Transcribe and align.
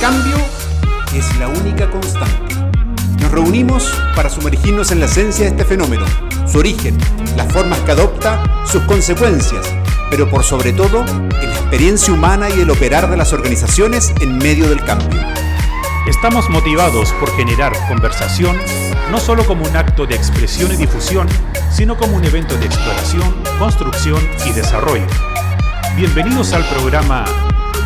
cambio 0.00 0.36
es 1.14 1.36
la 1.38 1.48
única 1.48 1.90
constante. 1.90 2.54
Nos 3.20 3.30
reunimos 3.30 3.92
para 4.14 4.28
sumergirnos 4.28 4.90
en 4.90 5.00
la 5.00 5.06
esencia 5.06 5.44
de 5.44 5.50
este 5.50 5.64
fenómeno, 5.64 6.04
su 6.46 6.58
origen, 6.58 6.96
las 7.36 7.52
formas 7.52 7.78
que 7.80 7.92
adopta, 7.92 8.42
sus 8.66 8.82
consecuencias, 8.82 9.66
pero 10.10 10.28
por 10.28 10.44
sobre 10.44 10.72
todo 10.72 11.04
en 11.06 11.48
la 11.50 11.56
experiencia 11.56 12.12
humana 12.12 12.48
y 12.50 12.60
el 12.60 12.70
operar 12.70 13.10
de 13.10 13.16
las 13.16 13.32
organizaciones 13.32 14.12
en 14.20 14.38
medio 14.38 14.68
del 14.68 14.84
cambio. 14.84 15.20
Estamos 16.06 16.48
motivados 16.50 17.12
por 17.14 17.34
generar 17.36 17.72
conversación, 17.88 18.56
no 19.10 19.18
solo 19.18 19.44
como 19.46 19.64
un 19.64 19.76
acto 19.76 20.06
de 20.06 20.14
expresión 20.14 20.72
y 20.72 20.76
difusión, 20.76 21.26
sino 21.72 21.96
como 21.96 22.16
un 22.16 22.24
evento 22.24 22.56
de 22.56 22.66
exploración, 22.66 23.34
construcción 23.58 24.20
y 24.46 24.52
desarrollo. 24.52 25.06
Bienvenidos 25.96 26.52
al 26.52 26.64
programa 26.68 27.24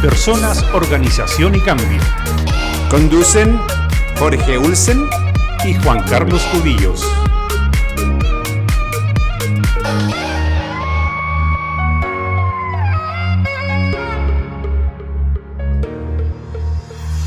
Personas, 0.02 0.64
Organización 0.72 1.54
y 1.56 1.60
Cambio. 1.60 2.00
Conducen 2.90 3.60
Jorge 4.18 4.56
Ulsen 4.56 5.06
y 5.62 5.74
Juan 5.74 6.02
Carlos 6.08 6.42
Cubillos. 6.52 7.06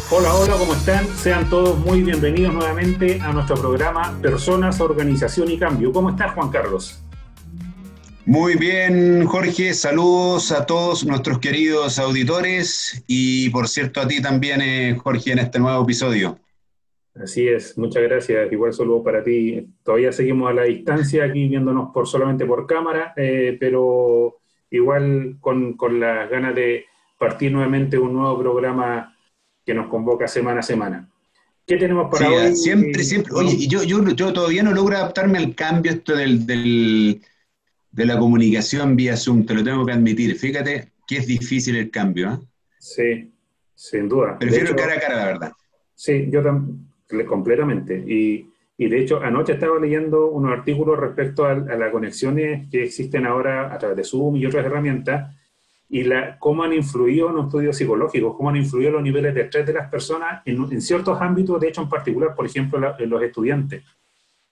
Hola, 0.09 0.33
hola, 0.33 0.53
¿cómo 0.57 0.73
están? 0.73 1.05
Sean 1.15 1.47
todos 1.51 1.77
muy 1.77 2.01
bienvenidos 2.01 2.55
nuevamente 2.55 3.21
a 3.21 3.31
nuestro 3.33 3.55
programa 3.55 4.17
Personas, 4.19 4.81
Organización 4.81 5.51
y 5.51 5.59
Cambio. 5.59 5.91
¿Cómo 5.93 6.09
estás, 6.09 6.33
Juan 6.33 6.49
Carlos? 6.49 7.02
Muy 8.25 8.55
bien, 8.55 9.25
Jorge. 9.25 9.73
Saludos 9.73 10.53
a 10.53 10.65
todos 10.65 11.05
nuestros 11.05 11.39
queridos 11.39 11.99
auditores 11.99 13.03
y, 13.05 13.49
por 13.49 13.67
cierto, 13.67 13.99
a 13.99 14.07
ti 14.07 14.21
también, 14.21 14.61
eh, 14.61 14.97
Jorge, 14.97 15.33
en 15.33 15.39
este 15.39 15.59
nuevo 15.59 15.83
episodio. 15.83 16.39
Así 17.15 17.47
es, 17.47 17.77
muchas 17.77 18.01
gracias. 18.03 18.51
Igual 18.51 18.73
saludo 18.73 19.03
para 19.03 19.21
ti. 19.23 19.67
Todavía 19.83 20.13
seguimos 20.13 20.49
a 20.49 20.53
la 20.53 20.63
distancia 20.63 21.25
aquí 21.25 21.49
viéndonos 21.49 21.91
por 21.93 22.07
solamente 22.07 22.45
por 22.45 22.65
cámara, 22.65 23.13
eh, 23.17 23.57
pero 23.59 24.39
igual 24.71 25.35
con, 25.41 25.73
con 25.73 25.99
las 25.99 26.29
ganas 26.29 26.55
de 26.55 26.85
partir 27.19 27.51
nuevamente 27.51 27.97
un 27.97 28.13
nuevo 28.13 28.39
programa 28.39 29.17
que 29.65 29.73
nos 29.73 29.87
convoca 29.87 30.27
semana 30.29 30.61
a 30.61 30.63
semana. 30.63 31.09
¿Qué 31.67 31.77
tenemos 31.77 32.09
para 32.09 32.29
hoy? 32.29 32.55
Siempre, 32.55 33.03
siempre. 33.03 33.33
Oye, 33.33 33.67
yo, 33.67 33.83
yo, 33.83 34.03
yo 34.09 34.33
todavía 34.33 34.63
no 34.63 34.71
logro 34.71 34.95
adaptarme 34.95 35.37
al 35.37 35.53
cambio 35.55 35.91
esto 35.91 36.15
del, 36.15 36.45
del 36.45 37.21
de 37.93 38.05
la 38.07 38.17
comunicación 38.17 38.95
vía 38.95 39.15
Zoom, 39.15 39.45
te 39.45 39.53
lo 39.53 39.63
tengo 39.63 39.85
que 39.85 39.93
admitir. 39.93 40.35
Fíjate 40.35 40.91
que 41.07 41.17
es 41.17 41.27
difícil 41.27 41.75
el 41.75 41.91
cambio. 41.91 42.33
¿eh? 42.33 42.37
Sí, 42.79 43.31
sin 43.75 44.09
duda. 44.09 44.37
Prefiero 44.39 44.75
cara 44.75 44.95
a 44.95 44.99
cara, 44.99 45.15
la 45.15 45.25
verdad. 45.25 45.51
Sí, 45.93 46.27
yo 46.29 46.41
también, 46.41 46.89
completamente. 47.27 47.95
Y, 47.95 48.49
y, 48.77 48.89
de 48.89 48.99
hecho, 48.99 49.21
anoche 49.21 49.53
estaba 49.53 49.79
leyendo 49.79 50.31
unos 50.31 50.51
artículos 50.51 50.99
respecto 50.99 51.45
a, 51.45 51.53
las 51.53 51.91
conexiones 51.91 52.67
que 52.71 52.83
existen 52.83 53.27
ahora 53.27 53.71
a 53.71 53.77
través 53.77 53.95
de 53.95 54.03
Zoom 54.03 54.37
y 54.37 54.47
otras 54.47 54.65
herramientas, 54.65 55.35
y 55.87 56.03
la, 56.03 56.39
cómo 56.39 56.63
han 56.63 56.73
influido 56.73 57.29
en 57.29 57.35
los 57.35 57.45
estudios 57.45 57.77
psicológicos, 57.77 58.35
cómo 58.35 58.49
han 58.49 58.55
influido 58.55 58.89
los 58.89 59.03
niveles 59.03 59.35
de 59.35 59.41
estrés 59.41 59.67
de 59.67 59.73
las 59.73 59.91
personas 59.91 60.41
en, 60.45 60.63
en 60.71 60.81
ciertos 60.81 61.21
ámbitos, 61.21 61.61
de 61.61 61.67
hecho 61.67 61.83
en 61.83 61.89
particular, 61.89 62.33
por 62.33 62.47
ejemplo, 62.47 62.95
en 62.97 63.09
los 63.09 63.21
estudiantes. 63.21 63.83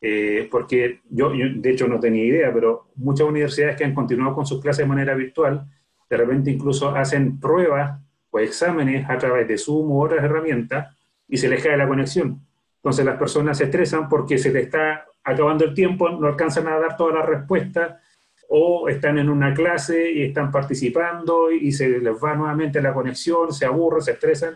Eh, 0.03 0.47
porque 0.49 1.01
yo, 1.09 1.29
de 1.29 1.69
hecho, 1.69 1.87
no 1.87 1.99
tenía 1.99 2.25
idea, 2.25 2.51
pero 2.51 2.87
muchas 2.95 3.27
universidades 3.27 3.75
que 3.75 3.85
han 3.85 3.93
continuado 3.93 4.33
con 4.33 4.47
sus 4.47 4.59
clases 4.59 4.83
de 4.83 4.89
manera 4.89 5.13
virtual, 5.13 5.67
de 6.09 6.17
repente 6.17 6.49
incluso 6.49 6.89
hacen 6.89 7.39
pruebas 7.39 8.01
o 8.31 8.39
exámenes 8.39 9.07
a 9.07 9.17
través 9.19 9.47
de 9.47 9.59
Zoom 9.59 9.91
u 9.91 10.03
otras 10.03 10.23
herramientas 10.23 10.97
y 11.27 11.37
se 11.37 11.47
les 11.47 11.63
cae 11.63 11.77
la 11.77 11.87
conexión. 11.87 12.41
Entonces 12.77 13.05
las 13.05 13.17
personas 13.17 13.59
se 13.59 13.65
estresan 13.65 14.09
porque 14.09 14.39
se 14.39 14.51
les 14.51 14.63
está 14.65 15.05
acabando 15.23 15.65
el 15.65 15.75
tiempo, 15.75 16.09
no 16.09 16.27
alcanzan 16.27 16.67
a 16.67 16.79
dar 16.79 16.97
todas 16.97 17.13
las 17.13 17.25
respuestas 17.27 17.97
o 18.49 18.89
están 18.89 19.19
en 19.19 19.29
una 19.29 19.53
clase 19.53 20.11
y 20.11 20.23
están 20.23 20.51
participando 20.51 21.51
y 21.51 21.71
se 21.71 21.87
les 21.87 22.13
va 22.15 22.35
nuevamente 22.35 22.81
la 22.81 22.93
conexión, 22.93 23.53
se 23.53 23.65
aburren, 23.65 24.01
se 24.01 24.13
estresan 24.13 24.55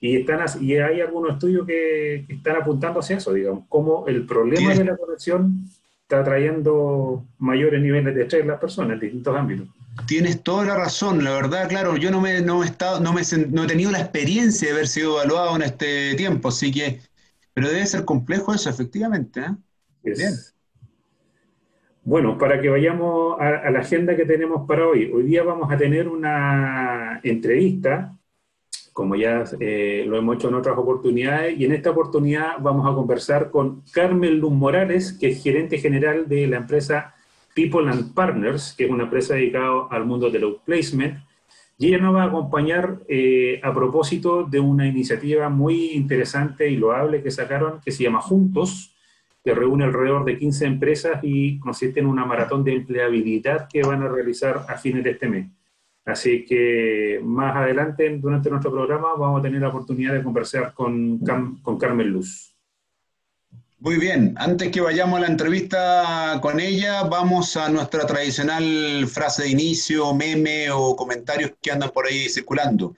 y, 0.00 0.16
están, 0.16 0.44
y 0.60 0.74
hay 0.74 1.00
algunos 1.00 1.32
estudios 1.32 1.66
que, 1.66 2.26
están 2.28 2.56
apuntando 2.56 3.00
hacia 3.00 3.16
eso, 3.16 3.32
digamos, 3.32 3.64
cómo 3.68 4.06
el 4.06 4.26
problema 4.26 4.74
de 4.74 4.84
la 4.84 4.96
conexión 4.96 5.64
está 6.02 6.22
trayendo 6.22 7.24
mayores 7.38 7.80
niveles 7.80 8.14
de 8.14 8.22
estrés 8.22 8.42
en 8.42 8.48
las 8.48 8.60
personas 8.60 8.94
en 8.94 9.00
distintos 9.00 9.36
ámbitos. 9.36 9.68
Tienes 10.06 10.42
toda 10.42 10.66
la 10.66 10.76
razón, 10.76 11.24
la 11.24 11.32
verdad, 11.32 11.68
claro, 11.68 11.96
yo 11.96 12.10
no 12.10 12.20
me, 12.20 12.42
no 12.42 12.62
he 12.62 12.66
estado, 12.66 13.00
no 13.00 13.14
me 13.14 13.22
no 13.50 13.64
he 13.64 13.66
tenido 13.66 13.90
la 13.90 14.00
experiencia 14.00 14.68
de 14.68 14.74
haber 14.74 14.88
sido 14.88 15.14
evaluado 15.14 15.56
en 15.56 15.62
este 15.62 16.14
tiempo, 16.14 16.48
así 16.48 16.70
que, 16.70 17.00
pero 17.54 17.68
debe 17.68 17.86
ser 17.86 18.04
complejo 18.04 18.52
eso, 18.52 18.68
efectivamente. 18.68 19.40
¿eh? 19.40 19.54
Bien. 20.02 20.34
Bueno, 22.04 22.36
para 22.38 22.60
que 22.60 22.68
vayamos 22.68 23.40
a, 23.40 23.48
a, 23.48 23.70
la 23.70 23.80
agenda 23.80 24.14
que 24.14 24.26
tenemos 24.26 24.68
para 24.68 24.86
hoy, 24.86 25.10
hoy 25.10 25.24
día 25.24 25.42
vamos 25.42 25.72
a 25.72 25.76
tener 25.78 26.06
una 26.06 27.18
entrevista 27.24 28.16
como 28.96 29.14
ya 29.14 29.44
eh, 29.60 30.06
lo 30.08 30.16
hemos 30.16 30.36
hecho 30.36 30.48
en 30.48 30.54
otras 30.54 30.78
oportunidades, 30.78 31.60
y 31.60 31.66
en 31.66 31.72
esta 31.72 31.90
oportunidad 31.90 32.52
vamos 32.60 32.90
a 32.90 32.94
conversar 32.94 33.50
con 33.50 33.82
Carmen 33.92 34.38
Luz 34.38 34.54
Morales, 34.54 35.12
que 35.12 35.28
es 35.28 35.42
gerente 35.42 35.76
general 35.76 36.26
de 36.26 36.46
la 36.46 36.56
empresa 36.56 37.14
People 37.54 37.90
and 37.90 38.14
Partners, 38.14 38.74
que 38.74 38.86
es 38.86 38.90
una 38.90 39.04
empresa 39.04 39.34
dedicada 39.34 39.86
al 39.90 40.06
mundo 40.06 40.30
del 40.30 40.44
outplacement, 40.44 41.18
y 41.76 41.88
ella 41.88 41.98
nos 41.98 42.14
va 42.14 42.22
a 42.22 42.28
acompañar 42.28 43.00
eh, 43.06 43.60
a 43.62 43.74
propósito 43.74 44.44
de 44.44 44.60
una 44.60 44.86
iniciativa 44.86 45.50
muy 45.50 45.90
interesante 45.90 46.70
y 46.70 46.78
loable 46.78 47.22
que 47.22 47.30
sacaron, 47.30 47.82
que 47.84 47.92
se 47.92 48.04
llama 48.04 48.22
Juntos, 48.22 48.96
que 49.44 49.54
reúne 49.54 49.84
alrededor 49.84 50.24
de 50.24 50.38
15 50.38 50.64
empresas 50.64 51.20
y 51.22 51.58
consiste 51.58 52.00
en 52.00 52.06
una 52.06 52.24
maratón 52.24 52.64
de 52.64 52.72
empleabilidad 52.72 53.68
que 53.68 53.82
van 53.82 54.02
a 54.02 54.08
realizar 54.08 54.64
a 54.66 54.78
fines 54.78 55.04
de 55.04 55.10
este 55.10 55.28
mes. 55.28 55.48
Así 56.06 56.44
que 56.44 57.20
más 57.22 57.56
adelante, 57.56 58.08
durante 58.18 58.48
nuestro 58.48 58.70
programa, 58.70 59.08
vamos 59.18 59.40
a 59.40 59.42
tener 59.42 59.60
la 59.60 59.68
oportunidad 59.68 60.14
de 60.14 60.22
conversar 60.22 60.72
con, 60.72 61.18
con 61.62 61.78
Carmen 61.78 62.08
Luz. 62.08 62.56
Muy 63.78 63.98
bien, 63.98 64.32
antes 64.38 64.70
que 64.70 64.80
vayamos 64.80 65.18
a 65.18 65.22
la 65.22 65.26
entrevista 65.26 66.38
con 66.40 66.60
ella, 66.60 67.02
vamos 67.02 67.56
a 67.56 67.68
nuestra 67.68 68.06
tradicional 68.06 69.06
frase 69.06 69.42
de 69.42 69.50
inicio, 69.50 70.14
meme 70.14 70.70
o 70.70 70.96
comentarios 70.96 71.52
que 71.60 71.72
andan 71.72 71.90
por 71.90 72.06
ahí 72.06 72.28
circulando. 72.28 72.94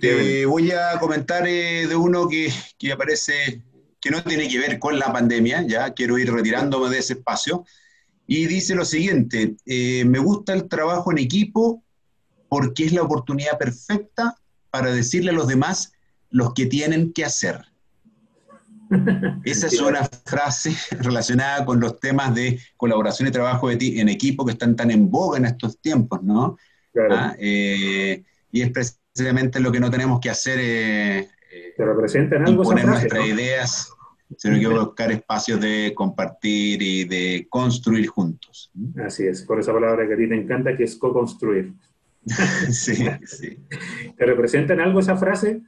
Te 0.00 0.46
voy 0.46 0.70
a 0.70 0.98
comentar 1.00 1.48
eh, 1.48 1.86
de 1.86 1.96
uno 1.96 2.28
que, 2.28 2.52
que 2.78 2.92
aparece 2.92 3.62
que 4.00 4.10
no 4.10 4.22
tiene 4.22 4.48
que 4.48 4.58
ver 4.58 4.78
con 4.78 4.98
la 4.98 5.12
pandemia, 5.12 5.62
ya 5.66 5.92
quiero 5.94 6.18
ir 6.18 6.32
retirándome 6.32 6.90
de 6.90 6.98
ese 6.98 7.14
espacio, 7.14 7.64
y 8.26 8.46
dice 8.46 8.74
lo 8.74 8.84
siguiente, 8.84 9.56
eh, 9.66 10.04
me 10.04 10.18
gusta 10.18 10.52
el 10.52 10.68
trabajo 10.68 11.10
en 11.10 11.18
equipo 11.18 11.82
porque 12.48 12.84
es 12.84 12.92
la 12.92 13.02
oportunidad 13.02 13.58
perfecta 13.58 14.36
para 14.70 14.92
decirle 14.92 15.30
a 15.30 15.34
los 15.34 15.48
demás 15.48 15.92
lo 16.30 16.54
que 16.54 16.66
tienen 16.66 17.12
que 17.12 17.24
hacer. 17.24 17.60
Esa 19.44 19.66
es 19.66 19.80
una 19.80 20.04
frase 20.24 20.74
relacionada 21.02 21.64
con 21.64 21.80
los 21.80 22.00
temas 22.00 22.34
de 22.34 22.58
colaboración 22.76 23.28
y 23.28 23.30
trabajo 23.30 23.70
en 23.70 24.08
equipo 24.08 24.44
que 24.44 24.52
están 24.52 24.76
tan 24.76 24.90
en 24.90 25.10
boga 25.10 25.38
en 25.38 25.44
estos 25.44 25.78
tiempos, 25.80 26.22
¿no? 26.22 26.56
Ah, 27.10 27.34
eh, 27.38 28.24
y 28.50 28.62
es 28.62 28.70
precisamente 28.70 29.60
lo 29.60 29.70
que 29.70 29.80
no 29.80 29.90
tenemos 29.90 30.20
que 30.20 30.30
hacer. 30.30 30.58
Eh, 30.60 31.28
representan 31.76 32.46
algo 32.46 32.62
imponer 32.62 32.86
nuestras 32.86 33.26
ideas, 33.26 33.92
sino 34.36 34.58
que 34.58 34.66
buscar 34.66 35.12
espacios 35.12 35.60
de 35.60 35.92
compartir 35.94 36.82
y 36.82 37.04
de 37.04 37.46
construir 37.48 38.08
juntos. 38.08 38.70
Así 39.04 39.26
es, 39.26 39.42
por 39.42 39.60
esa 39.60 39.72
palabra 39.72 40.06
que 40.08 40.14
a 40.14 40.16
ti 40.16 40.28
te 40.28 40.34
encanta, 40.34 40.76
que 40.76 40.84
es 40.84 40.96
co-construir. 40.96 41.72
sí, 42.70 43.06
sí. 43.24 43.58
¿Te 44.16 44.26
representan 44.26 44.80
algo 44.80 45.00
esa 45.00 45.16
frase? 45.16 45.62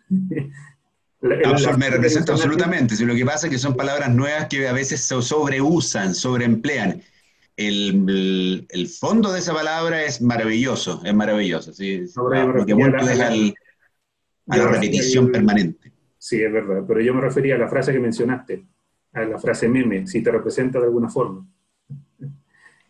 me 1.20 1.90
representa 1.90 2.32
absolutamente. 2.32 2.96
Si 2.96 3.04
lo 3.04 3.14
que 3.14 3.24
pasa 3.24 3.46
es 3.46 3.52
que 3.52 3.58
son 3.58 3.76
palabras 3.76 4.10
nuevas 4.14 4.46
que 4.46 4.66
a 4.66 4.72
veces 4.72 5.00
se 5.00 5.20
sobreusan, 5.20 6.14
sobreemplean. 6.14 7.02
El, 7.56 8.66
el, 8.70 8.88
fondo 8.88 9.30
de 9.32 9.40
esa 9.40 9.52
palabra 9.52 10.02
es 10.02 10.22
maravilloso, 10.22 11.02
es 11.04 11.12
maravilloso. 11.12 11.74
¿sí? 11.74 12.06
lo 12.16 12.64
que 12.64 12.72
es 12.72 13.20
a 14.48 14.56
la 14.56 14.66
repetición 14.68 15.30
permanente. 15.30 15.92
Sí, 16.16 16.42
es 16.42 16.52
verdad, 16.52 16.84
pero 16.86 17.00
yo 17.00 17.14
me 17.14 17.20
refería 17.20 17.54
a 17.56 17.58
la 17.58 17.68
frase 17.68 17.92
que 17.92 18.00
mencionaste, 18.00 18.66
a 19.12 19.22
la 19.22 19.38
frase 19.38 19.68
meme, 19.68 20.06
si 20.06 20.22
te 20.22 20.30
representa 20.30 20.78
de 20.78 20.86
alguna 20.86 21.08
forma. 21.08 21.46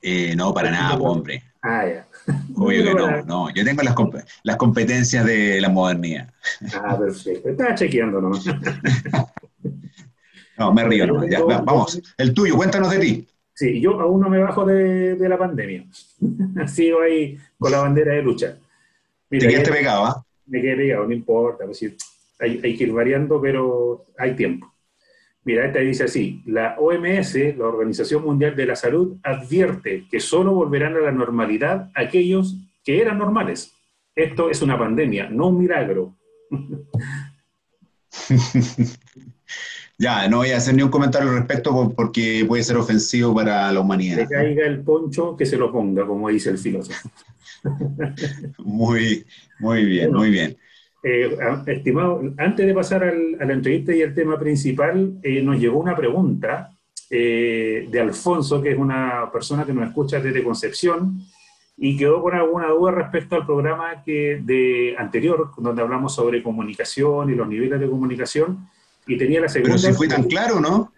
Eh, 0.02 0.34
no, 0.36 0.54
para 0.54 0.70
nada, 0.70 0.96
hombre. 0.96 1.42
Ah, 1.62 1.86
ya. 1.86 2.08
Obvio 2.56 2.84
que 2.84 2.94
no, 2.94 3.22
no. 3.22 3.54
Yo 3.54 3.64
tengo 3.64 3.82
las, 3.82 3.94
las 4.42 4.56
competencias 4.56 5.24
de 5.24 5.60
la 5.60 5.68
modernidad. 5.68 6.32
Ah, 6.74 6.98
perfecto. 6.98 7.48
Estaba 7.48 7.74
chequeando 7.74 8.20
nomás. 8.20 8.44
no, 10.58 10.72
me 10.72 10.84
río 10.84 11.06
nomás. 11.06 11.28
Ya, 11.28 11.40
vamos, 11.42 12.00
el 12.18 12.34
tuyo, 12.34 12.56
cuéntanos 12.56 12.90
de 12.90 12.98
ti. 12.98 13.28
Sí, 13.54 13.80
yo 13.80 14.00
aún 14.00 14.20
no 14.20 14.30
me 14.30 14.38
bajo 14.38 14.64
de, 14.64 15.16
de 15.16 15.28
la 15.28 15.36
pandemia. 15.36 15.84
Sigo 16.66 17.02
ahí 17.02 17.38
con 17.58 17.72
la 17.72 17.80
bandera 17.80 18.14
de 18.14 18.22
lucha. 18.22 18.56
¿Te 19.28 19.38
quedaste 19.38 19.70
pegado, 19.70 20.06
ah? 20.06 20.24
Me 20.46 20.60
quedé 20.60 20.76
pegado, 20.76 21.06
no 21.06 21.12
importa. 21.12 21.64
Pues, 21.64 21.84
hay, 22.40 22.76
que 22.76 22.84
ir 22.84 22.92
variando, 22.92 23.40
pero 23.40 24.06
hay 24.18 24.34
tiempo. 24.34 24.72
Mira, 25.44 25.66
esta 25.66 25.78
dice 25.78 26.04
así, 26.04 26.42
la 26.44 26.76
OMS, 26.78 27.56
la 27.56 27.66
Organización 27.66 28.22
Mundial 28.22 28.54
de 28.54 28.66
la 28.66 28.76
Salud, 28.76 29.16
advierte 29.22 30.06
que 30.10 30.20
solo 30.20 30.52
volverán 30.52 30.96
a 30.96 31.00
la 31.00 31.12
normalidad 31.12 31.90
aquellos 31.94 32.56
que 32.84 33.00
eran 33.00 33.18
normales. 33.18 33.72
Esto 34.14 34.50
es 34.50 34.60
una 34.60 34.78
pandemia, 34.78 35.30
no 35.30 35.48
un 35.48 35.58
milagro. 35.58 36.14
ya, 39.98 40.28
no 40.28 40.38
voy 40.38 40.50
a 40.50 40.58
hacer 40.58 40.74
ni 40.74 40.82
un 40.82 40.90
comentario 40.90 41.30
al 41.30 41.36
respecto 41.36 41.94
porque 41.96 42.44
puede 42.46 42.62
ser 42.62 42.76
ofensivo 42.76 43.34
para 43.34 43.72
la 43.72 43.80
humanidad. 43.80 44.18
Que 44.18 44.34
caiga 44.34 44.66
el 44.66 44.80
poncho, 44.80 45.36
que 45.36 45.46
se 45.46 45.56
lo 45.56 45.72
ponga, 45.72 46.06
como 46.06 46.28
dice 46.28 46.50
el 46.50 46.58
filósofo. 46.58 47.08
muy, 48.58 49.24
muy 49.58 49.86
bien, 49.86 50.12
muy 50.12 50.30
bien. 50.30 50.58
Eh, 51.02 51.38
estimado, 51.66 52.20
antes 52.36 52.66
de 52.66 52.74
pasar 52.74 53.04
a 53.04 53.44
la 53.44 53.52
entrevista 53.52 53.94
y 53.94 54.02
al 54.02 54.14
tema 54.14 54.38
principal, 54.38 55.14
eh, 55.22 55.42
nos 55.42 55.58
llegó 55.58 55.78
una 55.78 55.96
pregunta 55.96 56.76
eh, 57.08 57.88
de 57.90 58.00
Alfonso, 58.00 58.60
que 58.60 58.72
es 58.72 58.78
una 58.78 59.30
persona 59.32 59.64
que 59.64 59.72
nos 59.72 59.88
escucha 59.88 60.20
desde 60.20 60.44
Concepción 60.44 61.20
y 61.78 61.96
quedó 61.96 62.22
con 62.22 62.34
alguna 62.34 62.68
duda 62.68 62.92
respecto 62.92 63.36
al 63.36 63.46
programa 63.46 64.02
que 64.04 64.42
de 64.44 64.94
anterior, 64.98 65.50
donde 65.56 65.80
hablamos 65.80 66.14
sobre 66.14 66.42
comunicación 66.42 67.30
y 67.30 67.34
los 67.34 67.48
niveles 67.48 67.80
de 67.80 67.88
comunicación, 67.88 68.68
y 69.06 69.16
tenía 69.16 69.40
la 69.40 69.48
segunda... 69.48 69.76
Pero 69.76 69.92
si 69.92 69.96
fue 69.96 70.06
tan 70.06 70.24
claro, 70.24 70.60
¿no? 70.60 70.92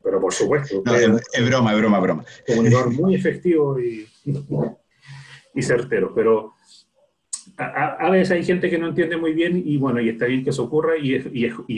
Pero 0.00 0.20
por 0.20 0.32
supuesto. 0.32 0.84
es, 0.86 1.48
broma, 1.48 1.72
es 1.72 1.78
broma, 1.78 1.96
es 1.96 2.02
broma. 2.02 2.24
Comunicador 2.46 2.92
muy 2.92 3.16
efectivo 3.16 3.80
y, 3.80 4.06
y 5.54 5.62
certero, 5.62 6.12
pero 6.14 6.54
a, 7.56 8.10
veces 8.10 8.32
hay 8.32 8.44
gente 8.44 8.70
que 8.70 8.78
no 8.78 8.88
entiende 8.88 9.16
muy 9.16 9.32
bien 9.32 9.62
y 9.64 9.76
bueno, 9.76 10.00
y 10.00 10.08
está 10.08 10.26
bien 10.26 10.42
que 10.42 10.50
eso 10.50 10.64
ocurra 10.64 10.96
y, 10.96 11.14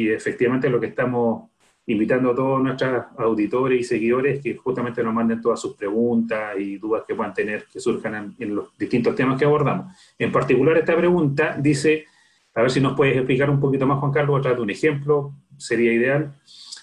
efectivamente 0.08 0.70
lo 0.70 0.80
que 0.80 0.86
estamos 0.86 1.50
invitando 1.86 2.30
a 2.30 2.34
todos 2.34 2.62
nuestros 2.62 3.04
auditores 3.18 3.80
y 3.80 3.84
seguidores 3.84 4.40
que 4.40 4.56
justamente 4.56 5.02
nos 5.02 5.12
manden 5.12 5.40
todas 5.40 5.60
sus 5.60 5.76
preguntas 5.76 6.54
y 6.58 6.78
dudas 6.78 7.04
que 7.06 7.14
puedan 7.14 7.34
tener, 7.34 7.66
que 7.70 7.78
surjan 7.78 8.34
en, 8.38 8.54
los 8.54 8.76
distintos 8.78 9.14
temas 9.14 9.38
que 9.38 9.44
abordamos. 9.44 9.94
En 10.18 10.32
particular 10.32 10.78
esta 10.78 10.96
pregunta 10.96 11.56
dice, 11.60 12.06
a 12.54 12.62
ver 12.62 12.70
si 12.70 12.80
nos 12.80 12.96
puedes 12.96 13.16
explicar 13.16 13.50
un 13.50 13.60
poquito 13.60 13.86
más 13.86 13.98
Juan 13.98 14.12
Carlos, 14.12 14.38
a 14.38 14.42
través 14.42 14.58
de 14.58 14.62
un 14.62 14.70
ejemplo, 14.70 15.34
sería 15.58 15.92
ideal. 15.92 16.34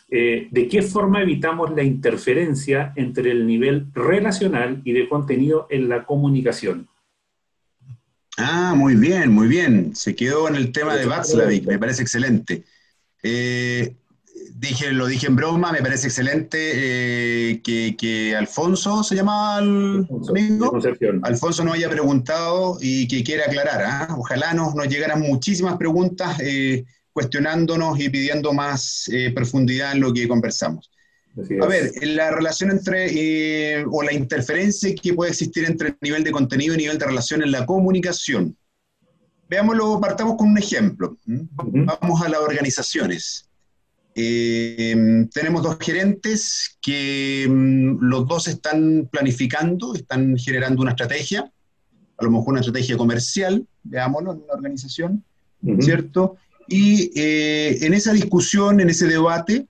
Eh, 0.09 0.49
¿De 0.51 0.67
qué 0.67 0.81
forma 0.81 1.21
evitamos 1.21 1.71
la 1.71 1.83
interferencia 1.83 2.91
entre 2.95 3.31
el 3.31 3.47
nivel 3.47 3.87
relacional 3.93 4.81
y 4.83 4.91
de 4.91 5.07
contenido 5.07 5.67
en 5.69 5.89
la 5.89 6.03
comunicación? 6.03 6.90
Ah, 8.37 8.73
muy 8.75 8.95
bien, 8.95 9.31
muy 9.31 9.47
bien. 9.47 9.95
Se 9.95 10.15
quedó 10.15 10.47
en 10.47 10.55
el 10.55 10.71
tema 10.71 10.95
de 10.95 11.05
Václavic, 11.05 11.67
me 11.67 11.77
parece 11.77 12.01
excelente. 12.01 12.63
Eh, 13.23 13.95
dije, 14.55 14.91
lo 14.91 15.05
dije 15.07 15.27
en 15.27 15.35
broma, 15.35 15.71
me 15.71 15.81
parece 15.81 16.07
excelente 16.07 16.57
eh, 16.57 17.61
que, 17.61 18.35
Alfonso 18.35 19.03
se 19.03 19.15
llamaba 19.15 19.57
amigo. 19.57 20.79
Alfonso 21.23 21.63
nos 21.63 21.75
haya 21.75 21.89
preguntado 21.89 22.77
y 22.81 23.07
que 23.07 23.23
quiera 23.23 23.45
aclarar. 23.45 23.83
¿ah? 23.85 24.15
Ojalá 24.17 24.53
nos, 24.53 24.75
nos, 24.75 24.87
llegaran 24.87 25.21
muchísimas 25.21 25.75
preguntas 25.77 26.39
eh, 26.39 26.85
cuestionándonos 27.11 27.99
y 27.99 28.09
pidiendo 28.09 28.53
más 28.53 29.09
profundidad 29.35 29.91
en 29.91 29.99
lo 29.99 30.13
que 30.13 30.27
conversamos. 30.27 30.89
A 31.61 31.65
ver, 31.65 31.91
la 32.01 32.31
relación 32.31 32.71
entre, 32.71 33.07
eh, 33.09 33.85
o 33.89 34.03
la 34.03 34.13
interferencia 34.13 34.93
que 34.93 35.13
puede 35.13 35.31
existir 35.31 35.63
entre 35.65 35.89
el 35.89 35.97
nivel 36.01 36.23
de 36.23 36.31
contenido 36.31 36.73
y 36.73 36.77
nivel 36.77 36.97
de 36.97 37.05
relación 37.05 37.41
en 37.41 37.51
la 37.51 37.65
comunicación. 37.65 38.57
Veámoslo, 39.47 39.99
partamos 39.99 40.35
con 40.37 40.49
un 40.49 40.57
ejemplo. 40.57 41.17
Vamos 41.25 42.21
a 42.21 42.29
las 42.29 42.41
organizaciones. 42.41 43.49
Eh, 44.13 45.25
tenemos 45.33 45.63
dos 45.63 45.77
gerentes 45.79 46.77
que 46.81 47.47
mm, 47.49 47.99
los 48.01 48.27
dos 48.27 48.49
están 48.49 49.07
planificando, 49.09 49.95
están 49.95 50.37
generando 50.37 50.81
una 50.81 50.91
estrategia, 50.91 51.49
a 52.17 52.23
lo 52.23 52.31
mejor 52.31 52.49
una 52.49 52.59
estrategia 52.59 52.97
comercial, 52.97 53.65
veámoslo, 53.83 54.33
en 54.33 54.37
una 54.39 54.53
organización, 54.53 55.23
¿cierto? 55.79 56.35
Y 56.67 57.11
eh, 57.15 57.77
en 57.81 57.93
esa 57.93 58.11
discusión, 58.13 58.79
en 58.81 58.89
ese 58.89 59.07
debate, 59.07 59.67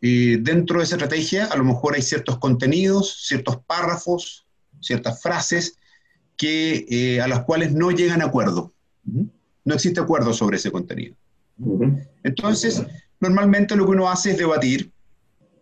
dentro 0.00 0.78
de 0.78 0.84
esa 0.84 0.96
estrategia, 0.96 1.46
a 1.46 1.56
lo 1.56 1.64
mejor 1.64 1.94
hay 1.94 2.02
ciertos 2.02 2.38
contenidos, 2.38 3.24
ciertos 3.26 3.58
párrafos, 3.66 4.46
ciertas 4.80 5.20
frases 5.20 5.78
que, 6.36 6.86
eh, 6.88 7.20
a 7.20 7.28
las 7.28 7.44
cuales 7.44 7.72
no 7.72 7.90
llegan 7.90 8.22
a 8.22 8.26
acuerdo. 8.26 8.72
No 9.64 9.74
existe 9.74 10.00
acuerdo 10.00 10.32
sobre 10.32 10.58
ese 10.58 10.70
contenido. 10.70 11.14
Entonces, 12.22 12.82
normalmente 13.20 13.76
lo 13.76 13.86
que 13.86 13.92
uno 13.92 14.10
hace 14.10 14.32
es 14.32 14.38
debatir, 14.38 14.90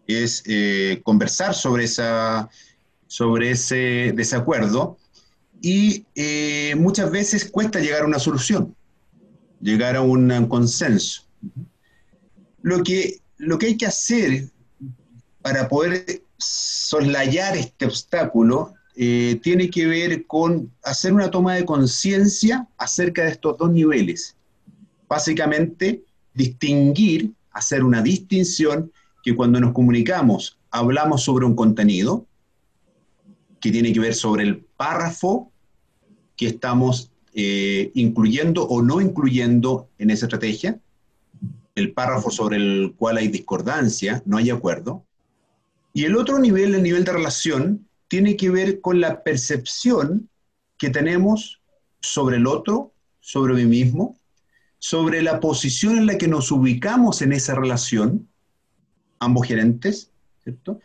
es 0.07 0.43
eh, 0.47 1.01
conversar 1.05 1.55
sobre, 1.55 1.85
esa, 1.85 2.51
sobre 3.07 3.53
ese 3.53 4.13
desacuerdo 4.15 4.99
y 5.63 6.05
eh, 6.15 6.75
muchas 6.77 7.11
veces 7.11 7.51
cuesta 7.51 7.81
llegar 7.81 8.03
a 8.03 8.07
una 8.07 8.19
solución, 8.19 8.75
llegar 9.61 9.97
a 9.97 10.03
un 10.03 10.47
consenso. 10.47 11.23
Lo 12.61 12.83
que 12.83 13.21
lo 13.39 13.59
que 13.59 13.67
hay 13.67 13.77
que 13.77 13.87
hacer 13.87 14.49
para 15.43 15.69
poder 15.69 16.23
soslayar 16.39 17.57
este 17.57 17.87
obstáculo 17.87 18.75
eh, 18.97 19.41
tiene 19.43 19.71
que 19.71 19.87
ver 19.87 20.27
con 20.27 20.73
hacer 20.83 21.13
una 21.13 21.31
toma 21.31 21.55
de 21.55 21.65
conciencia 21.65 22.69
acerca 22.79 23.25
de 23.25 23.33
estos 23.33 23.59
dos 23.59 23.71
niveles. 23.71 24.37
Básicamente, 25.09 26.05
distinguir, 26.33 27.33
hacer 27.51 27.85
una 27.85 28.03
distinción 28.03 28.93
que 29.23 29.35
cuando 29.35 29.61
nos 29.61 29.73
comunicamos 29.73 30.59
hablamos 30.71 31.23
sobre 31.23 31.47
un 31.47 31.55
contenido 31.55 32.27
que 33.61 33.71
tiene 33.71 33.93
que 33.93 34.01
ver 34.01 34.15
sobre 34.15 34.43
el 34.43 34.59
párrafo 34.77 35.51
que 36.37 36.47
estamos 36.47 37.11
eh, 37.33 37.91
incluyendo 37.95 38.65
o 38.65 38.83
no 38.83 39.01
incluyendo 39.01 39.89
en 39.99 40.11
esa 40.11 40.27
estrategia, 40.27 40.79
el 41.75 41.93
párrafo 41.93 42.31
sobre 42.31 42.57
el 42.57 42.95
cual 42.97 43.17
hay 43.17 43.29
discordancia, 43.29 44.23
no 44.27 44.37
hay 44.37 44.51
acuerdo. 44.51 45.05
Y 45.93 46.05
el 46.05 46.17
otro 46.17 46.39
nivel, 46.39 46.75
el 46.75 46.83
nivel 46.83 47.05
de 47.05 47.13
relación, 47.13 47.89
tiene 48.09 48.37
que 48.37 48.51
ver 48.51 48.81
con 48.81 49.01
la 49.01 49.23
percepción 49.23 50.29
que 50.79 50.91
tenemos 50.91 51.61
sobre 52.01 52.37
el 52.37 52.47
otro, 52.47 52.93
sobre 53.21 53.55
mí 53.55 53.65
mismo, 53.65 54.19
sobre 54.79 55.23
la 55.23 55.41
posición 55.41 55.97
en 55.97 56.07
la 56.07 56.19
que 56.19 56.29
nos 56.29 56.53
ubicamos 56.53 57.23
en 57.23 57.33
esa 57.33 57.55
relación, 57.55 58.29
ambos 59.19 59.47
gerentes, 59.47 60.11
¿cierto? 60.43 60.81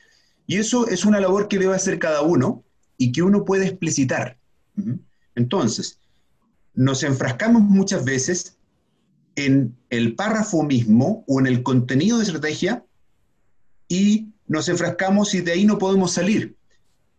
Y 0.47 0.57
eso 0.57 0.87
es 0.87 1.05
una 1.05 1.19
labor 1.19 1.47
que 1.47 1.59
debe 1.59 1.75
hacer 1.75 1.99
cada 1.99 2.21
uno 2.21 2.63
y 2.97 3.11
que 3.11 3.21
uno 3.21 3.45
puede 3.45 3.67
explicitar. 3.67 4.37
Entonces, 5.35 5.99
nos 6.73 7.03
enfrascamos 7.03 7.61
muchas 7.61 8.05
veces 8.05 8.57
en 9.35 9.75
el 9.89 10.15
párrafo 10.15 10.63
mismo 10.63 11.23
o 11.27 11.39
en 11.39 11.47
el 11.47 11.63
contenido 11.63 12.17
de 12.17 12.23
estrategia 12.23 12.83
y 13.87 14.29
nos 14.47 14.67
enfrascamos 14.69 15.33
y 15.33 15.41
de 15.41 15.51
ahí 15.51 15.65
no 15.65 15.77
podemos 15.77 16.11
salir. 16.13 16.55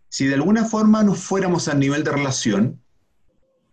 Si 0.09 0.27
de 0.27 0.35
alguna 0.35 0.65
forma 0.65 1.03
nos 1.03 1.19
fuéramos 1.19 1.69
al 1.69 1.79
nivel 1.79 2.05
de 2.05 2.11
relación 2.11 2.81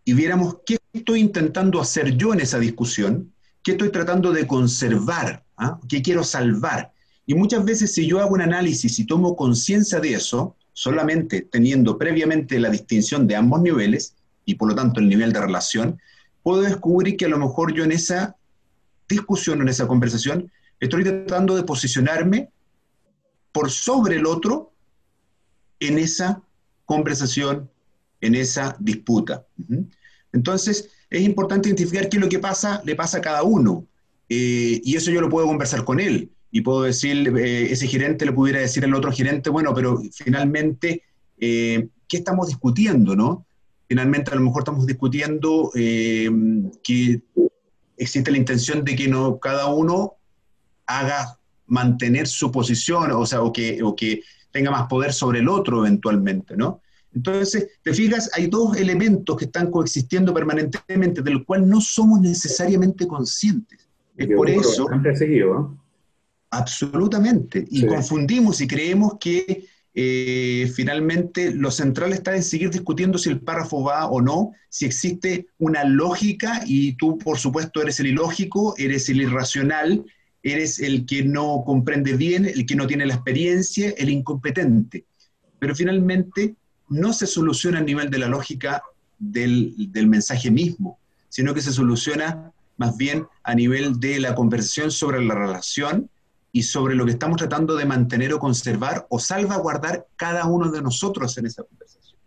y 0.06 0.13
viéramos 0.13 0.58
qué 0.65 0.77
estoy 0.94 1.20
intentando 1.20 1.82
hacer 1.82 2.15
yo 2.15 2.34
en 2.34 2.39
esa 2.39 2.60
discusión, 2.60 3.34
qué 3.63 3.72
estoy 3.72 3.89
tratando 3.89 4.32
de 4.32 4.48
conservar, 4.48 5.44
¿ah? 5.58 5.79
qué 5.89 6.01
quiero 6.01 6.24
salvar. 6.24 6.94
Y 7.25 7.34
muchas 7.34 7.65
veces 7.65 7.94
si 7.94 8.08
yo 8.08 8.22
hago 8.22 8.36
un 8.36 8.41
análisis 8.41 9.00
y 9.00 9.06
tomo 9.06 9.36
conciencia 9.36 10.00
de 10.00 10.13
eso, 10.13 10.56
solamente 10.74 11.41
teniendo 11.41 11.98
previamente 11.98 12.60
la 12.60 12.70
distinción 12.70 13.27
de 13.27 13.36
ambos 13.36 13.62
niveles 13.62 14.15
y 14.46 14.56
por 14.56 14.70
lo 14.70 14.75
tanto 14.75 15.00
el 15.00 15.10
nivel 15.10 15.34
de 15.34 15.41
relación, 15.41 16.00
puedo 16.48 16.62
descubrir 16.62 17.18
que 17.18 17.25
a 17.25 17.27
lo 17.27 17.38
mejor 17.38 17.74
yo 17.74 17.84
en 17.84 17.92
esa 17.92 18.38
discusión, 19.10 19.60
en 19.60 19.68
esa 19.68 19.86
conversación, 19.86 20.50
estoy 20.80 21.04
tratando 21.04 21.58
de 21.58 21.63
posicionarme 21.63 22.51
por 23.51 23.70
sobre 23.70 24.16
el 24.16 24.25
otro 24.25 24.72
en 25.82 26.00
esa 26.00 26.42
conversación, 26.86 27.70
en 28.22 28.34
esa 28.34 28.77
disputa. 28.80 29.46
Entonces, 30.32 30.89
es 31.10 31.22
importante 31.24 31.68
identificar 31.68 32.08
qué 32.08 32.16
es 32.16 32.24
lo 32.24 32.30
que 32.30 32.39
pasa, 32.39 32.82
le 32.86 32.96
pasa 32.96 33.18
a 33.18 33.22
cada 33.22 33.44
uno. 33.44 33.86
Eh, 34.30 34.80
y 34.86 34.96
eso 34.96 35.12
yo 35.12 35.20
lo 35.20 35.27
puedo 35.27 35.48
conversar 35.48 35.84
con 35.84 36.00
él. 36.00 36.32
Y 36.50 36.62
puedo 36.62 36.84
decir, 36.84 37.27
eh, 37.39 37.74
ese 37.74 37.88
gerente 37.88 38.25
le 38.25 38.32
pudiera 38.32 38.62
decir 38.62 38.86
al 38.86 38.96
otro 38.96 39.12
gerente, 39.12 39.50
bueno, 39.50 39.74
pero 39.74 40.01
finalmente, 40.13 41.04
eh, 41.39 41.89
¿qué 42.08 42.16
estamos 42.16 42.48
discutiendo, 42.48 43.18
no? 43.18 43.47
Finalmente 43.88 44.32
a 44.32 44.36
lo 44.36 44.41
mejor 44.41 44.62
estamos 44.62 44.86
discutiendo 44.86 45.72
eh, 45.75 46.29
que 46.84 47.22
existe 47.98 48.32
la 48.32 48.38
intención 48.38 48.84
de 48.84 48.96
que 48.96 49.08
no 49.08 49.39
cada 49.39 49.67
uno 49.67 50.15
haga 50.86 51.39
mantener 51.65 52.27
su 52.27 52.51
posición, 52.51 53.12
o 53.12 53.25
sea, 53.25 53.41
o 53.41 53.51
que, 53.51 53.82
o 53.84 53.96
que 53.96 54.22
tenga 54.51 54.72
más 54.72 54.88
poder 54.88 55.13
sobre 55.13 55.39
el 55.39 55.50
otro 55.50 55.86
eventualmente, 55.86 56.56
¿no? 56.56 56.82
Entonces, 57.13 57.67
te 57.82 57.94
fijas, 57.94 58.29
hay 58.36 58.48
dos 58.48 58.77
elementos 58.77 59.36
que 59.36 59.46
están 59.46 59.72
coexistiendo 59.72 60.34
permanentemente, 60.34 61.22
del 61.22 61.44
cual 61.46 61.67
no 61.67 61.82
somos 61.82 62.22
necesariamente 62.22 63.08
conscientes. 63.08 63.88
Es 64.15 64.27
por 64.36 64.50
eso... 64.50 64.88
Absolutamente. 66.50 67.65
Y 67.70 67.86
confundimos 67.86 68.62
y 68.62 68.67
creemos 68.67 69.17
que 69.20 69.65
eh, 70.00 70.72
finalmente 70.75 71.50
lo 71.50 71.72
central 71.72 72.13
está 72.13 72.36
en 72.36 72.44
seguir 72.44 72.70
discutiendo 72.70 73.18
si 73.18 73.30
el 73.30 73.39
párrafo 73.39 73.84
va 73.84 74.06
o 74.06 74.22
no, 74.22 74.51
si 74.70 74.86
existe 74.86 75.48
una 75.58 75.86
lógica 75.86 76.62
y 76.68 76.94
tú, 76.98 77.18
por 77.18 77.39
supuesto, 77.39 77.82
eres 77.82 78.00
el 78.00 78.06
ilógico, 78.06 78.75
eres 78.77 79.10
el 79.10 79.22
irracional, 79.22 80.06
eres 80.44 80.77
el 80.77 81.08
que 81.08 81.24
no 81.24 81.63
comprende 81.66 82.13
bien, 82.13 82.46
el 82.46 82.68
que 82.68 82.75
no 82.75 82.86
tiene 82.86 83.08
la 83.08 83.16
experiencia, 83.16 83.92
el 83.98 84.10
incompetente. 84.10 85.06
Pero 85.58 85.74
finalmente 85.74 86.54
no 86.89 87.12
se 87.12 87.25
soluciona 87.25 87.80
a 87.80 87.84
nivel 87.84 88.12
de 88.12 88.20
la 88.20 88.27
lógica 88.27 88.84
del, 89.18 89.74
del 89.92 90.06
mensaje 90.06 90.51
mismo, 90.51 91.00
sino 91.27 91.56
que 91.56 91.62
se 91.62 91.74
soluciona 91.74 92.51
más 92.77 92.96
bien 92.98 93.25
a 93.42 93.56
nivel 93.56 94.00
de 94.00 94.20
la 94.20 94.36
conversación 94.36 94.92
sobre 94.92 95.25
la 95.25 95.34
relación 95.34 96.08
y 96.58 96.64
sobre 96.64 96.96
lo 96.96 97.06
que 97.06 97.12
estamos 97.12 97.38
tratando 97.38 97.76
de 97.76 97.86
mantener 97.86 98.34
o 98.34 98.40
conservar 98.40 99.06
o 99.12 99.20
salvaguardar 99.20 100.08
cada 100.16 100.48
uno 100.48 100.72
de 100.72 100.82
nosotros 100.82 101.38
en 101.38 101.46
esa 101.46 101.62
conversación. 101.62 102.20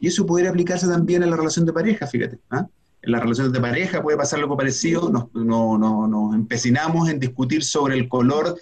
Y 0.00 0.06
eso 0.06 0.24
podría 0.24 0.48
aplicarse 0.48 0.88
también 0.88 1.22
en 1.22 1.28
la 1.28 1.36
relación 1.36 1.66
de 1.66 1.74
pareja, 1.74 2.06
fíjate. 2.06 2.38
¿ah? 2.48 2.66
En 3.02 3.12
la 3.12 3.20
relación 3.20 3.52
de 3.52 3.60
pareja 3.60 4.02
puede 4.02 4.16
pasar 4.16 4.40
algo 4.40 4.56
parecido, 4.56 5.10
nos, 5.10 5.26
no, 5.34 5.76
no, 5.76 6.08
nos 6.08 6.34
empecinamos 6.34 7.10
en 7.10 7.20
discutir 7.20 7.62
sobre 7.62 7.96
el 7.96 8.08
color 8.08 8.56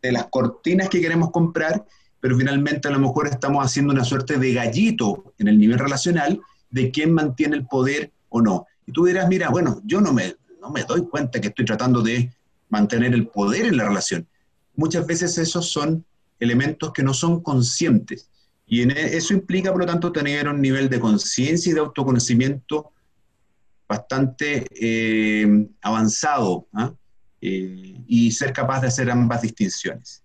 de 0.00 0.12
las 0.12 0.26
cortinas 0.26 0.88
que 0.88 1.00
queremos 1.00 1.32
comprar, 1.32 1.84
pero 2.20 2.36
finalmente 2.38 2.86
a 2.86 2.92
lo 2.92 3.00
mejor 3.00 3.26
estamos 3.26 3.64
haciendo 3.64 3.92
una 3.92 4.04
suerte 4.04 4.38
de 4.38 4.54
gallito 4.54 5.34
en 5.38 5.48
el 5.48 5.58
nivel 5.58 5.80
relacional 5.80 6.40
de 6.70 6.92
quién 6.92 7.12
mantiene 7.12 7.56
el 7.56 7.66
poder 7.66 8.12
o 8.28 8.40
no. 8.40 8.64
Y 8.86 8.92
tú 8.92 9.06
dirás, 9.06 9.28
mira, 9.28 9.48
bueno, 9.48 9.80
yo 9.84 10.00
no 10.00 10.12
me, 10.12 10.36
no 10.60 10.70
me 10.70 10.84
doy 10.84 11.04
cuenta 11.08 11.40
que 11.40 11.48
estoy 11.48 11.64
tratando 11.64 12.00
de 12.00 12.32
mantener 12.68 13.12
el 13.12 13.26
poder 13.26 13.66
en 13.66 13.76
la 13.76 13.88
relación 13.88 14.28
muchas 14.78 15.04
veces 15.06 15.36
esos 15.36 15.70
son 15.70 16.04
elementos 16.38 16.92
que 16.92 17.02
no 17.02 17.12
son 17.12 17.42
conscientes. 17.42 18.30
Y 18.66 18.82
e, 18.82 19.16
eso 19.16 19.34
implica, 19.34 19.72
por 19.72 19.80
lo 19.80 19.86
tanto, 19.86 20.12
tener 20.12 20.48
un 20.48 20.62
nivel 20.62 20.88
de 20.88 21.00
conciencia 21.00 21.70
y 21.70 21.74
de 21.74 21.80
autoconocimiento 21.80 22.92
bastante 23.88 24.66
eh, 24.70 25.66
avanzado 25.82 26.68
¿ah? 26.74 26.92
eh, 27.40 28.00
y 28.06 28.30
ser 28.30 28.52
capaz 28.52 28.80
de 28.82 28.88
hacer 28.88 29.10
ambas 29.10 29.42
distinciones. 29.42 30.22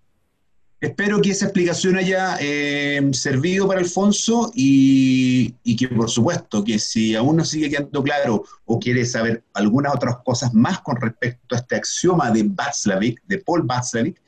Espero 0.79 1.21
que 1.21 1.31
esa 1.31 1.45
explicación 1.45 1.95
haya 1.95 2.37
eh, 2.41 3.01
servido 3.13 3.65
para 3.67 3.79
Alfonso 3.79 4.51
y, 4.53 5.55
y, 5.63 5.77
que, 5.77 5.87
por 5.87 6.09
supuesto, 6.09 6.61
que 6.61 6.77
si 6.77 7.15
aún 7.15 7.37
no 7.37 7.45
sigue 7.45 7.69
quedando 7.69 8.03
claro 8.03 8.43
o 8.65 8.79
quiere 8.79 9.05
saber 9.05 9.45
algunas 9.53 9.95
otras 9.95 10.17
cosas 10.25 10.53
más 10.53 10.81
con 10.81 10.97
respecto 10.97 11.55
a 11.55 11.59
este 11.59 11.77
axioma 11.77 12.29
de 12.31 12.43
Václavic, 12.43 13.23
de 13.25 13.37
Paul 13.37 13.63
Václavic, 13.63 14.21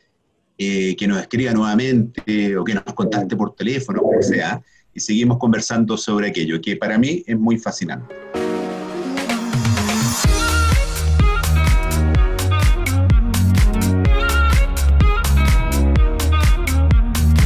eh, 0.58 0.96
que 0.96 1.08
nos 1.08 1.20
escriba 1.20 1.52
nuevamente 1.52 2.58
o 2.58 2.64
que 2.64 2.74
nos 2.74 2.84
contacte 2.94 3.36
por 3.36 3.56
teléfono, 3.56 4.02
o 4.02 4.22
sea, 4.22 4.62
y 4.94 5.00
seguimos 5.00 5.38
conversando 5.38 5.98
sobre 5.98 6.30
aquello, 6.30 6.62
que 6.62 6.78
para 6.78 6.98
mí 6.98 7.24
es 7.28 7.38
muy 7.38 7.58
fascinante. 7.58 8.16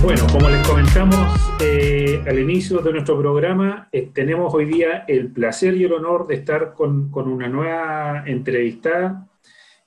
Bueno, 0.02 0.26
como 0.32 0.50
les 0.50 0.66
comentamos 0.68 1.40
eh, 1.60 2.24
al 2.28 2.40
inicio 2.40 2.80
de 2.80 2.94
nuestro 2.94 3.20
programa, 3.20 3.90
eh, 3.92 4.10
tenemos 4.14 4.54
hoy 4.54 4.66
día 4.66 5.04
el 5.08 5.28
placer 5.32 5.76
y 5.76 5.84
el 5.84 5.94
honor 5.94 6.26
de 6.26 6.36
estar 6.36 6.74
con, 6.74 7.12
con 7.12 7.28
una 7.28 7.48
nueva 7.48 8.24
entrevistada. 8.26 9.28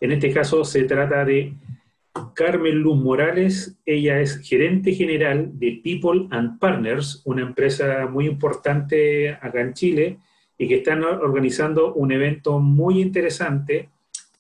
En 0.00 0.12
este 0.12 0.32
caso 0.32 0.64
se 0.64 0.84
trata 0.84 1.24
de 1.24 1.54
Carmen 2.34 2.78
Luz 2.78 2.96
Morales, 2.96 3.78
ella 3.86 4.20
es 4.20 4.38
gerente 4.38 4.92
general 4.92 5.50
de 5.58 5.80
People 5.82 6.28
and 6.30 6.58
Partners, 6.58 7.22
una 7.24 7.42
empresa 7.42 8.06
muy 8.06 8.26
importante 8.26 9.30
acá 9.30 9.60
en 9.60 9.72
Chile 9.74 10.18
y 10.58 10.68
que 10.68 10.76
están 10.76 11.02
organizando 11.04 11.94
un 11.94 12.12
evento 12.12 12.58
muy 12.58 13.00
interesante 13.00 13.88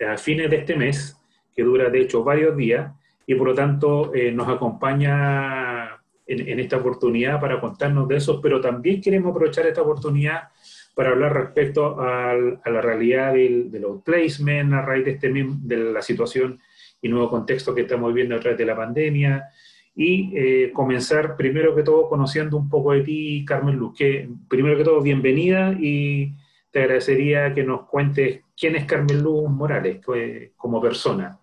a 0.06 0.16
fines 0.18 0.50
de 0.50 0.56
este 0.56 0.76
mes, 0.76 1.16
que 1.54 1.62
dura 1.62 1.88
de 1.90 2.00
hecho 2.00 2.24
varios 2.24 2.56
días 2.56 2.92
y 3.26 3.34
por 3.34 3.48
lo 3.48 3.54
tanto 3.54 4.14
eh, 4.14 4.32
nos 4.32 4.48
acompaña 4.48 5.98
en, 6.26 6.60
esta 6.60 6.76
oportunidad 6.76 7.40
para 7.40 7.60
contarnos 7.60 8.08
de 8.08 8.16
eso, 8.16 8.40
pero 8.40 8.60
también 8.60 9.00
queremos 9.00 9.30
aprovechar 9.30 9.66
esta 9.66 9.82
oportunidad 9.82 10.48
para 10.94 11.10
hablar 11.10 11.34
respecto 11.34 12.00
a 12.00 12.34
la 12.34 12.80
realidad 12.80 13.32
del, 13.32 13.70
del 13.70 13.84
outplacement 13.84 14.74
a 14.74 14.82
raíz 14.82 15.04
de, 15.04 15.10
este, 15.12 15.32
de 15.32 15.76
la 15.76 16.02
situación 16.02 16.60
y 17.02 17.08
nuevo 17.08 17.28
contexto 17.28 17.74
que 17.74 17.82
estamos 17.82 18.08
viviendo 18.14 18.36
a 18.36 18.40
través 18.40 18.56
de 18.56 18.64
la 18.64 18.76
pandemia. 18.76 19.48
Y 19.94 20.32
eh, 20.34 20.72
comenzar 20.72 21.36
primero 21.36 21.74
que 21.74 21.82
todo 21.82 22.08
conociendo 22.08 22.56
un 22.56 22.70
poco 22.70 22.92
de 22.92 23.02
ti, 23.02 23.44
Carmen 23.44 23.76
Luz, 23.76 23.94
que 23.98 24.30
primero 24.48 24.78
que 24.78 24.84
todo 24.84 25.02
bienvenida 25.02 25.74
y 25.78 26.32
te 26.70 26.80
agradecería 26.80 27.52
que 27.52 27.64
nos 27.64 27.82
cuentes 27.82 28.40
quién 28.56 28.76
es 28.76 28.86
Carmen 28.86 29.22
Luz 29.22 29.50
Morales 29.50 30.00
pues, 30.02 30.52
como 30.56 30.80
persona. 30.80 31.38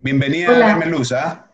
Bienvenida, 0.00 0.48
Carmen 0.58 0.90
Luz. 0.90 1.12
¿ah? 1.12 1.50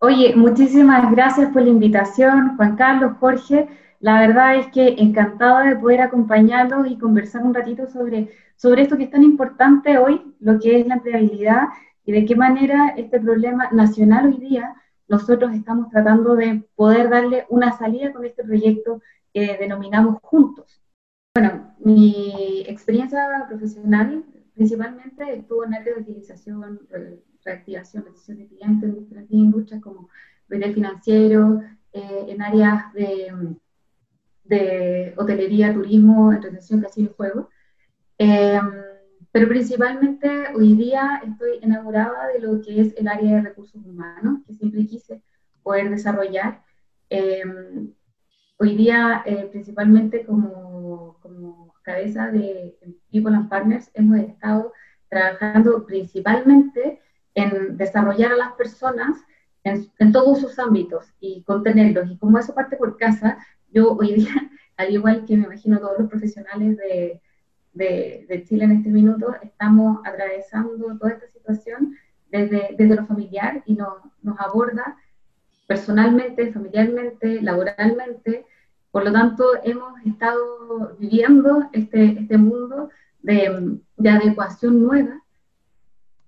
Oye, 0.00 0.34
muchísimas 0.34 1.12
gracias 1.12 1.52
por 1.52 1.62
la 1.62 1.68
invitación, 1.68 2.56
Juan 2.56 2.74
Carlos, 2.74 3.12
Jorge. 3.20 3.68
La 4.00 4.20
verdad 4.20 4.56
es 4.56 4.66
que 4.68 4.96
encantada 4.98 5.62
de 5.62 5.76
poder 5.76 6.00
acompañarlos 6.00 6.90
y 6.90 6.98
conversar 6.98 7.44
un 7.44 7.54
ratito 7.54 7.86
sobre, 7.86 8.30
sobre 8.56 8.82
esto 8.82 8.96
que 8.96 9.04
es 9.04 9.10
tan 9.10 9.22
importante 9.22 9.98
hoy, 9.98 10.34
lo 10.40 10.58
que 10.58 10.80
es 10.80 10.88
la 10.88 10.94
empleabilidad 10.94 11.68
y 12.04 12.12
de 12.12 12.24
qué 12.24 12.36
manera 12.36 12.94
este 12.96 13.20
problema 13.20 13.70
nacional 13.70 14.26
hoy 14.26 14.38
día 14.38 14.74
nosotros 15.08 15.54
estamos 15.54 15.90
tratando 15.90 16.36
de 16.36 16.64
poder 16.74 17.10
darle 17.10 17.46
una 17.48 17.76
salida 17.76 18.12
con 18.12 18.24
este 18.24 18.44
proyecto 18.44 19.02
que 19.32 19.56
denominamos 19.58 20.18
Juntos. 20.22 20.80
Bueno, 21.34 21.74
mi 21.78 22.62
experiencia 22.66 23.46
profesional 23.48 24.24
principalmente 24.54 25.34
estuvo 25.34 25.64
en 25.64 25.74
áreas 25.74 25.96
de 25.96 26.02
utilización, 26.02 26.80
reactivación, 27.44 28.04
decisión 28.04 28.38
de 28.38 28.46
clientes 28.46 28.88
en 28.88 29.00
diferentes 29.00 29.32
industrias 29.32 29.82
como 29.82 30.08
retail 30.48 30.74
financiero, 30.74 31.62
eh, 31.92 32.26
en 32.28 32.42
áreas 32.42 32.92
de, 32.94 33.54
hotelería, 35.16 35.72
turismo, 35.72 36.32
entretención, 36.32 36.80
casino 36.80 37.10
y 37.10 37.14
juego. 37.14 37.48
Eh, 38.18 38.60
pero 39.32 39.48
principalmente 39.48 40.28
hoy 40.54 40.74
día 40.74 41.22
estoy 41.24 41.58
enamorada 41.62 42.28
de 42.28 42.38
lo 42.40 42.60
que 42.60 42.82
es 42.82 42.94
el 42.98 43.08
área 43.08 43.36
de 43.36 43.40
recursos 43.40 43.82
humanos, 43.84 44.40
que 44.46 44.52
siempre 44.52 44.86
quise 44.86 45.22
poder 45.62 45.88
desarrollar. 45.88 46.62
Em, 47.08 47.92
hoy 48.58 48.76
día, 48.76 49.22
eh, 49.24 49.48
principalmente 49.50 50.24
como, 50.26 51.18
como, 51.22 51.72
cabeza 51.82 52.30
de 52.30 52.78
People 53.10 53.34
and 53.34 53.48
Partners, 53.48 53.90
hemos 53.94 54.18
estado 54.20 54.72
trabajando 55.08 55.84
principalmente 55.84 57.00
en 57.34 57.76
desarrollar 57.76 58.32
a 58.32 58.36
las 58.36 58.52
personas 58.52 59.16
en, 59.64 59.90
en, 59.98 60.12
todos 60.12 60.40
sus 60.40 60.58
ámbitos 60.60 61.12
y 61.18 61.42
contenerlos. 61.42 62.08
Y 62.08 62.18
como 62.18 62.38
eso 62.38 62.54
parte 62.54 62.76
por 62.76 62.96
casa, 62.98 63.38
yo 63.72 63.92
hoy 63.94 64.14
día, 64.14 64.34
al 64.76 64.92
igual 64.92 65.24
que 65.26 65.36
me 65.36 65.46
imagino 65.46 65.80
todos 65.80 65.98
los 65.98 66.08
profesionales 66.08 66.76
de, 66.76 67.20
de, 67.74 68.44
Chile 68.48 68.64
en 68.64 68.72
este 68.72 68.90
minuto, 68.90 69.34
estamos 69.42 70.00
atravesando 70.04 70.96
toda 70.98 71.12
esta 71.12 71.26
situación 71.28 71.96
desde, 72.30 72.74
desde 72.76 72.96
lo 72.96 73.06
familiar 73.06 73.62
y 73.66 73.74
nos, 73.74 73.94
nos 74.22 74.38
aborda 74.40 74.96
personalmente, 75.66 76.52
familiarmente, 76.52 77.40
laboralmente. 77.40 78.46
Por 78.90 79.04
lo 79.04 79.12
tanto, 79.12 79.44
hemos 79.64 80.00
estado 80.04 80.96
viviendo 80.98 81.68
este, 81.72 82.18
este 82.20 82.38
mundo 82.38 82.90
de, 83.22 83.78
de, 83.96 84.10
adecuación 84.10 84.82
nueva 84.82 85.22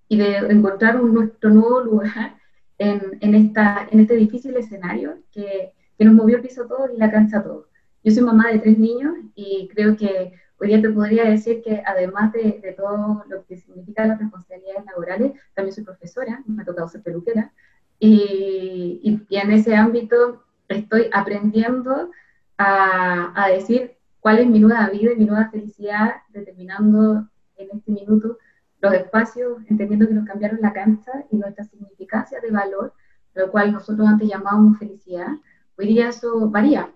y 0.08 0.16
de 0.16 0.36
encontrar 0.36 1.00
un, 1.00 1.12
nuestro 1.14 1.50
nuevo 1.50 1.80
lugar 1.80 2.36
en, 2.78 3.18
en, 3.20 3.34
esta, 3.34 3.86
en 3.90 4.00
este 4.00 4.14
difícil 4.16 4.56
escenario 4.56 5.18
que, 5.32 5.72
que 5.98 6.04
nos 6.04 6.14
movió 6.14 6.36
el 6.36 6.42
piso 6.42 6.66
todo 6.66 6.88
y 6.92 6.96
la 6.96 7.10
cancha 7.10 7.42
todo. 7.42 7.68
Yo 8.02 8.12
soy 8.12 8.22
mamá 8.22 8.50
de 8.50 8.58
tres 8.58 8.78
niños 8.78 9.14
y 9.34 9.68
creo 9.72 9.96
que 9.96 10.32
Hoy 10.64 10.70
día 10.70 10.80
te 10.80 10.88
podría 10.88 11.24
decir 11.24 11.62
que 11.62 11.82
además 11.84 12.32
de, 12.32 12.74
todo 12.74 13.22
lo 13.28 13.44
que 13.44 13.58
significa 13.58 14.06
las 14.06 14.18
responsabilidades 14.18 14.86
laborales, 14.86 15.32
también 15.52 15.74
soy 15.74 15.84
profesora, 15.84 16.42
me 16.46 16.62
ha 16.62 16.64
tocado 16.64 16.88
ser 16.88 17.02
peluquera, 17.02 17.52
y, 17.98 18.98
y, 19.28 19.36
en 19.36 19.52
ese 19.52 19.76
ámbito 19.76 20.42
estoy 20.68 21.10
aprendiendo 21.12 22.10
a, 22.56 23.44
a, 23.44 23.48
decir 23.50 23.98
cuál 24.20 24.38
es 24.38 24.46
mi 24.46 24.58
nueva 24.58 24.88
vida 24.88 25.12
y 25.12 25.16
mi 25.16 25.26
nueva 25.26 25.50
felicidad, 25.50 26.14
determinando 26.30 27.28
en 27.58 27.68
este 27.70 27.92
minuto 27.92 28.38
los 28.80 28.94
espacios, 28.94 29.58
entendiendo 29.68 30.08
que 30.08 30.14
nos 30.14 30.26
cambiaron 30.26 30.62
la 30.62 30.72
cancha 30.72 31.12
y 31.30 31.36
nuestra 31.36 31.64
significancia 31.64 32.40
de 32.40 32.50
valor, 32.50 32.94
lo 33.34 33.50
cual 33.50 33.70
nosotros 33.70 34.08
antes 34.08 34.30
llamábamos 34.30 34.78
felicidad. 34.78 35.28
Hoy 35.76 35.88
día 35.88 36.08
eso 36.08 36.48
varía. 36.48 36.90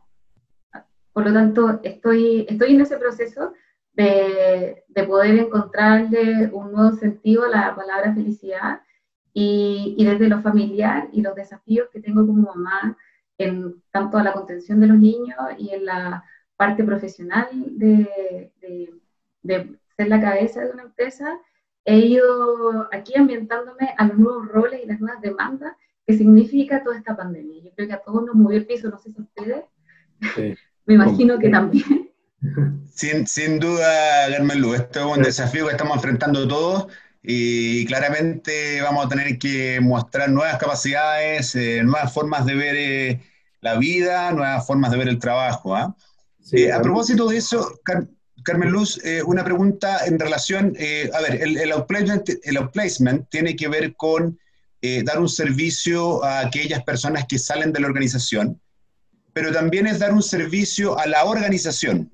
Por 1.13 1.27
lo 1.27 1.35
tanto, 1.35 1.81
estoy, 1.83 2.47
estoy 2.49 2.75
en 2.75 2.81
ese 2.81 2.97
proceso 2.97 3.53
de, 3.99 4.85
de, 4.87 5.05
poder 5.05 5.37
encontrarle 5.39 6.51
un 6.53 6.71
nuevo 6.71 6.93
sentido 6.93 7.45
a 7.45 7.49
la 7.49 7.75
palabra 7.75 8.15
felicidad 8.15 8.81
y, 9.33 9.97
y, 9.99 10.05
desde 10.05 10.29
lo 10.29 10.41
familiar 10.41 11.09
y 11.13 11.21
los 11.21 11.35
desafíos 11.35 11.89
que 11.93 12.01
tengo 12.01 12.25
como 12.25 12.55
mamá 12.55 12.97
en 13.39 13.83
tanto 13.91 14.17
a 14.17 14.23
la 14.23 14.33
contención 14.33 14.79
de 14.79 14.87
los 14.87 14.99
niños 14.99 15.37
y 15.59 15.71
en 15.71 15.85
la 15.85 16.25
parte 16.57 16.85
profesional 16.85 17.49
de, 17.53 18.53
de, 18.61 18.95
de 19.43 19.77
ser 19.97 20.09
la 20.09 20.21
cabeza 20.21 20.61
de 20.61 20.71
una 20.71 20.85
empresa, 20.85 21.37
he 21.85 21.99
ido 21.99 22.89
aquí 22.93 23.17
ambientándome 23.17 23.95
a 23.97 24.07
los 24.07 24.17
nuevos 24.17 24.47
roles 24.47 24.81
y 24.85 24.87
las 24.87 25.01
nuevas 25.01 25.21
demandas 25.21 25.75
que 26.07 26.15
significa 26.15 26.85
toda 26.85 26.99
esta 26.99 27.17
pandemia. 27.17 27.65
Yo 27.65 27.71
creo 27.75 27.89
que 27.89 27.95
a 27.95 28.03
todos 28.03 28.25
nos 28.25 28.37
movió 28.37 28.59
el 28.59 28.67
piso, 28.67 28.91
no 28.91 28.99
sé 28.99 29.13
si 29.13 29.21
ustedes, 29.21 29.65
me 30.87 30.95
imagino 30.95 31.37
que 31.41 31.49
también. 31.49 32.08
Sin, 32.95 33.27
sin 33.27 33.59
duda, 33.59 34.29
Germán 34.29 34.65
esto 34.75 35.01
es 35.01 35.17
un 35.19 35.23
desafío 35.23 35.67
que 35.67 35.73
estamos 35.73 35.97
enfrentando 35.97 36.47
todos 36.47 36.87
y 37.23 37.85
claramente 37.87 38.81
vamos 38.81 39.07
a 39.07 39.09
tener 39.09 39.39
que 39.39 39.81
mostrar 39.81 40.31
nuevas 40.31 40.57
capacidades, 40.59 41.55
eh, 41.57 41.83
nuevas 41.83 42.13
formas 42.13 42.47
de 42.47 42.55
ver 42.55 42.77
eh, 42.77 43.21
la 43.61 43.77
vida, 43.77 44.31
nuevas 44.31 44.67
formas 44.67 44.93
de 44.93 44.99
ver 44.99 45.09
el 45.09 45.19
trabajo. 45.19 45.75
¿ah? 45.75 45.97
Eh, 46.53 46.73
a 46.73 46.81
propósito 46.81 47.29
de 47.29 47.39
eso, 47.39 47.81
Carmen 48.45 48.71
Luz, 48.71 49.01
una 49.27 49.45
pregunta 49.45 50.07
en 50.07 50.19
relación, 50.19 50.75
a 51.13 51.21
ver, 51.21 51.43
el, 51.43 51.59
el, 51.59 51.73
outplacement, 51.73 52.31
el, 52.45 52.57
outplacement, 52.57 53.29
tiene 53.29 53.57
que 53.57 53.69
ver 53.69 53.95
con 53.97 54.39
dar 55.05 55.19
un 55.19 55.29
servicio 55.29 56.25
a 56.25 56.41
aquellas 56.41 56.85
personas 56.85 57.27
que 57.29 57.39
salen 57.39 57.73
de 57.73 57.81
la 57.81 57.89
organización 57.89 58.61
pero 59.39 59.53
también 59.53 59.87
es 59.87 60.01
dar 60.01 60.13
un 60.13 60.21
servicio 60.21 60.99
a 60.99 61.07
la 61.07 61.25
organización. 61.25 62.11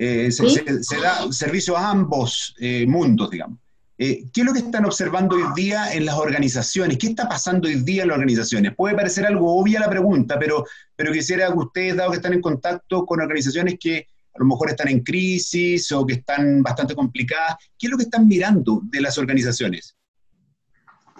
Eh, 0.00 0.32
se, 0.32 1.00
da 1.00 1.30
servicio 1.30 1.76
a 1.76 1.90
ambos 1.90 2.56
eh, 2.58 2.84
mundos, 2.88 3.30
digamos. 3.30 3.60
Eh, 3.96 4.24
¿Qué 4.32 4.40
es 4.40 4.44
lo 4.44 4.52
que 4.52 4.58
están 4.58 4.84
observando 4.84 5.36
hoy 5.36 5.44
día 5.54 5.92
en 5.92 6.04
las 6.04 6.16
organizaciones? 6.16 6.98
¿Qué 6.98 7.06
está 7.06 7.28
pasando 7.28 7.68
hoy 7.68 7.76
día 7.76 8.02
en 8.02 8.08
las 8.08 8.16
organizaciones? 8.16 8.74
Puede 8.74 8.96
parecer 8.96 9.24
algo 9.26 9.56
obvia 9.56 9.78
la 9.78 9.88
pregunta, 9.88 10.36
pero, 10.36 10.64
pero 10.96 11.12
quisiera 11.12 11.46
que 11.52 11.58
ustedes, 11.58 11.94
dado 11.94 12.10
que 12.10 12.16
están 12.16 12.32
en 12.32 12.40
contacto 12.40 13.06
con 13.06 13.20
organizaciones 13.20 13.76
que 13.78 14.08
a 14.34 14.38
lo 14.40 14.46
mejor 14.46 14.70
están 14.70 14.88
en 14.88 15.04
crisis 15.04 15.92
o 15.92 16.04
que 16.04 16.14
están 16.14 16.64
bastante 16.64 16.96
complicadas, 16.96 17.58
¿qué 17.78 17.86
es 17.86 17.90
lo 17.92 17.96
que 17.96 18.04
están 18.04 18.26
mirando 18.26 18.80
de 18.82 19.00
las 19.00 19.16
organizaciones? 19.18 19.94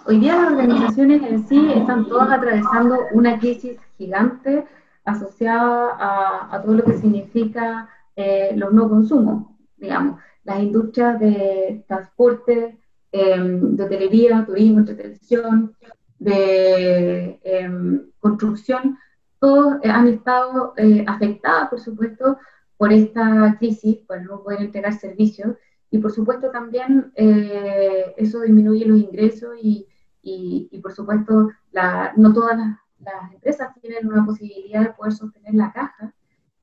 Hoy 0.07 0.19
día 0.19 0.35
las 0.35 0.51
organizaciones 0.51 1.21
en 1.23 1.47
sí 1.47 1.71
están 1.73 2.05
todas 2.09 2.37
atravesando 2.37 2.97
una 3.13 3.39
crisis 3.39 3.77
gigante 3.97 4.65
asociada 5.05 5.95
a, 6.51 6.61
todo 6.61 6.73
lo 6.75 6.83
que 6.83 6.97
significa 6.97 7.87
eh, 8.15 8.53
los 8.55 8.73
no 8.73 8.89
consumos, 8.89 9.47
digamos, 9.77 10.19
las 10.43 10.59
industrias 10.59 11.19
de 11.19 11.83
transporte, 11.87 12.77
em, 13.11 13.75
de 13.75 13.83
hotelería, 13.83 14.45
turismo, 14.45 14.79
entretención, 14.79 15.75
de 16.19 17.39
em, 17.43 18.09
construcción, 18.19 18.97
todos 19.39 19.75
han 19.83 20.07
estado 20.07 20.73
eh, 20.77 21.05
afectadas, 21.07 21.69
por 21.69 21.79
supuesto, 21.79 22.37
por 22.77 22.91
esta 22.91 23.55
crisis, 23.59 23.97
por 24.07 24.21
no 24.21 24.43
poder 24.43 24.61
entregar 24.61 24.93
servicios, 24.93 25.55
y 25.91 25.99
por 25.99 26.11
supuesto 26.11 26.49
también 26.51 27.11
eh, 27.15 28.13
eso 28.17 28.41
disminuye 28.41 28.85
los 28.85 28.97
ingresos 28.97 29.55
y, 29.61 29.87
y, 30.21 30.67
y 30.71 30.79
por 30.79 30.93
supuesto, 30.93 31.51
la, 31.71 32.13
no 32.17 32.33
todas 32.33 32.57
las 32.57 32.77
las 32.99 33.33
empresas 33.33 33.73
tienen 33.81 34.07
una 34.07 34.25
posibilidad 34.25 34.81
de 34.81 34.93
poder 34.93 35.13
sostener 35.13 35.53
la 35.53 35.71
caja 35.71 36.13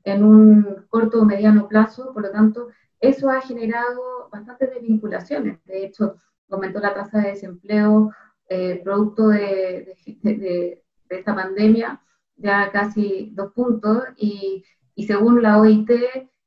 en 0.05 0.25
un 0.25 0.87
corto 0.89 1.21
o 1.21 1.25
mediano 1.25 1.69
plazo, 1.69 2.13
por 2.13 2.23
lo 2.23 2.31
tanto, 2.31 2.69
eso 3.01 3.31
ha 3.31 3.41
generado 3.41 4.29
bastantes 4.31 4.71
desvinculaciones. 4.71 5.65
De 5.65 5.85
hecho, 5.85 6.17
aumentó 6.51 6.81
la 6.81 6.95
tasa 6.95 7.19
de 7.21 7.29
desempleo 7.31 8.13
eh, 8.49 8.81
producto 8.83 9.29
de, 9.29 9.97
esta 11.09 11.35
pandemia, 11.35 12.01
ya 12.37 12.71
casi 12.73 13.31
dos 13.35 13.53
puntos, 13.53 14.05
y, 14.17 14.65
y, 14.95 15.07
según 15.07 15.43
la 15.43 15.59
OIT, 15.59 15.91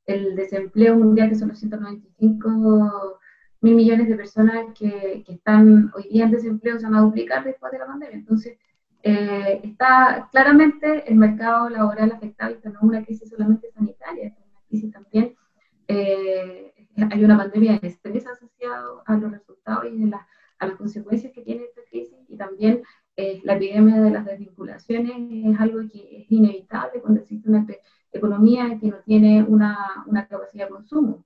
el 0.06 0.36
desempleo 0.36 0.96
mundial, 0.96 1.30
que 1.30 1.36
son 1.36 1.50
los 1.50 1.60
195 1.60 3.20
mil 3.62 3.76
millones 3.76 4.08
de 4.08 4.16
personas 4.16 4.66
que, 4.78 5.24
que, 5.26 5.34
están 5.34 5.92
hoy 5.96 6.10
día 6.10 6.26
en 6.26 6.32
desempleo, 6.32 6.80
se 6.80 6.86
van 6.86 6.96
a 6.96 7.02
duplicar 7.02 7.44
después 7.44 7.72
de 7.72 7.80
la 7.80 7.88
pandemia. 7.88 8.16
Entonces, 8.16 8.58
eh, 9.08 9.62
está 9.64 10.28
claramente 10.32 11.08
el 11.08 11.16
mercado 11.16 11.70
laboral 11.70 12.12
afectado 12.12 12.56
y 12.56 12.68
no 12.68 12.72
es 12.72 12.82
una 12.82 13.06
crisis 13.06 13.30
solamente 13.30 13.70
sanitaria, 13.70 14.26
es 14.26 14.34
una 14.36 14.62
crisis 14.68 14.92
también, 14.92 15.36
eh, 15.88 16.74
hay 17.12 17.24
una 17.24 17.38
pandemia 17.38 17.78
de 17.78 17.88
estrés 17.88 18.26
asociado 18.26 19.04
a 19.06 19.16
los 19.18 19.32
resultados 19.32 19.86
y 19.94 20.12
a 20.12 20.66
las 20.66 20.76
consecuencias 20.76 21.32
que 21.34 21.44
tiene 21.44 21.66
esta 21.66 21.82
crisis 21.88 22.18
y 22.28 22.36
también 22.36 22.82
eh, 23.16 23.42
la 23.44 23.54
epidemia 23.58 24.02
de 24.02 24.10
las 24.10 24.26
desvinculaciones 24.26 25.14
es 25.20 25.60
algo 25.60 25.82
que 25.88 26.22
es 26.22 26.32
inevitable 26.32 27.00
cuando 27.00 27.22
existe 27.22 27.48
una 27.48 27.64
economía 28.12 28.76
que 28.82 28.88
no 28.88 28.98
tiene 29.06 29.44
una 29.44 30.04
capacidad 30.28 30.66
de 30.66 30.72
consumo. 30.72 31.24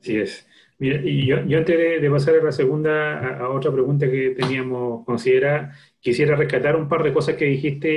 Así 0.00 0.16
es. 0.16 0.46
Mira, 0.80 0.98
y 1.04 1.26
yo, 1.26 1.36
antes 1.36 2.00
de, 2.00 2.10
pasar 2.10 2.36
a 2.36 2.42
la 2.42 2.52
segunda, 2.52 3.36
a, 3.36 3.50
otra 3.50 3.70
pregunta 3.70 4.10
que 4.10 4.30
teníamos 4.30 5.04
considerada, 5.04 5.76
quisiera 6.00 6.34
rescatar 6.36 6.74
un 6.74 6.88
par 6.88 7.02
de 7.02 7.12
cosas 7.12 7.36
que 7.36 7.44
dijiste 7.44 7.90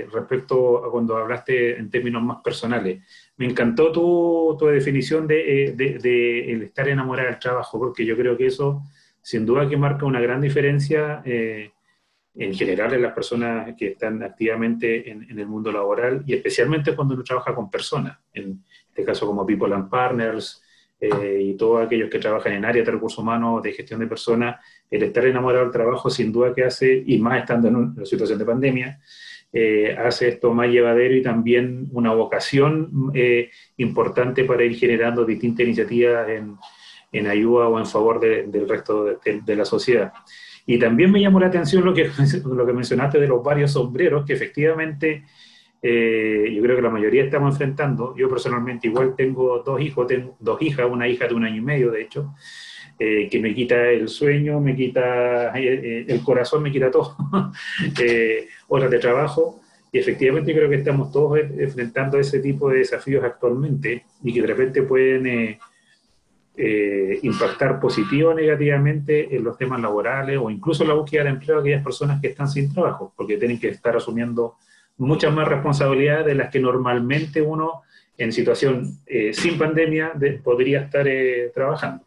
eh, 0.00 0.06
respecto 0.12 0.84
a 0.84 0.92
cuando 0.92 1.16
hablaste 1.16 1.76
en 1.76 1.90
términos 1.90 2.22
más 2.22 2.38
personales. 2.40 3.02
Me 3.36 3.46
encantó 3.46 3.90
tu, 3.90 4.56
tu 4.56 4.66
definición 4.66 5.26
de, 5.26 5.64
eh, 5.64 5.72
de, 5.72 6.52
el 6.52 6.62
estar 6.62 6.88
enamorado 6.88 7.28
del 7.28 7.40
trabajo, 7.40 7.80
porque 7.80 8.06
yo 8.06 8.16
creo 8.16 8.36
que 8.36 8.46
eso 8.46 8.82
sin 9.20 9.44
duda 9.44 9.68
que 9.68 9.76
marca 9.76 10.06
una 10.06 10.20
gran 10.20 10.40
diferencia 10.40 11.22
eh, 11.24 11.72
en 12.36 12.54
general 12.54 12.94
en 12.94 13.02
las 13.02 13.12
personas 13.12 13.74
que 13.76 13.88
están 13.88 14.22
activamente 14.22 15.10
en, 15.10 15.28
en, 15.28 15.36
el 15.36 15.48
mundo 15.48 15.72
laboral 15.72 16.22
y 16.24 16.34
especialmente 16.34 16.94
cuando 16.94 17.14
uno 17.14 17.24
trabaja 17.24 17.52
con 17.56 17.68
personas, 17.68 18.16
en 18.32 18.62
este 18.88 19.04
caso 19.04 19.26
como 19.26 19.44
People 19.44 19.74
and 19.74 19.90
Partners, 19.90 20.59
eh, 21.00 21.40
y 21.42 21.54
todos 21.54 21.86
aquellos 21.86 22.10
que 22.10 22.18
trabajan 22.18 22.52
en 22.52 22.64
área 22.64 22.84
de 22.84 22.90
recursos 22.90 23.18
humanos, 23.18 23.62
de 23.62 23.72
gestión 23.72 24.00
de 24.00 24.06
personas, 24.06 24.60
el 24.90 25.02
estar 25.02 25.24
enamorado 25.24 25.64
del 25.64 25.72
trabajo 25.72 26.10
sin 26.10 26.30
duda 26.30 26.54
que 26.54 26.64
hace, 26.64 27.02
y 27.06 27.18
más 27.18 27.40
estando 27.40 27.68
en 27.68 27.76
una 27.76 28.04
situación 28.04 28.38
de 28.38 28.44
pandemia, 28.44 29.00
eh, 29.52 29.96
hace 29.98 30.28
esto 30.28 30.52
más 30.52 30.68
llevadero 30.68 31.16
y 31.16 31.22
también 31.22 31.88
una 31.92 32.12
vocación 32.12 33.10
eh, 33.14 33.50
importante 33.78 34.44
para 34.44 34.62
ir 34.62 34.76
generando 34.76 35.24
distintas 35.24 35.64
iniciativas 35.64 36.28
en, 36.28 36.56
en 37.10 37.26
ayuda 37.26 37.68
o 37.68 37.78
en 37.78 37.86
favor 37.86 38.20
del 38.20 38.68
resto 38.68 39.04
de, 39.04 39.40
de, 39.44 39.56
la 39.56 39.64
sociedad. 39.64 40.12
Y 40.66 40.78
también 40.78 41.10
me 41.10 41.20
llamó 41.20 41.40
la 41.40 41.46
atención 41.46 41.84
lo 41.84 41.94
que, 41.94 42.10
lo 42.44 42.66
que 42.66 42.72
mencionaste 42.72 43.18
de 43.18 43.26
los 43.26 43.42
varios 43.42 43.72
sombreros, 43.72 44.24
que 44.24 44.34
efectivamente 44.34 45.24
eh, 45.82 46.52
yo 46.54 46.62
creo 46.62 46.76
que 46.76 46.82
la 46.82 46.90
mayoría 46.90 47.24
estamos 47.24 47.54
enfrentando. 47.54 48.14
Yo 48.16 48.28
personalmente 48.28 48.88
igual 48.88 49.14
tengo 49.16 49.60
dos 49.60 49.80
hijos, 49.80 50.06
tengo 50.06 50.36
dos 50.38 50.60
hijas, 50.60 50.86
una 50.90 51.08
hija 51.08 51.26
de 51.26 51.34
un 51.34 51.44
año 51.44 51.56
y 51.56 51.60
medio, 51.62 51.90
de 51.90 52.02
hecho, 52.02 52.34
eh, 52.98 53.28
que 53.30 53.40
me 53.40 53.54
quita 53.54 53.88
el 53.88 54.08
sueño, 54.08 54.60
me 54.60 54.76
quita 54.76 55.58
eh, 55.58 56.04
el 56.06 56.22
corazón, 56.22 56.62
me 56.62 56.70
quita 56.70 56.90
todo, 56.90 57.16
horas 58.68 58.90
de 58.90 58.98
trabajo. 58.98 59.60
Y 59.92 59.98
efectivamente 59.98 60.54
creo 60.54 60.68
que 60.68 60.76
estamos 60.76 61.10
todos 61.10 61.40
enfrentando 61.40 62.18
ese 62.18 62.38
tipo 62.38 62.70
de 62.70 62.78
desafíos 62.78 63.24
actualmente 63.24 64.04
y 64.22 64.32
que 64.32 64.40
de 64.40 64.46
repente 64.46 64.82
pueden 64.82 65.58
impactar 67.22 67.80
positivo 67.80 68.30
o 68.30 68.34
negativamente 68.34 69.34
en 69.34 69.42
los 69.42 69.58
temas 69.58 69.80
laborales 69.80 70.38
o 70.40 70.48
incluso 70.48 70.84
en 70.84 70.90
la 70.90 70.94
búsqueda 70.94 71.24
de 71.24 71.30
empleo 71.30 71.56
de 71.56 71.62
aquellas 71.62 71.82
personas 71.82 72.20
que 72.20 72.28
están 72.28 72.48
sin 72.48 72.72
trabajo, 72.72 73.12
porque 73.16 73.36
tienen 73.36 73.58
que 73.58 73.70
estar 73.70 73.96
asumiendo 73.96 74.58
muchas 75.00 75.32
más 75.32 75.48
responsabilidades 75.48 76.26
de 76.26 76.34
las 76.34 76.50
que 76.50 76.60
normalmente 76.60 77.40
uno 77.40 77.82
en 78.18 78.32
situación 78.32 78.98
eh, 79.06 79.32
sin 79.32 79.56
pandemia 79.56 80.12
podría 80.44 80.82
estar 80.82 81.08
eh, 81.08 81.50
trabajando. 81.54 82.04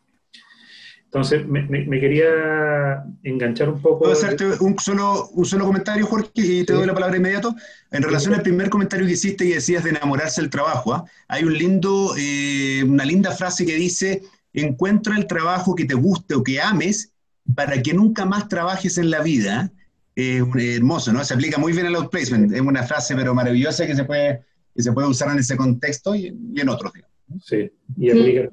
Entonces, 1.06 1.46
me, 1.48 1.62
me, 1.64 2.00
quería 2.00 3.04
enganchar 3.24 3.70
un 3.70 3.80
poco. 3.82 4.00
¿Puedo 4.00 4.14
hacerte 4.14 4.46
un 4.60 4.78
solo, 4.80 5.28
un 5.30 5.46
solo 5.46 5.66
comentario, 5.66 6.08
Jorge, 6.08 6.30
y 6.36 6.66
te 6.66 6.74
doy 6.74 6.88
la 6.88 6.94
palabra 6.94 7.18
inmediato? 7.18 7.56
En 7.92 8.02
relación 8.02 8.34
al 8.34 8.42
primer 8.42 8.70
comentario 8.72 9.06
que 9.06 9.14
hiciste 9.14 9.46
y 9.46 9.50
decías 9.50 9.84
de 9.84 9.92
enamorarse 9.92 10.42
del 10.42 10.50
trabajo, 10.50 10.94
¿ah? 10.94 11.06
hay 11.28 11.44
un 11.44 11.54
lindo, 11.54 12.16
eh, 12.18 12.84
una 12.84 13.06
linda 13.06 13.32
frase 13.32 13.64
que 13.64 13.76
dice, 13.76 14.24
encuentra 14.54 15.16
el 15.16 15.28
trabajo 15.28 15.76
que 15.76 15.86
te 15.86 15.94
guste 15.94 16.34
o 16.34 16.44
que 16.44 16.60
ames 16.60 17.12
para 17.56 17.82
que 17.82 17.94
nunca 17.94 18.26
más 18.26 18.50
trabajes 18.50 18.98
en 18.98 19.12
la 19.12 19.22
vida 19.22 19.72
es 20.16 20.44
hermoso, 20.56 21.12
¿no? 21.12 21.24
Se 21.24 21.34
aplica 21.34 21.60
muy 21.60 21.74
bien 21.74 21.88
al 21.88 21.96
outplacement. 21.96 22.52
Es 22.54 22.62
una 22.62 22.84
frase, 22.84 23.16
pero 23.16 23.34
maravillosa 23.34 23.88
que 23.88 23.96
se 23.96 24.06
puede, 24.06 24.46
que 24.76 24.82
se 24.84 24.92
puede 24.92 25.08
usar 25.08 25.32
en 25.32 25.40
ese 25.40 25.58
contexto 25.58 26.16
y, 26.16 26.28
en 26.28 26.70
otros, 26.70 26.94
digamos. 26.94 27.14
Sí, 27.44 27.72
y 27.98 28.10
aplica 28.10 28.50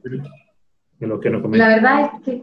en 1.01 1.09
lo 1.09 1.21
que 1.21 1.31
nos 1.31 1.51
La 1.57 1.69
verdad 1.69 2.11
es 2.15 2.23
que, 2.23 2.43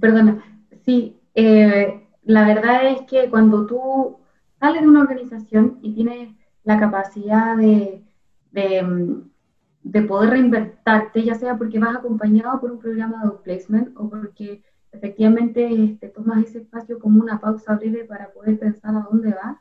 perdona, 0.00 0.42
sí, 0.84 1.16
eh, 1.34 2.02
la 2.24 2.46
verdad 2.46 2.88
es 2.90 3.02
que 3.02 3.28
cuando 3.28 3.66
tú 3.66 4.18
sales 4.58 4.82
de 4.82 4.88
una 4.88 5.02
organización 5.02 5.78
y 5.82 5.94
tienes 5.94 6.30
la 6.64 6.78
capacidad 6.78 7.56
de, 7.56 8.02
de, 8.52 9.20
de 9.82 10.02
poder 10.02 10.30
reinvertarte, 10.30 11.22
ya 11.24 11.34
sea 11.34 11.56
porque 11.56 11.78
vas 11.78 11.96
acompañado 11.96 12.60
por 12.60 12.72
un 12.72 12.78
programa 12.78 13.22
de 13.22 13.28
outplacement 13.28 13.96
o 13.96 14.08
porque 14.08 14.62
efectivamente 14.96 15.84
este, 15.84 16.08
tomas 16.08 16.44
ese 16.44 16.58
espacio 16.58 16.98
como 16.98 17.20
una 17.20 17.40
pausa 17.40 17.76
breve 17.76 18.04
para 18.04 18.32
poder 18.32 18.58
pensar 18.58 18.94
a 18.94 19.06
dónde 19.10 19.30
vas. 19.30 19.58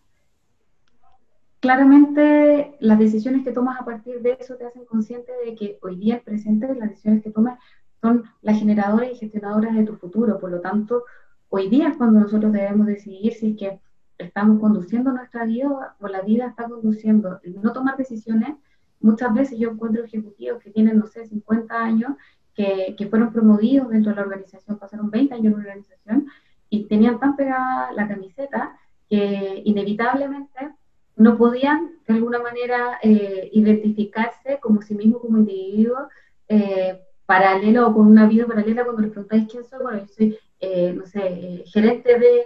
Claramente 1.59 2.75
las 2.79 2.99
decisiones 2.99 3.43
que 3.43 3.51
tomas 3.51 3.79
a 3.79 3.85
partir 3.85 4.21
de 4.21 4.37
eso 4.39 4.55
te 4.55 4.65
hacen 4.65 4.85
consciente 4.85 5.31
de 5.45 5.55
que 5.55 5.79
hoy 5.81 5.97
día 5.97 6.15
el 6.15 6.21
presente, 6.21 6.73
las 6.75 6.89
decisiones 6.89 7.23
que 7.23 7.31
tomas 7.31 7.59
son 8.01 8.23
las 8.41 8.59
generadoras 8.59 9.11
y 9.11 9.15
gestionadoras 9.15 9.75
de 9.75 9.83
tu 9.83 9.95
futuro. 9.95 10.39
Por 10.39 10.51
lo 10.51 10.61
tanto, 10.61 11.03
hoy 11.49 11.69
día 11.69 11.89
es 11.89 11.97
cuando 11.97 12.19
nosotros 12.19 12.51
debemos 12.51 12.85
decidir 12.85 13.33
si 13.33 13.51
es 13.51 13.57
que 13.57 13.79
estamos 14.17 14.59
conduciendo 14.59 15.11
nuestra 15.11 15.45
vida 15.45 15.95
o 15.99 16.07
la 16.07 16.21
vida 16.21 16.47
está 16.47 16.69
conduciendo. 16.69 17.39
No 17.63 17.73
tomar 17.73 17.97
decisiones, 17.97 18.55
muchas 18.99 19.33
veces 19.33 19.57
yo 19.57 19.71
encuentro 19.71 20.03
ejecutivos 20.03 20.61
que 20.61 20.71
tienen, 20.71 20.99
no 20.99 21.07
sé, 21.07 21.25
50 21.25 21.75
años, 21.75 22.11
que, 22.55 22.95
que 22.97 23.07
fueron 23.07 23.31
promovidos 23.31 23.89
dentro 23.89 24.11
de 24.11 24.15
la 24.15 24.23
organización, 24.23 24.77
pasaron 24.77 25.11
20 25.11 25.33
años 25.33 25.45
en 25.45 25.51
la 25.51 25.57
organización 25.57 26.27
y 26.69 26.85
tenían 26.85 27.19
tan 27.19 27.35
pegada 27.35 27.91
la 27.93 28.07
camiseta 28.07 28.77
que 29.09 29.61
inevitablemente 29.65 30.71
no 31.15 31.37
podían 31.37 31.91
de 32.07 32.13
alguna 32.15 32.39
manera 32.39 32.99
eh, 33.01 33.49
identificarse 33.53 34.59
como 34.59 34.81
sí 34.81 34.95
mismo 34.95 35.19
como 35.19 35.37
individuo 35.37 36.07
eh, 36.49 37.01
paralelo 37.25 37.87
o 37.87 37.93
con 37.93 38.07
una 38.07 38.27
vida 38.27 38.45
paralela 38.45 38.83
cuando 38.83 39.01
les 39.01 39.11
preguntáis 39.11 39.47
quién 39.49 39.63
soy, 39.63 39.79
bueno, 39.81 39.99
yo 39.99 40.07
soy, 40.07 40.37
eh, 40.59 40.93
no 40.93 41.05
sé, 41.05 41.63
gerente 41.67 42.19
de 42.19 42.45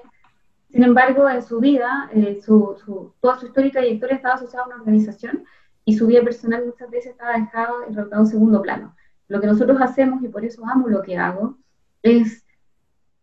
sin 0.70 0.84
embargo, 0.84 1.28
en 1.28 1.42
su 1.42 1.60
vida, 1.60 2.10
eh, 2.14 2.40
su, 2.46 3.12
toda 3.20 3.40
su 3.40 3.48
historia 3.48 3.70
y 3.70 3.72
trayectoria 3.72 4.16
estaba 4.16 4.36
asociada 4.36 4.66
a 4.66 4.68
una 4.68 4.76
organización 4.78 5.44
y 5.84 5.98
su 5.98 6.06
vida 6.06 6.22
personal 6.22 6.66
muchas 6.66 6.92
veces 6.92 7.12
estaba 7.12 7.38
dejada 7.38 7.70
a 8.12 8.20
un 8.20 8.28
segundo 8.28 8.62
plano. 8.62 8.96
Lo 9.30 9.40
que 9.40 9.48
nosotros 9.48 9.78
hacemos, 9.82 10.22
y 10.24 10.28
por 10.28 10.44
eso 10.44 10.66
amo 10.66 10.90
lo 10.90 11.02
que 11.02 11.18
hago, 11.18 11.58
es 12.04 12.46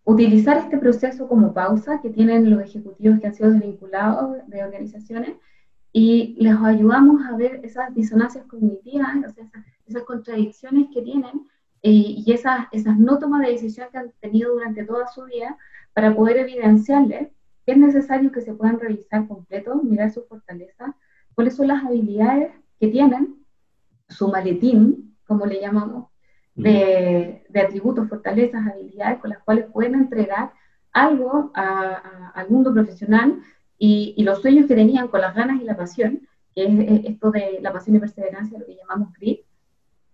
utilizar 0.05 0.57
este 0.57 0.79
proceso 0.79 1.29
como 1.29 1.53
pausa 1.53 2.01
que 2.01 2.09
tienen 2.09 2.49
los 2.49 2.63
ejecutivos 2.63 3.21
que 3.21 3.27
han 3.27 3.35
sido 3.35 3.51
desvinculados 3.51 4.37
de 4.47 4.63
organizaciones 4.63 5.33
y 5.93 6.37
les 6.39 6.57
ayudamos 6.57 7.23
a 7.27 7.37
ver 7.37 7.61
esas 7.65 7.95
disonancias 7.95 8.47
cognitivas, 8.47 9.17
o 9.29 9.33
sea, 9.33 9.45
esas, 9.87 10.03
contradicciones 10.05 10.89
que 10.95 11.03
tienen 11.03 11.47
eh, 11.83 11.91
y 11.91 12.33
esas, 12.33 12.67
esas 12.73 12.99
no 12.99 13.19
tomas 13.19 13.43
de 13.43 13.53
decisión 13.53 13.89
que 13.91 13.99
han 13.99 14.13
tenido 14.21 14.53
durante 14.53 14.85
toda 14.85 15.07
su 15.09 15.25
vida 15.25 15.57
para 15.93 16.15
poder 16.15 16.39
evidenciarles 16.39 17.29
es 17.67 17.77
necesario 17.77 18.31
que 18.31 18.41
se 18.41 18.55
puedan 18.55 18.79
revisar 18.79 19.27
completo, 19.27 19.75
mirar 19.83 20.13
su 20.13 20.23
fortaleza, 20.25 20.95
cuáles 21.35 21.57
son 21.57 21.69
las 21.69 21.85
habilidades 21.85 22.53
que 22.79 22.89
tienen, 22.89 23.45
su 24.09 24.29
maletín, 24.29 25.16
como 25.27 25.47
le 25.47 25.61
llamamos, 25.61 26.09
de, 26.57 27.43
atributos, 27.55 28.09
fortalezas, 28.09 28.67
habilidades 28.67 29.19
con 29.19 29.31
las 29.31 29.41
cuales 29.41 29.67
pueden 29.73 29.95
entregar 29.95 30.53
algo 30.93 31.53
al 31.55 32.49
mundo 32.49 32.73
profesional 32.73 33.43
y, 33.79 34.23
los 34.23 34.41
sueños 34.41 34.67
que 34.67 34.75
tenían 34.75 35.09
con 35.09 35.21
las 35.21 35.35
ganas 35.35 35.61
y 35.61 35.65
la 35.65 35.77
pasión, 35.77 36.27
que 36.55 36.65
es, 36.65 37.05
esto 37.05 37.31
de 37.31 37.59
la 37.61 37.73
pasión 37.73 37.97
y 37.97 38.01
perseverancia, 38.01 38.59
lo 38.59 38.67
que 38.67 38.77
llamamos 38.77 39.13
GRIT, 39.13 39.41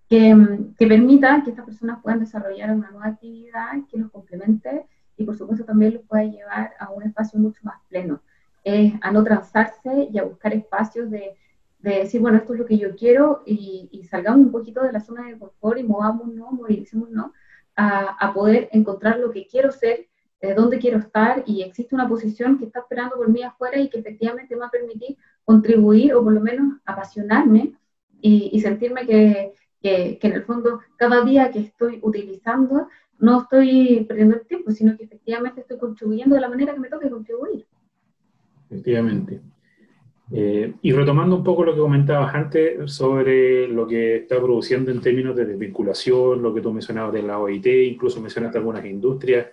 que, 0.09 0.59
que 0.77 0.87
permita 0.87 1.43
que 1.45 1.51
estas 1.51 1.65
personas 1.65 2.01
puedan 2.03 2.21
desarrollar 2.21 2.75
una 2.75 2.91
nueva 2.91 3.07
actividad 3.07 3.73
que 3.91 3.99
los 3.99 4.11
complemente 4.11 4.87
y 5.17 5.25
por 5.25 5.37
supuesto 5.37 5.65
también 5.65 5.95
los 5.95 6.03
puede 6.03 6.31
llevar 6.31 6.73
a 6.81 6.91
un 6.91 7.05
espacio 7.05 7.39
mucho 7.39 7.61
más 7.63 7.77
pleno, 7.89 8.21
a 9.01 9.11
no 9.11 9.25
transarse 9.25 10.09
y 10.13 10.19
a 10.19 10.25
buscar 10.25 10.53
espacios 10.53 11.11
de, 11.11 11.37
de, 11.83 11.91
decir, 11.91 12.21
bueno, 12.21 12.39
esto 12.39 12.55
es 12.55 12.61
lo 12.61 12.67
que 12.67 12.79
yo 12.79 12.95
quiero 12.97 13.43
y, 13.45 13.89
y 13.93 14.05
salgamos 14.05 14.41
un 14.41 14.53
poquito 14.53 14.83
de 14.83 14.93
la 14.93 15.01
zona 15.01 15.27
de 15.27 15.39
confort 15.39 15.79
y 15.79 15.85
movámonos, 15.85 16.53
movilicémonos 16.53 17.33
a, 17.77 18.17
a 18.25 18.33
poder 18.33 18.69
encontrar 18.73 19.19
lo 19.19 19.31
que 19.31 19.47
quiero 19.47 19.71
ser, 19.71 20.07
de 20.41 20.55
dónde 20.55 20.79
quiero 20.79 20.99
estar 20.99 21.45
y 21.47 21.63
existe 21.63 21.95
una 21.95 22.09
posición 22.09 22.59
que 22.59 22.65
está 22.65 22.81
esperando 22.81 23.17
por 23.17 23.29
mí 23.29 23.43
afuera 23.43 23.79
y 23.79 23.89
que 23.89 24.01
efectivamente 24.01 24.55
me 24.55 24.61
va 24.61 24.67
a 24.67 24.71
permitir 24.71 25.17
contribuir 25.45 26.15
o 26.15 26.23
por 26.23 26.33
lo 26.33 26.41
menos 26.41 26.81
apasionarme 26.85 27.75
y, 28.21 28.51
y 28.53 28.61
sentirme 28.61 29.07
que, 29.07 29.55
que, 29.81 30.19
que, 30.21 30.27
en 30.27 30.33
el 30.33 30.43
fondo 30.45 30.81
cada 30.97 31.25
día 31.25 31.51
que 31.51 31.61
estoy 31.61 32.01
utilizando 32.03 32.89
no 33.19 33.43
estoy 33.43 34.05
perdiendo 34.09 34.35
el 34.35 34.47
tiempo, 34.47 34.73
sino 34.73 34.97
que 34.97 35.05
efectivamente 35.05 35.61
estoy 35.61 35.79
contribuyendo 35.79 36.35
de 36.35 36.41
la 36.41 36.49
manera 36.49 36.75
que 36.75 36.81
me 36.81 36.89
toque 36.89 37.09
contribuir. 37.09 37.67
Efectivamente. 38.69 39.41
Eh, 40.35 40.73
y 40.81 40.93
retomando 40.93 41.37
un 41.37 41.45
poco 41.45 41.63
lo 41.63 41.75
que 41.75 41.81
comentabas 41.81 42.35
antes 42.35 42.91
sobre 42.91 43.69
lo 43.69 43.87
que 43.87 44.17
está 44.17 44.41
produciendo 44.41 44.91
en 44.91 45.03
términos 45.03 45.37
de 45.37 45.45
desvinculación, 45.45 46.41
lo 46.41 46.55
que 46.55 46.63
tú 46.63 46.73
mencionabas 46.73 47.13
de 47.13 47.23
la 47.23 47.39
OIT, 47.39 47.67
incluso 47.67 48.19
mencionaste 48.19 48.57
algunas 48.57 48.85
industrias 48.87 49.49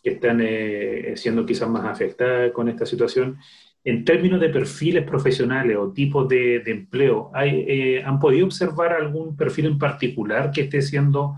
que 0.00 0.10
están 0.10 0.38
eh, 0.40 1.14
siendo 1.16 1.44
quizás 1.44 1.68
más 1.68 1.84
afectadas 1.86 2.52
con 2.52 2.68
esta 2.68 2.86
situación. 2.86 3.38
En 3.82 4.04
términos 4.04 4.40
de 4.40 4.50
perfiles 4.50 5.04
profesionales 5.04 5.76
o 5.76 5.90
tipos 5.90 6.28
de, 6.28 6.62
empleo, 6.66 7.32
¿hay, 7.34 7.64
eh, 7.66 8.02
¿han 8.04 8.20
podido 8.20 8.46
observar 8.46 8.92
algún 8.92 9.36
perfil 9.36 9.66
en 9.66 9.78
particular 9.78 10.52
que 10.52 10.62
esté 10.62 10.82
siendo 10.82 11.36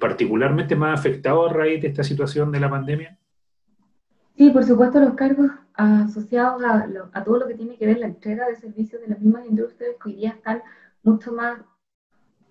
particularmente 0.00 0.74
más 0.74 0.98
afectado 0.98 1.46
a 1.46 1.52
raíz 1.52 1.80
de 1.80 1.88
esta 1.88 2.02
situación 2.02 2.50
de 2.50 2.58
la 2.58 2.68
pandemia? 2.68 3.16
Sí, 4.36 4.50
por 4.50 4.64
supuesto, 4.64 4.98
los 4.98 5.14
cargos 5.14 5.48
asociados 5.80 6.62
a, 6.64 7.24
todo 7.24 7.38
lo 7.38 7.46
que 7.46 7.54
tiene 7.54 7.76
que 7.76 7.86
ver 7.86 7.98
la 7.98 8.06
entrega 8.06 8.46
de 8.46 8.56
servicios 8.56 9.00
de 9.00 9.08
las 9.08 9.20
mismas 9.20 9.46
industrias 9.46 9.96
que 10.02 10.08
hoy 10.08 10.16
día 10.16 10.30
están 10.30 10.62
mucho 11.02 11.32
más 11.32 11.60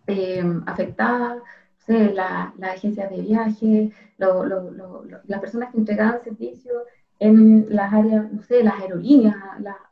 eh, 0.07 0.43
afectadas, 0.65 1.41
las 1.87 2.53
agencias 2.61 3.09
de 3.09 3.21
viaje, 3.21 3.91
las 4.17 5.39
personas 5.41 5.71
que 5.71 5.79
entregaban 5.79 6.21
servicios 6.23 6.83
en 7.17 7.65
las 7.69 7.91
áreas, 7.91 8.31
no 8.31 8.43
sé, 8.43 8.63
las 8.63 8.79
aerolíneas, 8.79 9.35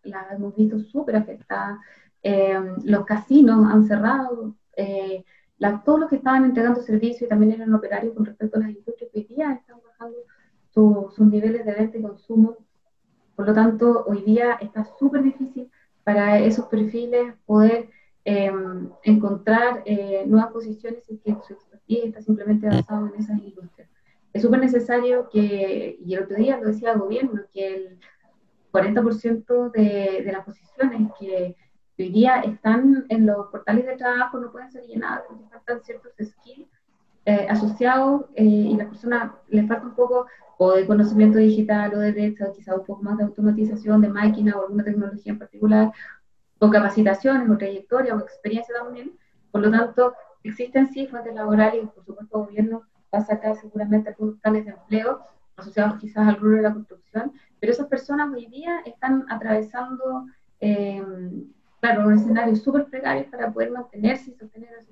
las 0.04 0.32
hemos 0.32 0.56
visto 0.56 0.80
súper 0.80 1.16
afectadas, 1.16 1.80
eh, 2.22 2.56
los 2.84 3.04
casinos 3.06 3.66
han 3.66 3.84
cerrado, 3.86 4.56
todos 5.84 6.00
los 6.02 6.10
que 6.10 6.18
estaban 6.18 6.46
entregando 6.46 6.82
servicios 6.82 7.24
y 7.24 7.28
también 7.28 7.54
eran 7.54 7.74
operarios 7.74 8.14
con 8.14 8.26
respecto 8.26 8.58
a 8.58 8.62
las 8.62 8.70
industrias 8.70 9.10
que 9.12 9.20
hoy 9.20 9.26
día 9.26 9.54
están 9.54 9.78
bajando 9.84 10.18
sus 11.10 11.28
niveles 11.28 11.66
de 11.66 11.74
venta 11.74 11.98
y 11.98 12.02
consumo. 12.02 12.57
Por 13.38 13.46
lo 13.46 13.54
tanto, 13.54 14.04
hoy 14.08 14.24
día 14.24 14.58
está 14.60 14.84
súper 14.98 15.22
difícil 15.22 15.70
para 16.04 16.40
esos 16.40 16.66
perfiles 16.66 17.36
poder 17.46 17.88
em, 18.26 18.90
encontrar 19.04 19.84
eh, 19.86 20.24
nuevas 20.26 20.52
posiciones 20.52 21.04
y 21.08 21.20
que 21.20 21.38
su 21.46 21.54
expertise 21.54 22.06
está 22.06 22.22
simplemente 22.24 22.66
basado 22.66 23.06
en 23.06 23.22
esas 23.22 23.38
industrias. 23.38 23.88
Es 24.34 24.42
súper 24.42 24.60
necesario 24.60 25.30
que, 25.30 26.00
y 26.04 26.16
el 26.16 26.24
otro 26.24 26.36
día 26.36 26.58
lo 26.58 26.66
decía 26.66 26.94
el 26.94 27.00
gobierno, 27.00 27.44
que 27.54 27.76
el 27.76 28.00
40% 28.72 29.72
de, 29.72 30.24
de 30.26 30.32
las 30.32 30.44
posiciones 30.44 31.12
que 31.20 31.56
hoy 32.00 32.10
día 32.10 32.40
están 32.40 33.06
en 33.10 33.28
los 33.28 33.50
portales 33.52 33.86
de 33.86 33.98
trabajo, 33.98 34.40
no 34.40 34.52
pueden 34.52 34.72
ser 34.72 34.84
llenadas 34.88 35.26
porque 35.28 35.46
faltan 35.52 35.84
ciertos 35.84 36.12
skills 36.20 36.68
eh, 37.26 37.46
asociados 37.48 38.26
eh, 38.34 38.44
y 38.44 38.74
a 38.74 38.78
la 38.78 38.90
persona 38.90 39.36
le 39.50 39.68
falta 39.68 39.86
un 39.86 39.94
poco 39.94 40.26
o 40.58 40.72
de 40.74 40.88
conocimiento 40.88 41.38
digital 41.38 41.94
o 41.94 42.00
de 42.00 42.12
derecho, 42.12 42.54
quizá 42.56 42.76
un 42.76 42.86
poco 42.86 43.04
más 43.04 43.18
de 43.18 43.26
automatización 43.26 44.02
de 44.02 44.10
máquina 44.10 44.58
o 44.58 44.64
alguna 44.64 44.84
tecnología 44.84 45.34
en 45.34 45.40
particular, 45.40 45.92
o 46.60 46.70
capacitaciones 46.70 47.50
o 47.50 47.58
trayectoria 47.58 48.16
o 48.16 48.20
experiencia 48.20 48.76
también. 48.76 49.12
Por 49.52 49.62
lo 49.62 49.72
tanto, 49.72 50.14
existen 50.44 50.88
cifras 50.88 51.24
de 51.24 51.34
laborales 51.34 51.84
y 51.84 51.88
por 51.88 52.04
supuesto 52.06 52.40
el 52.40 52.46
gobierno 52.46 52.84
va 53.14 53.20
a 53.20 53.26
sacar 53.26 53.56
seguramente 53.56 54.10
algunos 54.10 54.40
planes 54.40 54.66
de 54.66 54.72
empleo 54.72 55.22
asociados 55.56 56.00
quizás 56.00 56.28
al 56.28 56.38
rubro 56.38 56.58
de 56.58 56.64
la 56.64 56.74
construcción, 56.74 57.32
pero 57.60 57.72
esas 57.72 57.88
personas 57.88 58.32
hoy 58.32 58.46
día 58.46 58.80
están 58.86 59.26
atravesando 59.30 60.28
eh, 60.60 61.04
claro, 61.80 62.08
un 62.08 62.14
escenario 62.14 62.56
súper 62.56 62.86
precario 62.86 63.30
para 63.30 63.52
poder 63.52 63.72
mantenerse 63.72 64.32
y 64.32 64.36
sostener 64.36 64.70
a 64.76 64.84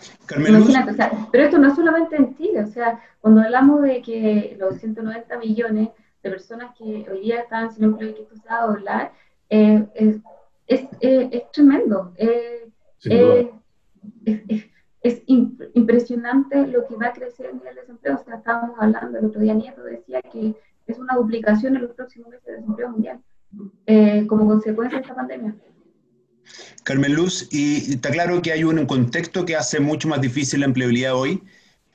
su 0.00 0.26
propia 0.26 0.84
familia. 0.84 1.28
pero 1.30 1.44
esto 1.44 1.58
no 1.58 1.68
es 1.68 1.74
solamente 1.74 2.16
en 2.16 2.36
Chile, 2.36 2.62
o 2.62 2.66
sea, 2.66 3.00
cuando 3.20 3.42
hablamos 3.42 3.82
de 3.82 4.02
que 4.02 4.56
los 4.58 4.76
190 4.78 5.38
millones 5.38 5.88
de 6.22 6.30
personas 6.30 6.74
que 6.76 7.06
hoy 7.10 7.20
día 7.20 7.40
están 7.40 7.72
sin 7.72 7.84
empleo 7.84 8.10
y 8.10 8.14
que 8.14 8.22
esto 8.22 8.36
se 8.36 8.48
va 8.48 8.62
a 8.62 8.66
doblar, 8.66 9.12
eh, 9.50 9.86
es, 9.94 10.16
es, 10.66 10.88
es, 11.00 11.50
tremendo. 11.52 12.12
Eh, 12.16 12.68
es, 13.04 13.48
es 15.02 15.22
impresionante 15.26 16.66
lo 16.68 16.86
que 16.86 16.94
va 16.96 17.08
a 17.08 17.12
crecer 17.12 17.46
el 17.46 17.56
nivel 17.56 17.74
de 17.74 17.80
desempleo. 17.80 18.14
O 18.14 18.24
sea, 18.24 18.36
estábamos 18.36 18.78
hablando, 18.78 19.18
el 19.18 19.26
otro 19.26 19.40
día 19.40 19.54
Nieto 19.54 19.82
decía 19.82 20.22
que 20.22 20.54
es 20.86 20.98
una 20.98 21.16
duplicación 21.16 21.76
en 21.76 21.82
los 21.82 21.92
próximos 21.92 22.28
meses 22.28 22.46
de 22.46 22.52
desempleo 22.52 22.90
mundial. 22.90 23.20
Eh, 23.86 24.26
como 24.28 24.46
consecuencia 24.46 24.98
de 24.98 25.02
esta 25.02 25.14
pandemia. 25.14 25.54
Carmen 26.84 27.14
Luz, 27.14 27.48
y 27.50 27.94
está 27.94 28.10
claro 28.10 28.42
que 28.42 28.52
hay 28.52 28.64
un 28.64 28.84
contexto 28.86 29.44
que 29.44 29.56
hace 29.56 29.80
mucho 29.80 30.08
más 30.08 30.20
difícil 30.20 30.60
la 30.60 30.66
empleabilidad 30.66 31.14
hoy. 31.14 31.42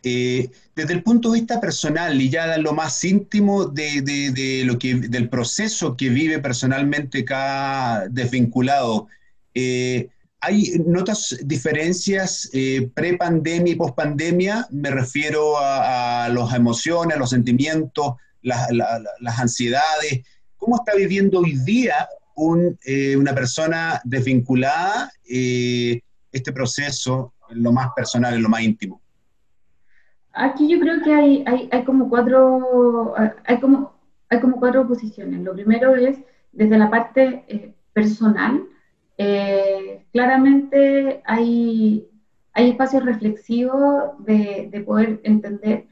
Eh, 0.04 0.50
desde 0.76 0.94
el 0.94 1.04
punto 1.04 1.32
de 1.32 1.40
vista 1.40 1.60
personal 1.60 2.22
y 2.22 2.30
ya 2.30 2.58
lo 2.60 2.72
más 2.72 3.04
íntimo 3.04 3.66
de, 3.66 4.64
lo 4.66 4.80
que, 4.80 4.96
del 4.96 5.28
proceso 5.28 5.98
que 5.98 6.10
vive 6.10 6.40
personalmente 6.40 7.26
cada 7.26 8.08
desvinculado, 8.08 9.08
eh, 9.54 10.10
¿Hay 10.40 10.74
notas 10.86 11.36
diferencias 11.44 12.50
eh, 12.54 12.92
pre-pandemia 12.94 13.74
y 13.74 13.76
post-pandemia? 13.76 14.68
Me 14.70 14.92
refiero 14.92 15.58
a, 15.58 16.30
las 16.30 16.54
emociones, 16.54 17.18
los 17.18 17.32
sentimientos, 17.32 18.14
las 18.44 19.40
ansiedades. 19.40 20.22
¿Cómo 20.58 20.76
está 20.78 20.96
viviendo 20.96 21.40
hoy 21.40 21.58
día 21.66 22.08
eh, 22.86 23.18
una 23.18 23.34
persona 23.34 24.00
desvinculada 24.04 25.12
eh, 25.28 26.02
este 26.32 26.52
proceso 26.52 27.34
en 27.50 27.64
lo 27.64 27.72
más 27.72 27.90
personal, 27.96 28.36
en 28.36 28.44
lo 28.44 28.50
más 28.50 28.62
íntimo? 28.62 29.02
Aquí 30.34 30.70
yo 30.70 30.80
creo 30.80 31.02
que 31.02 31.12
hay, 31.14 31.44
hay, 31.72 31.84
como 31.84 32.10
cuatro, 32.10 33.16
hay 33.44 33.60
como, 33.60 33.96
hay 34.30 34.40
como 34.40 34.60
cuatro 34.60 34.88
posiciones. 34.88 35.42
Lo 35.42 35.54
primero 35.54 35.96
es 35.96 36.20
desde 36.52 36.78
la 36.78 36.92
parte 36.92 37.44
eh, 37.48 37.74
personal. 37.92 38.64
claramente 40.14 41.24
hay, 41.26 42.08
hay 42.54 42.70
espacios 42.70 43.04
reflexivos 43.04 44.24
de, 44.26 44.70
de 44.72 44.82
poder 44.82 45.22
entender 45.24 45.88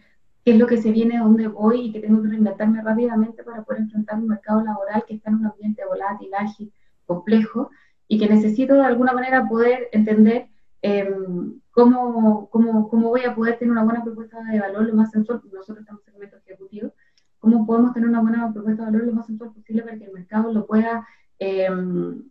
qué 0.45 0.51
es 0.51 0.59
lo 0.59 0.67
que 0.67 0.77
se 0.77 0.91
viene, 0.91 1.17
dónde 1.17 1.47
voy 1.47 1.87
y 1.87 1.91
que 1.91 1.99
tengo 1.99 2.21
que 2.21 2.29
reinventarme 2.29 2.79
rápidamente 2.83 3.43
para 3.43 3.63
poder 3.63 3.81
enfrentar 3.81 4.19
un 4.19 4.27
mercado 4.27 4.63
laboral 4.63 5.03
que 5.07 5.15
está 5.15 5.31
en 5.31 5.37
un 5.37 5.47
ambiente 5.47 5.83
volátil, 5.85 6.29
ágil, 6.35 6.71
complejo 7.07 7.71
y 8.07 8.19
que 8.19 8.29
necesito 8.29 8.75
de 8.75 8.83
alguna 8.83 9.11
manera 9.11 9.47
poder 9.49 9.89
entender 9.91 10.47
em, 10.83 11.59
cómo, 11.71 12.47
cómo, 12.51 12.87
cómo, 12.89 13.09
voy 13.09 13.21
a 13.23 13.33
poder 13.33 13.57
tener 13.57 13.71
una 13.71 13.83
buena 13.83 14.03
propuesta 14.03 14.37
de 14.43 14.59
valor 14.59 14.85
lo 14.85 14.93
más 14.93 15.09
sensual, 15.09 15.41
nosotros 15.51 15.79
estamos 15.79 16.03
en 16.05 16.13
segmento 16.13 16.37
ejecutivo, 16.37 16.93
cómo 17.39 17.65
podemos 17.65 17.93
tener 17.93 18.07
una 18.07 18.21
buena 18.21 18.53
propuesta 18.53 18.85
de 18.85 18.91
valor 18.91 19.07
lo 19.07 19.13
más 19.13 19.25
sensual 19.25 19.51
posible 19.51 19.81
para 19.81 19.97
que 19.97 20.05
el 20.05 20.13
mercado 20.13 20.53
lo 20.53 20.67
pueda, 20.67 21.07
em, 21.39 22.21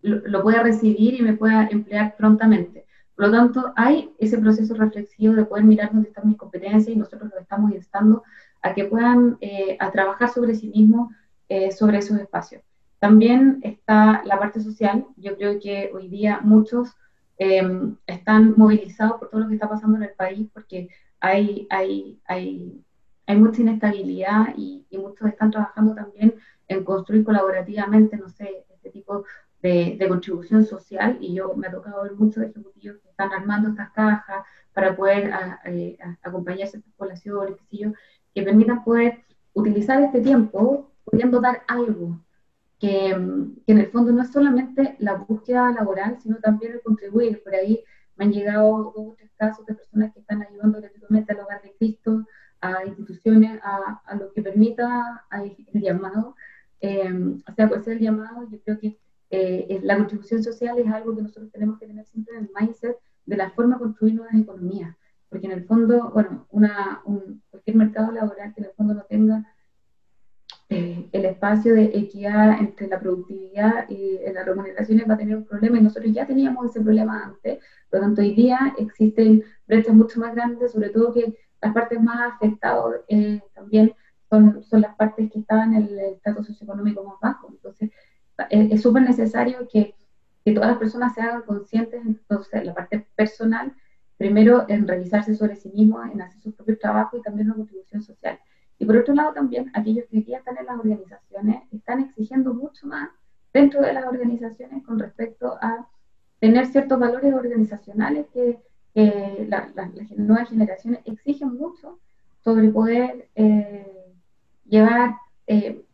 lo 0.00 0.42
pueda 0.42 0.62
recibir 0.62 1.12
y 1.12 1.22
me 1.22 1.34
pueda 1.34 1.66
emplear 1.66 2.16
prontamente. 2.16 2.86
Por 3.20 3.28
lo 3.28 3.36
tanto, 3.36 3.74
hay 3.76 4.14
ese 4.18 4.38
proceso 4.38 4.72
reflexivo 4.72 5.34
de 5.34 5.44
poder 5.44 5.62
mirar 5.64 5.92
dónde 5.92 6.08
están 6.08 6.26
mis 6.26 6.38
competencias 6.38 6.88
y 6.88 6.96
nosotros 6.96 7.30
los 7.30 7.42
estamos 7.42 7.70
instando 7.72 8.22
a 8.62 8.72
que 8.72 8.86
puedan 8.86 9.36
eh, 9.42 9.76
a 9.78 9.92
trabajar 9.92 10.30
sobre 10.30 10.54
sí 10.54 10.68
mismos, 10.68 11.12
eh, 11.50 11.70
sobre 11.70 11.98
esos 11.98 12.18
espacios. 12.18 12.62
También 12.98 13.60
está 13.62 14.22
la 14.24 14.38
parte 14.38 14.62
social. 14.62 15.04
Yo 15.18 15.36
creo 15.36 15.60
que 15.60 15.90
hoy 15.92 16.08
día 16.08 16.40
muchos 16.42 16.96
em, 17.36 17.94
están 18.06 18.54
movilizados 18.56 19.18
por 19.18 19.28
todo 19.28 19.42
lo 19.42 19.48
que 19.48 19.54
está 19.56 19.68
pasando 19.68 19.98
en 19.98 20.04
el 20.04 20.14
país 20.16 20.48
porque 20.54 20.88
hay, 21.20 21.66
hay, 21.68 22.18
hay, 22.24 22.82
hay 23.26 23.36
mucha 23.36 23.60
inestabilidad 23.60 24.54
y, 24.56 24.86
y 24.88 24.96
muchos 24.96 25.28
están 25.28 25.50
trabajando 25.50 25.94
también 25.94 26.36
en 26.68 26.84
construir 26.84 27.22
colaborativamente, 27.24 28.16
no 28.16 28.30
sé, 28.30 28.64
este 28.70 28.88
tipo 28.88 29.24
de, 29.62 30.06
contribución 30.08 30.64
social 30.64 31.18
y 31.20 31.34
yo 31.34 31.54
me 31.54 31.66
ha 31.66 31.70
tocado 31.70 32.02
ver 32.02 32.12
muchos 32.14 32.44
ejecutivos 32.44 32.98
que 32.98 33.08
están 33.10 33.32
armando 33.32 33.70
estas 33.70 33.90
cajas 33.90 34.44
para 34.72 34.96
poder 34.96 35.30
eh, 35.64 35.98
acompañar 36.22 36.62
a 36.62 36.64
estas 36.64 36.82
poblaciones, 36.96 37.56
que, 37.70 37.92
que 38.34 38.42
permitan 38.42 38.84
poder 38.84 39.24
utilizar 39.52 40.00
este 40.02 40.20
tiempo 40.20 40.90
pudiendo 41.04 41.40
dar 41.40 41.62
algo 41.66 42.20
que, 42.78 43.14
que, 43.66 43.72
en 43.72 43.78
el 43.78 43.90
fondo 43.90 44.12
no 44.12 44.22
es 44.22 44.32
solamente 44.32 44.96
la 45.00 45.14
búsqueda 45.14 45.70
laboral, 45.72 46.18
sino 46.22 46.36
también 46.36 46.72
el 46.72 46.82
contribuir. 46.82 47.42
Por 47.42 47.54
ahí 47.54 47.84
me 48.16 48.24
han 48.24 48.32
llegado 48.32 48.92
dos 48.94 48.94
o 48.96 49.14
tres 49.18 49.30
casos 49.36 49.66
de 49.66 49.74
personas 49.74 50.12
que 50.14 50.20
están 50.20 50.42
ayudando 50.42 50.80
gratuitamente 50.80 51.32
al 51.32 51.40
hogar 51.40 51.62
de 51.62 51.74
Cristo, 51.78 52.26
a 52.60 52.84
instituciones, 52.86 53.60
a, 53.62 54.00
a 54.04 54.14
lo 54.14 54.32
que 54.32 54.42
permita 54.42 55.24
el 55.30 55.82
llamado. 55.82 56.36
Eh, 56.80 57.12
o 57.46 57.52
sea, 57.54 57.68
ser 57.82 57.94
el 57.94 58.00
llamado, 58.00 58.48
yo 58.50 58.58
creo 58.62 58.78
que 58.78 58.98
eh, 59.30 59.80
la 59.82 59.96
contribución 59.96 60.42
social 60.42 60.78
es 60.78 60.88
algo 60.88 61.14
que 61.14 61.22
nosotros 61.22 61.52
tenemos 61.52 61.78
que 61.78 61.86
tener 61.86 62.04
siempre 62.06 62.36
en 62.36 62.44
el 62.44 62.50
mindset 62.58 62.96
de 63.26 63.36
la 63.36 63.50
forma 63.50 63.76
de 63.76 63.80
construir 63.80 64.14
nuevas 64.14 64.34
economías, 64.34 64.96
porque 65.28 65.46
en 65.46 65.52
el 65.52 65.64
fondo, 65.64 66.10
bueno, 66.12 66.46
una, 66.50 67.00
un, 67.04 67.42
cualquier 67.50 67.76
mercado 67.76 68.10
laboral 68.10 68.52
que 68.52 68.60
en 68.62 68.66
el 68.66 68.72
fondo 68.72 68.94
no 68.94 69.04
tenga 69.04 69.46
eh, 70.68 71.08
el 71.12 71.24
espacio 71.24 71.74
de 71.74 71.84
equidad 71.84 72.58
entre 72.60 72.88
la 72.88 73.00
productividad 73.00 73.88
y 73.88 74.18
las 74.32 74.46
remuneraciones 74.46 75.08
va 75.08 75.14
a 75.14 75.18
tener 75.18 75.36
un 75.36 75.44
problema. 75.44 75.78
Y 75.78 75.82
nosotros 75.82 76.12
ya 76.12 76.26
teníamos 76.26 76.70
ese 76.70 76.80
problema 76.80 77.24
antes, 77.24 77.58
por 77.88 78.00
lo 78.00 78.06
tanto 78.06 78.22
hoy 78.22 78.34
día 78.34 78.74
existen 78.78 79.44
brechas 79.66 79.94
mucho 79.94 80.20
más 80.20 80.34
grandes, 80.34 80.72
sobre 80.72 80.90
todo 80.90 81.12
que 81.12 81.36
las 81.60 81.74
partes 81.74 82.00
más 82.00 82.32
afectadas 82.34 83.00
eh, 83.08 83.40
también 83.54 83.92
son, 84.28 84.62
son 84.62 84.80
las 84.80 84.94
partes 84.96 85.30
que 85.30 85.40
estaban 85.40 85.74
en 85.74 85.82
el 85.82 85.98
estatus 85.98 86.46
socioeconómico 86.46 87.04
más 87.04 87.16
bajo, 87.20 87.48
entonces 87.50 87.90
es 88.48 88.82
súper 88.82 89.02
necesario 89.02 89.68
que, 89.68 89.94
que, 90.44 90.52
todas 90.52 90.70
las 90.70 90.78
personas 90.78 91.14
se 91.14 91.20
hagan 91.20 91.42
conscientes, 91.42 92.00
entonces, 92.04 92.64
la 92.64 92.74
parte 92.74 93.06
personal, 93.14 93.74
primero 94.16 94.64
en 94.68 94.86
revisarse 94.86 95.34
sobre 95.34 95.56
sí 95.56 95.70
mismos, 95.74 96.08
en 96.12 96.22
hacer 96.22 96.40
su 96.40 96.52
propio 96.52 96.78
trabajo 96.78 97.16
y 97.16 97.22
también 97.22 97.48
la 97.48 97.54
contribución 97.54 98.02
social. 98.02 98.38
Y 98.78 98.86
por 98.86 98.96
otro 98.96 99.14
lado 99.14 99.34
también, 99.34 99.70
aquellos 99.74 100.06
que 100.10 100.22
ya 100.22 100.38
están 100.38 100.56
en 100.56 100.66
las 100.66 100.78
organizaciones 100.78 101.62
están 101.70 102.00
exigiendo 102.00 102.54
mucho 102.54 102.86
más 102.86 103.10
dentro 103.52 103.82
de 103.82 103.92
las 103.92 104.06
organizaciones 104.06 104.84
con 104.84 104.98
respecto 104.98 105.58
a 105.60 105.86
tener 106.38 106.66
ciertos 106.66 106.98
valores 106.98 107.32
organizacionales 107.34 108.26
que, 108.32 108.58
las 108.92 109.72
nuevas 110.16 110.48
generaciones 110.48 111.00
exigen 111.04 111.56
mucho 111.56 112.00
sobre 112.42 112.68
poder 112.70 113.28
eh, 113.36 113.86
llevar 114.64 115.14
eh, 115.46 115.84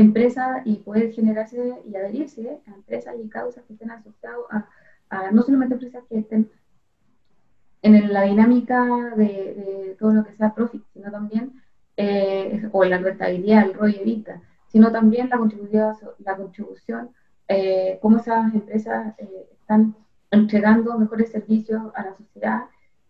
empresas 0.00 0.62
y 0.64 0.76
poder 0.76 1.12
generarse 1.12 1.82
y 1.86 1.96
adherirse 1.96 2.60
a 2.66 2.74
empresas 2.74 3.14
y 3.22 3.28
causas 3.28 3.64
que 3.64 3.74
estén 3.74 3.90
asociadas 3.90 4.38
a, 5.10 5.30
no 5.32 5.42
solamente 5.42 5.74
empresas 5.74 6.04
que 6.08 6.18
estén 6.18 6.50
en 7.82 8.12
la 8.12 8.22
dinámica 8.22 9.14
de, 9.16 9.96
todo 9.98 10.12
lo 10.12 10.24
que 10.24 10.34
sea 10.34 10.54
profit, 10.54 10.84
sino 10.92 11.10
también, 11.10 11.62
eh, 11.96 12.68
o 12.72 12.84
la 12.84 12.98
rentabilidad, 12.98 13.64
el 13.64 13.74
ROI 13.74 13.96
evita, 14.00 14.42
sino 14.68 14.92
también 14.92 15.28
la 15.28 15.38
contribución, 15.38 15.94
la 16.18 16.36
contribución 16.36 17.10
eh, 17.52 17.98
cómo 18.00 18.18
esas 18.18 18.54
empresas 18.54 19.12
eh, 19.18 19.48
están 19.60 19.96
entregando 20.30 20.96
mejores 20.96 21.32
servicios 21.32 21.82
a 21.96 22.04
la 22.04 22.16
sociedad. 22.16 22.62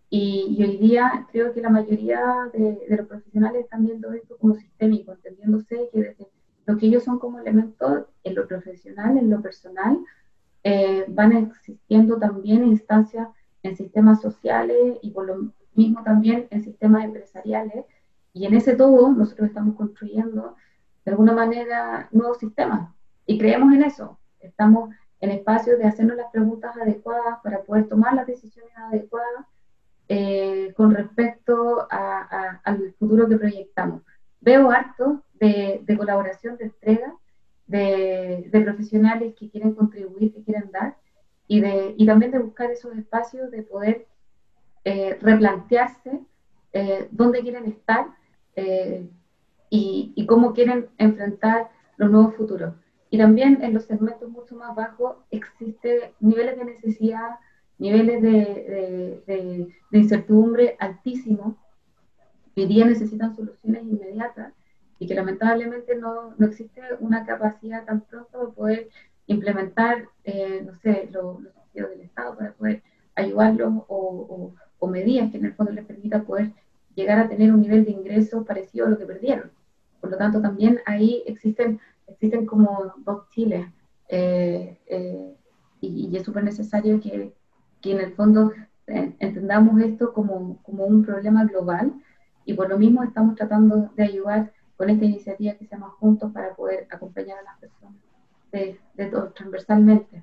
Y, 0.09 0.57
y, 0.59 0.64
hoy 0.64 0.79
día 0.79 1.26
creo 1.31 1.53
que 1.53 1.61
la 1.61 1.68
mayoría 1.68 2.50
de, 2.53 2.83
de, 2.88 2.96
los 2.96 3.07
profesionales 3.07 3.64
están 3.64 3.85
viendo 3.85 4.11
esto 4.14 4.38
como 4.38 4.55
sistémico, 4.55 5.12
entendiéndose 5.12 5.90
que 5.92 6.00
desde 6.00 6.24
lo 6.70 6.78
que 6.78 6.87
ellos 6.87 7.02
son 7.02 7.18
como 7.18 7.40
elementos 7.40 8.04
en 8.22 8.35
lo 8.35 8.46
profesional, 8.46 9.18
en 9.18 9.28
lo 9.28 9.42
personal, 9.42 9.98
eh, 10.62 11.04
van 11.09 11.33
existiendo 11.33 12.18
también 12.18 12.64
instancias 12.64 13.28
en 13.62 13.76
sistemas 13.76 14.20
sociales 14.20 14.98
y 15.02 15.11
por 15.11 15.26
lo 15.26 15.52
mismo 15.74 16.02
también 16.04 16.46
en 16.50 16.62
sistemas 16.62 17.04
empresariales. 17.04 17.85
Y 18.33 18.46
en 18.46 18.54
ese 18.54 18.76
todo 18.76 19.11
nosotros 19.11 19.48
estamos 19.48 19.74
construyendo 19.74 20.54
de 21.04 21.11
alguna 21.11 21.33
manera 21.33 22.09
nuevos 22.12 22.38
sistemas 22.38 22.90
y 23.26 23.37
creemos 23.38 23.72
en 23.72 23.83
eso. 23.83 24.18
Estamos 24.38 24.94
en 25.20 25.30
espacios 25.30 25.78
de 25.78 25.87
hacernos 25.87 26.16
las 26.16 26.30
preguntas 26.30 26.76
adecuadas 26.76 27.40
para 27.42 27.62
poder 27.62 27.88
tomar 27.88 28.14
las 28.14 28.26
decisiones 28.26 28.72
adecuadas 28.76 29.44
eh, 30.09 30.72
con 30.76 30.94
respecto 30.94 31.88
al 31.90 32.94
futuro 32.98 33.28
que 33.28 33.37
proyectamos. 33.37 34.02
Veo 34.40 34.70
harto 34.70 35.22
de, 35.40 35.96
colaboración, 35.96 36.57
de 36.59 36.64
entrega, 36.64 37.14
de, 37.66 38.48
profesionales 38.53 39.35
que 39.38 39.50
quieren 39.50 39.74
contribuir, 39.74 40.35
que 40.35 40.42
quieren 40.42 40.70
dar, 40.70 40.96
y, 41.48 41.61
de, 41.61 41.94
y 41.96 42.07
también 42.07 42.31
de 42.31 42.38
buscar 42.38 42.70
esos 42.70 42.96
espacios 42.96 43.50
de 43.50 43.62
poder 43.62 44.07
eh, 44.85 45.18
replantearse 45.20 46.20
eh, 46.72 47.09
dónde 47.11 47.40
quieren 47.40 47.64
estar 47.66 48.07
eh, 48.55 49.09
y, 49.68 50.12
y, 50.14 50.26
cómo 50.26 50.53
quieren 50.53 50.88
enfrentar 50.98 51.70
los 51.96 52.11
nuevos 52.11 52.35
futuros. 52.37 52.74
Y 53.11 53.18
también 53.18 53.62
en 53.62 53.74
los 53.74 53.85
segmentos 53.85 54.31
mucho 54.31 54.55
más 54.55 54.76
bajos 54.76 55.16
existen 55.31 56.12
niveles 56.20 56.57
de 56.57 56.64
necesidad, 56.64 57.38
niveles 57.79 58.22
de, 58.22 59.22
de, 59.26 59.68
de 59.90 59.98
incertidumbre 59.98 60.76
altísimos, 60.79 61.57
hoy 62.57 62.66
día 62.66 62.85
necesitan 62.85 63.35
soluciones 63.35 63.83
inmediatas 63.83 64.53
y 65.00 65.06
que 65.06 65.14
lamentablemente 65.14 65.96
no, 65.96 66.34
no 66.36 66.46
existe 66.46 66.82
una 67.00 67.24
capacidad 67.24 67.86
tan 67.86 68.02
pronto 68.02 68.46
de 68.46 68.52
poder 68.52 68.88
implementar, 69.26 70.06
eh, 70.24 70.62
no 70.64 70.78
sé, 70.78 71.08
los, 71.10 71.38
los 71.40 71.90
del 71.90 72.02
Estado 72.02 72.36
para 72.36 72.52
poder 72.52 72.82
ayudarlos 73.14 73.72
o, 73.88 74.52
o, 74.78 74.86
medidas 74.86 75.30
que 75.30 75.38
en 75.38 75.46
el 75.46 75.54
fondo 75.54 75.72
les 75.72 75.86
permita 75.86 76.22
poder 76.22 76.52
llegar 76.94 77.18
a 77.18 77.28
tener 77.28 77.52
un 77.52 77.62
nivel 77.62 77.84
de 77.84 77.92
ingreso 77.92 78.44
parecido 78.44 78.86
a 78.86 78.90
lo 78.90 78.98
que 78.98 79.06
perdieron. 79.06 79.50
Por 80.00 80.10
lo 80.10 80.18
tanto, 80.18 80.42
también 80.42 80.80
ahí 80.84 81.22
existen, 81.26 81.80
existen 82.06 82.44
como 82.44 82.92
dos 82.98 83.28
chiles 83.30 83.66
eh, 84.08 84.78
eh, 84.86 85.34
y, 85.80 86.08
y, 86.10 86.16
es 86.16 86.24
súper 86.24 86.44
necesario 86.44 87.00
que, 87.00 87.32
que, 87.80 87.92
en 87.92 88.00
el 88.00 88.12
fondo 88.12 88.52
entendamos 88.86 89.80
esto 89.80 90.12
como, 90.12 90.60
como 90.62 90.84
un 90.84 91.04
problema 91.04 91.44
global 91.44 91.94
y 92.44 92.54
por 92.54 92.68
lo 92.68 92.76
mismo 92.76 93.04
estamos 93.04 93.36
tratando 93.36 93.92
de 93.94 94.02
ayudar 94.02 94.52
con 94.80 94.88
esta 94.88 95.04
iniciativa 95.04 95.52
que 95.58 95.66
se 95.66 95.76
llama 95.76 95.90
Juntos 95.98 96.32
para 96.32 96.54
poder 96.54 96.86
acompañar 96.90 97.36
a 97.36 97.42
las 97.42 97.58
personas 97.60 97.96
de, 98.50 98.78
de 98.94 99.06
todo, 99.10 99.30
transversalmente. 99.34 100.22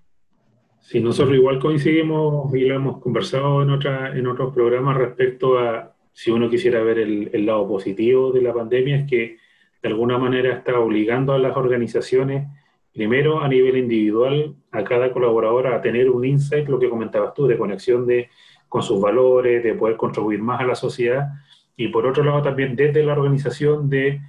Sí, 0.79 0.99
nosotros 0.99 1.37
igual 1.37 1.59
coincidimos 1.59 2.51
y 2.55 2.61
lo 2.61 2.73
hemos 2.73 2.97
conversado 2.97 3.61
en, 3.61 3.69
otra, 3.69 4.17
en 4.17 4.25
otros 4.25 4.51
programas 4.55 4.97
respecto 4.97 5.59
a 5.59 5.93
si 6.11 6.31
uno 6.31 6.49
quisiera 6.49 6.81
ver 6.81 6.97
el, 6.97 7.29
el 7.33 7.45
lado 7.45 7.67
positivo 7.67 8.31
de 8.31 8.41
la 8.41 8.51
pandemia, 8.51 8.95
es 8.95 9.07
que 9.07 9.37
de 9.83 9.89
alguna 9.89 10.17
manera 10.17 10.55
está 10.55 10.79
obligando 10.79 11.33
a 11.33 11.37
las 11.37 11.55
organizaciones, 11.55 12.47
primero 12.91 13.41
a 13.41 13.47
nivel 13.47 13.77
individual, 13.77 14.55
a 14.71 14.83
cada 14.83 15.13
colaborador 15.13 15.67
a 15.67 15.83
tener 15.83 16.09
un 16.09 16.25
insight, 16.25 16.67
lo 16.67 16.79
que 16.79 16.89
comentabas 16.89 17.35
tú, 17.35 17.45
de 17.45 17.59
conexión 17.59 18.07
de, 18.07 18.31
con 18.67 18.81
sus 18.81 18.99
valores, 18.99 19.63
de 19.63 19.75
poder 19.75 19.97
contribuir 19.97 20.41
más 20.41 20.61
a 20.61 20.65
la 20.65 20.73
sociedad, 20.73 21.27
y 21.75 21.89
por 21.89 22.07
otro 22.07 22.23
lado 22.23 22.41
también 22.41 22.75
desde 22.75 23.03
la 23.03 23.13
organización 23.13 23.87
de 23.87 24.19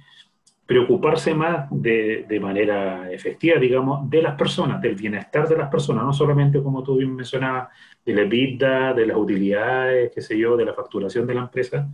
preocuparse 0.69 1.33
más 1.33 1.67
de, 1.71 2.25
de, 2.29 2.39
manera 2.39 3.11
efectiva, 3.11 3.57
digamos, 3.57 4.07
de 4.07 4.21
las 4.21 4.35
personas, 4.35 4.79
del 4.79 4.93
bienestar 4.93 5.49
de 5.49 5.57
las 5.57 5.67
personas, 5.67 6.03
no 6.03 6.13
solamente 6.13 6.61
como 6.61 6.83
tú 6.83 6.97
bien 6.97 7.15
mencionabas, 7.15 7.69
de 8.05 8.13
la 8.13 8.23
vida, 8.25 8.93
de 8.93 9.07
las 9.07 9.17
utilidades, 9.17 10.11
qué 10.13 10.21
sé 10.21 10.37
yo, 10.37 10.55
de 10.55 10.65
la 10.65 10.75
facturación 10.75 11.25
de 11.25 11.33
la 11.33 11.41
empresa. 11.41 11.89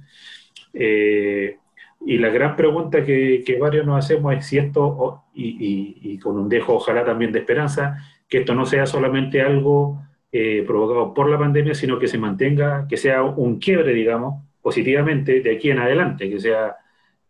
Eh, 0.74 1.58
y 2.06 2.18
la 2.18 2.28
gran 2.28 2.58
pregunta 2.58 3.02
que, 3.02 3.58
varios 3.58 3.86
nos 3.86 4.04
hacemos 4.04 4.36
es 4.36 4.46
si 4.46 4.58
esto, 4.58 5.24
y, 5.34 6.20
con 6.20 6.38
un 6.38 6.50
dejo 6.50 6.74
ojalá 6.74 7.06
también 7.06 7.32
de 7.32 7.40
esperanza, 7.40 7.98
que 8.28 8.40
esto 8.40 8.54
no 8.56 8.66
sea 8.66 8.86
solamente 8.86 9.42
algo 9.42 10.02
eh, 10.34 10.66
provocado 10.68 11.14
por 11.14 11.30
la 11.30 11.40
pandemia, 11.40 11.76
sino 11.76 11.98
que 11.98 12.10
se 12.10 12.18
mantenga, 12.18 12.88
que 12.90 12.98
sea 12.98 13.24
un 13.24 13.58
quiebre, 13.58 13.94
digamos, 13.94 14.44
positivamente 14.62 15.40
de 15.40 15.56
aquí 15.56 15.72
en 15.72 15.80
adelante, 15.80 16.30
que 16.30 16.42
sea 16.42 16.76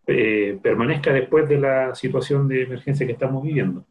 eh, 0.08 0.60
permanezca 0.62 1.12
después 1.12 1.50
de 1.50 1.60
la 1.60 1.96
situación 1.96 2.48
de 2.48 2.64
emergencia 2.64 3.06
que 3.06 3.14
estamos 3.14 3.42
viviendo. 3.44 3.86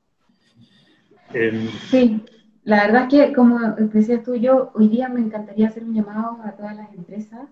Eh, 1.33 1.69
sí, 1.91 2.23
la 2.63 2.87
verdad 2.87 3.03
es 3.03 3.09
que, 3.09 3.33
como 3.33 3.59
decías 3.73 4.23
tú, 4.23 4.37
yo 4.37 4.71
hoy 4.75 4.89
día 4.89 5.09
me 5.09 5.21
encantaría 5.21 5.69
hacer 5.69 5.83
un 5.83 5.93
llamado 5.93 6.39
a 6.45 6.53
todas 6.53 6.77
las 6.77 6.93
empresas, 6.95 7.49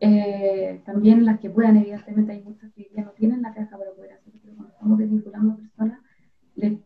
eh, 0.00 0.82
también 0.84 1.24
las 1.24 1.40
que 1.40 1.48
puedan, 1.48 1.78
evidentemente 1.78 2.32
hay 2.32 2.42
muchas 2.42 2.70
que 2.72 2.90
ya 2.94 3.04
no 3.04 3.12
tienen 3.12 3.40
la 3.40 3.54
caja 3.54 3.78
para 3.78 3.92
poder 3.92 4.12
hacerlo, 4.12 4.38
pero 4.42 4.54
cuando 4.54 4.74
estamos 4.74 4.98
desvinculando 4.98 5.56
personas, 5.56 6.00
les, 6.56 6.78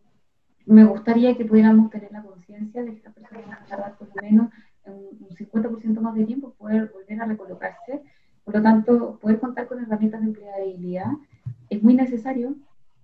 me 0.65 0.85
gustaría 0.85 1.35
que 1.35 1.43
pudiéramos 1.43 1.89
tener 1.89 2.11
la 2.13 2.23
conciencia 2.23 2.81
de 2.81 2.91
que 2.91 2.97
estas 2.97 3.13
personas 3.13 3.45
van 3.45 3.57
a 3.57 3.65
tardar 3.65 3.97
por 3.97 4.07
lo 4.07 4.21
menos 4.21 4.49
un, 4.85 5.27
un 5.27 5.35
50% 5.35 5.99
más 5.99 6.15
de 6.15 6.25
tiempo 6.25 6.53
poder 6.53 6.89
volver 6.93 7.21
a 7.21 7.25
recolocarse 7.25 8.03
por 8.49 8.57
lo 8.57 8.63
tanto, 8.63 9.19
poder 9.21 9.39
contar 9.39 9.67
con 9.67 9.79
herramientas 9.79 10.21
de 10.21 10.27
empleabilidad 10.27 11.11
es 11.69 11.83
muy 11.83 11.93
necesario 11.93 12.55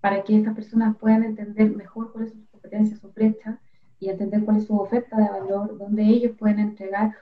para 0.02 0.24
que 0.24 0.36
estas 0.36 0.56
personas 0.56 0.98
puedan 0.98 1.24
entender 1.24 1.70
mejor 1.76 2.12
cuáles 2.12 2.32
son 2.32 2.42
sus 2.42 2.50
competencias, 2.50 3.00
sus 3.00 3.14
brechas 3.14 3.60
y 4.00 4.10
entender 4.10 4.44
cuál 4.44 4.58
es 4.58 4.66
su 4.66 4.76
oferta 4.76 5.16
de 5.18 5.30
valor, 5.30 5.78
donde 5.78 6.02
ellos 6.02 6.32
pueden 6.36 6.58
entregar. 6.58 7.14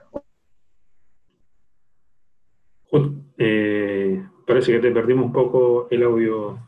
Eh, 3.36 4.26
parece 4.46 4.72
que 4.72 4.78
te 4.78 4.90
perdimos 4.90 5.26
un 5.26 5.32
poco 5.32 5.86
el 5.90 6.02
audio. 6.02 6.58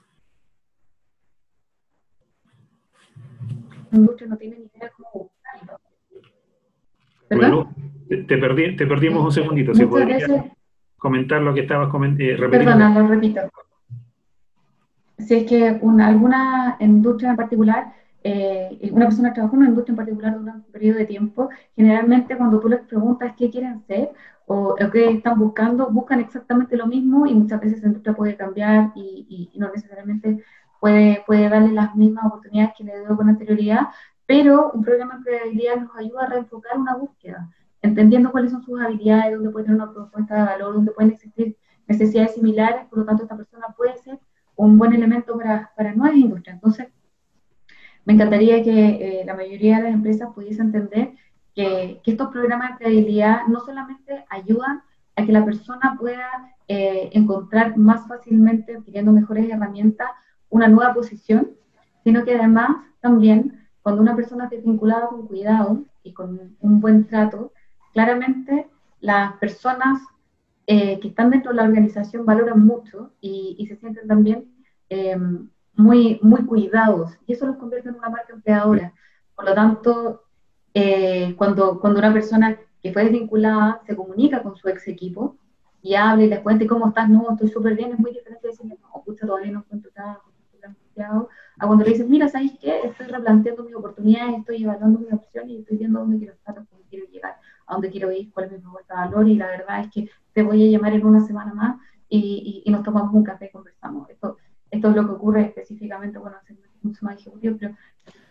no 3.92 4.36
tiene 4.36 4.58
ni 4.58 4.64
idea 4.64 4.90
cómo 4.94 5.30
Bueno, 7.30 7.74
te, 8.08 8.36
perdí, 8.36 8.76
te 8.76 8.86
perdimos 8.86 9.24
un 9.24 9.32
segundito. 9.32 9.72
Si 9.72 9.86
podría 9.86 10.52
comentar 11.06 11.40
lo 11.40 11.54
que 11.54 11.60
estabas 11.60 11.88
eh. 12.18 12.36
Perdona, 12.50 12.92
lo 12.98 13.06
repito. 13.06 13.42
Si 15.18 15.34
es 15.34 15.44
que 15.44 15.78
una, 15.80 16.08
alguna 16.08 16.76
industria 16.80 17.30
en 17.30 17.36
particular, 17.36 17.92
eh, 18.24 18.90
una 18.90 19.06
persona 19.06 19.32
trabaja 19.32 19.54
en 19.54 19.60
una 19.60 19.68
industria 19.68 19.92
en 19.92 19.96
particular 19.96 20.36
durante 20.36 20.66
un 20.66 20.72
periodo 20.72 20.98
de 20.98 21.04
tiempo, 21.04 21.48
generalmente 21.76 22.36
cuando 22.36 22.58
tú 22.58 22.68
les 22.68 22.80
preguntas 22.80 23.34
qué 23.38 23.50
quieren 23.50 23.84
ser 23.86 24.10
o, 24.46 24.74
qué 24.92 25.10
están 25.10 25.38
buscando, 25.38 25.88
buscan 25.90 26.18
exactamente 26.18 26.76
lo 26.76 26.88
mismo 26.88 27.24
y 27.24 27.34
muchas 27.34 27.60
veces 27.60 27.82
la 27.82 27.88
industria 27.88 28.16
puede 28.16 28.36
cambiar 28.36 28.90
y, 28.96 29.50
y, 29.52 29.58
no 29.60 29.70
necesariamente 29.72 30.42
puede, 30.80 31.22
puede 31.24 31.48
darle 31.48 31.72
las 31.72 31.94
mismas 31.94 32.26
oportunidades 32.26 32.74
que 32.76 32.82
le 32.82 32.98
dio 32.98 33.16
con 33.16 33.28
anterioridad, 33.28 33.82
pero 34.26 34.72
un 34.72 34.82
programa 34.82 35.12
de 35.12 35.18
empleabilidad 35.18 35.76
nos 35.82 35.96
ayuda 35.96 36.24
a 36.24 36.30
reenfocar 36.30 36.76
una 36.78 36.96
búsqueda 36.96 37.48
entendiendo 37.86 38.30
cuáles 38.30 38.52
son 38.52 38.62
sus 38.62 38.80
habilidades, 38.80 39.34
dónde 39.34 39.50
puede 39.50 39.66
tener 39.66 39.80
una 39.80 39.92
propuesta 39.92 40.34
de 40.34 40.42
valor, 40.42 40.74
dónde 40.74 40.92
pueden 40.92 41.12
existir 41.12 41.56
necesidades 41.86 42.34
similares, 42.34 42.86
por 42.86 42.98
lo 42.98 43.04
tanto 43.04 43.22
esta 43.22 43.36
persona 43.36 43.66
puede 43.76 43.96
ser 43.98 44.18
un 44.56 44.78
buen 44.78 44.92
elemento 44.92 45.36
para, 45.36 45.72
para 45.76 45.94
nuevas 45.94 46.16
industrias. 46.16 46.56
Entonces, 46.56 46.88
me 48.04 48.14
encantaría 48.14 48.62
que 48.62 49.20
eh, 49.20 49.24
la 49.24 49.34
mayoría 49.34 49.78
de 49.78 49.84
las 49.84 49.94
empresas 49.94 50.30
pudiese 50.34 50.62
entender 50.62 51.12
que, 51.54 52.00
que, 52.04 52.10
estos 52.12 52.28
programas 52.28 52.68
de 52.68 52.72
empleabilidad 52.72 53.46
no 53.48 53.60
solamente 53.60 54.24
ayudan 54.30 54.82
a 55.16 55.24
que 55.24 55.32
la 55.32 55.44
persona 55.44 55.96
pueda 55.98 56.54
eh, 56.68 57.10
encontrar 57.12 57.76
más 57.76 58.06
fácilmente, 58.06 58.76
adquiriendo 58.76 59.12
mejores 59.12 59.48
herramientas, 59.50 60.08
una 60.50 60.68
nueva 60.68 60.94
posición, 60.94 61.52
sino 62.04 62.24
que 62.24 62.34
además 62.34 62.76
también 63.00 63.66
cuando 63.82 64.02
una 64.02 64.16
persona 64.16 64.44
esté 64.44 64.58
vinculada 64.58 65.08
con 65.08 65.26
cuidado 65.28 65.84
y 66.02 66.12
con 66.12 66.56
un 66.60 66.80
buen 66.80 67.06
trato, 67.06 67.52
claramente 67.96 68.68
las 69.00 69.32
personas 69.38 70.02
eh, 70.66 71.00
que 71.00 71.08
están 71.08 71.30
dentro 71.30 71.50
de 71.50 71.56
la 71.56 71.62
organización 71.62 72.26
valoran 72.26 72.60
mucho 72.60 73.12
y, 73.22 73.56
y 73.58 73.66
se 73.68 73.76
sienten 73.76 74.06
también 74.06 74.52
eh, 74.90 75.16
muy, 75.76 76.20
muy 76.20 76.44
cuidados. 76.44 77.16
Y 77.26 77.32
eso 77.32 77.46
los 77.46 77.56
convierte 77.56 77.88
en 77.88 77.94
una 77.94 78.10
marca 78.10 78.34
empleadora. 78.34 78.92
Por 79.34 79.46
lo 79.46 79.54
tanto, 79.54 80.24
eh, 80.74 81.34
cuando, 81.38 81.80
cuando 81.80 82.00
una 82.00 82.12
persona 82.12 82.58
que 82.82 82.92
fue 82.92 83.04
desvinculada 83.04 83.80
se 83.86 83.96
comunica 83.96 84.42
con 84.42 84.56
su 84.56 84.68
ex 84.68 84.86
equipo 84.88 85.38
y 85.80 85.94
habla 85.94 86.24
y 86.24 86.28
les 86.28 86.40
cuente 86.40 86.66
cómo 86.66 86.88
estás, 86.88 87.08
no, 87.08 87.30
estoy 87.32 87.48
súper 87.48 87.76
bien, 87.76 87.92
es 87.92 87.98
muy 87.98 88.12
diferente 88.12 88.48
decirle, 88.48 88.76
no, 88.78 89.02
pucha, 89.06 89.26
todavía 89.26 89.52
no 89.52 89.60
encuentro 89.60 89.90
trabajo, 89.90 90.30
a 91.58 91.66
cuando 91.66 91.84
le 91.84 91.92
dices, 91.92 92.08
mira, 92.08 92.28
¿sabes 92.28 92.52
qué? 92.60 92.80
Estoy 92.84 93.06
replanteando 93.06 93.64
mis 93.64 93.74
oportunidades, 93.74 94.40
estoy 94.40 94.64
evaluando 94.64 94.98
mis 94.98 95.12
opciones 95.14 95.50
y 95.50 95.58
estoy 95.60 95.78
viendo 95.78 96.00
dónde 96.00 96.18
quiero 96.18 96.34
estar, 96.34 96.54
dónde 96.54 96.84
quiero 96.90 97.06
llegar 97.06 97.36
a 97.66 97.74
dónde 97.74 97.90
quiero 97.90 98.12
ir, 98.12 98.30
cuál 98.30 98.46
es 98.46 98.52
mi 98.52 98.58
propuesta 98.58 98.94
de 98.94 99.00
valor, 99.08 99.28
y 99.28 99.36
la 99.36 99.48
verdad 99.48 99.80
es 99.80 99.90
que 99.90 100.10
te 100.32 100.42
voy 100.42 100.66
a 100.66 100.70
llamar 100.70 100.92
en 100.92 101.06
una 101.06 101.20
semana 101.26 101.52
más 101.54 101.76
y, 102.08 102.62
y, 102.64 102.68
y 102.68 102.72
nos 102.72 102.82
tomamos 102.82 103.12
un 103.12 103.24
café 103.24 103.46
y 103.46 103.50
conversamos. 103.50 104.08
Esto, 104.10 104.36
esto 104.70 104.90
es 104.90 104.96
lo 104.96 105.06
que 105.06 105.12
ocurre 105.12 105.42
específicamente, 105.42 106.18
bueno, 106.18 106.36
es 106.48 106.56
mucho 106.82 107.04
más 107.04 107.20
ejecutivo, 107.20 107.56
pero 107.58 107.74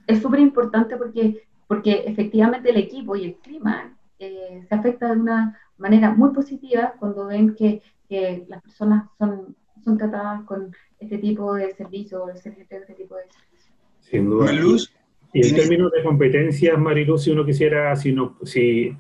es 0.07 0.21
súper 0.21 0.39
importante 0.39 0.97
porque, 0.97 1.43
porque 1.67 2.03
efectivamente 2.05 2.69
el 2.69 2.77
equipo 2.77 3.15
y 3.15 3.25
el 3.25 3.35
clima 3.35 3.97
eh, 4.19 4.63
se 4.67 4.75
afecta 4.75 5.13
de 5.13 5.19
una 5.19 5.59
manera 5.77 6.11
muy 6.11 6.31
positiva 6.31 6.93
cuando 6.99 7.25
ven 7.25 7.55
que, 7.55 7.81
que 8.07 8.45
las 8.47 8.61
personas 8.61 9.09
son, 9.17 9.55
son 9.83 9.97
tratadas 9.97 10.43
con 10.43 10.73
este 10.99 11.17
tipo 11.17 11.53
de 11.55 11.73
servicios, 11.73 12.29
este 12.33 12.51
tipo 12.93 13.15
de 13.15 13.23
servicios. 13.23 13.73
Sin 13.99 14.29
duda. 14.29 14.51
Luz. 14.53 14.93
Y 15.33 15.45
en 15.45 15.55
términos 15.55 15.91
de 15.91 16.01
competencias, 16.01 16.77
Mariluz, 16.79 17.23
si 17.23 17.31
uno 17.31 17.45
quisiera, 17.45 17.93
si, 17.97 18.13
no, 18.13 18.37
si 18.43 18.95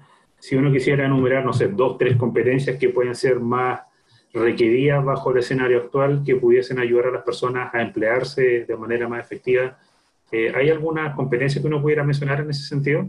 si 0.45 0.55
uno 0.55 0.71
quisiera 0.71 1.07
enumerar, 1.07 1.43
no 1.43 1.53
sé, 1.53 1.69
dos, 1.69 1.97
tres 1.97 2.17
competencias 2.17 2.77
que 2.77 2.89
pueden 2.89 3.15
ser 3.15 3.39
más 3.39 3.81
requeridas 4.31 5.03
bajo 5.03 5.31
el 5.31 5.39
escenario 5.39 5.79
actual, 5.79 6.21
que 6.23 6.35
pudiesen 6.35 6.77
ayudar 6.77 7.07
a 7.07 7.11
las 7.11 7.23
personas 7.23 7.73
a 7.73 7.81
emplearse 7.81 8.63
de 8.63 8.77
manera 8.77 9.07
más 9.07 9.25
efectiva, 9.25 9.75
eh, 10.31 10.53
¿hay 10.55 10.69
alguna 10.69 11.15
competencia 11.15 11.59
que 11.59 11.67
uno 11.67 11.81
pudiera 11.81 12.03
mencionar 12.03 12.41
en 12.41 12.51
ese 12.51 12.67
sentido? 12.67 13.07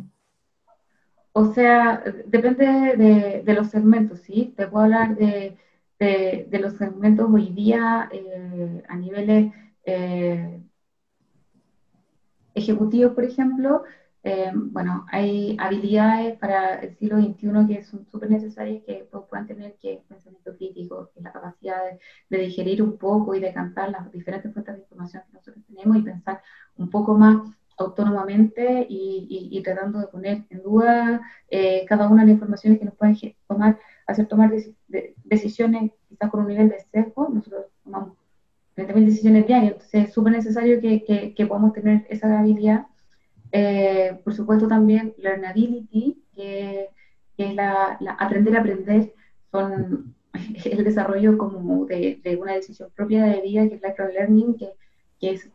O 1.33 1.53
sea, 1.53 2.03
depende 2.25 3.43
de, 3.45 3.53
los 3.53 3.69
segmentos, 3.69 4.21
¿sí? 4.21 4.55
Te 4.57 4.67
puedo 4.67 4.85
hablar 4.85 5.15
de, 5.15 5.59
de, 5.99 6.47
de 6.49 6.59
los 6.59 6.79
segmentos 6.79 7.29
hoy 7.31 7.51
día 7.51 8.09
eh, 8.11 8.83
a 8.89 8.97
niveles 8.97 9.53
eh, 9.85 10.59
ejecutivos, 12.55 13.13
por 13.13 13.25
ejemplo, 13.25 13.83
eh, 14.29 14.51
bueno, 14.53 15.07
hay 15.13 15.57
habilidades 15.61 16.37
para 16.39 16.81
el 16.81 16.97
siglo 16.97 17.19
XXI 17.19 17.67
que 17.69 17.85
son 17.85 18.05
súper 18.11 18.29
necesarias 18.29 18.83
que 18.85 19.09
puedan 19.31 19.47
tener, 19.47 19.77
que 19.81 19.93
es 19.95 20.01
pensamiento 20.03 20.57
crítico, 20.57 21.11
que 21.15 21.21
es 21.21 21.25
la 21.25 21.31
capacidad 21.31 21.77
de, 22.29 22.39
digerir 22.39 22.83
un 22.83 22.99
poco 22.99 23.37
y 23.37 23.41
de 23.41 23.53
cantar 23.53 23.91
las 23.91 24.11
diferentes 24.11 24.53
fuentes 24.53 24.75
de 24.75 24.81
información 24.81 25.23
que 25.29 25.33
nosotros 25.35 25.65
tenemos 25.69 25.97
y 25.97 26.03
pensar 26.03 26.43
un 26.77 26.91
poco 26.91 27.17
más 27.17 27.37
autónomamente 27.79 28.85
y, 28.89 29.49
y, 29.53 29.63
tratando 29.63 30.01
de 30.01 30.09
poner 30.09 30.45
en 30.51 30.61
duda 30.61 31.21
eh, 31.49 31.85
cada 31.87 32.09
una 32.09 32.23
de 32.23 32.27
las 32.27 32.35
informaciones 32.35 32.81
que 32.81 32.87
nos 32.87 32.95
pueden 32.95 33.17
tomar, 33.47 33.79
hacer 34.09 34.27
tomar 34.27 34.51
decisiones 35.23 35.93
quizás 36.09 36.31
con 36.31 36.41
un 36.41 36.49
nivel 36.49 36.69
de 36.69 36.81
sesgo. 36.81 37.29
Nosotros 37.29 37.67
tomamos 37.85 38.15
30.000 38.75 39.05
decisiones 39.05 39.47
diarias, 39.47 39.73
entonces 39.75 40.09
es 40.09 40.13
súper 40.13 40.33
necesario 40.33 40.81
que, 40.81 41.05
que, 41.05 41.33
que 41.33 41.47
podamos 41.47 41.73
tener 41.75 42.05
esa 42.11 42.41
habilidad 42.41 42.87
eh, 43.53 44.21
por 44.25 44.35
supuesto 44.35 44.69
también 44.69 45.15
learnability, 45.19 46.23
que, 46.35 46.89
que 47.37 47.47
es 47.49 47.55
la, 47.55 47.97
la, 48.01 48.13
aprender 48.13 48.57
a 48.57 48.61
aprender, 48.61 49.13
son 49.51 50.15
el 50.65 50.85
desarrollo 50.85 51.39
como 51.39 51.87
de, 51.87 52.21
de, 52.23 52.37
una 52.37 52.55
decisión 52.55 52.91
propia 52.95 53.25
de 53.25 53.41
vida, 53.41 53.69
que 53.69 53.77
es 53.77 53.83
lifelong 53.83 54.13
learning, 54.13 54.57
que, 54.57 54.71
que, 55.21 55.31
es 55.33 55.51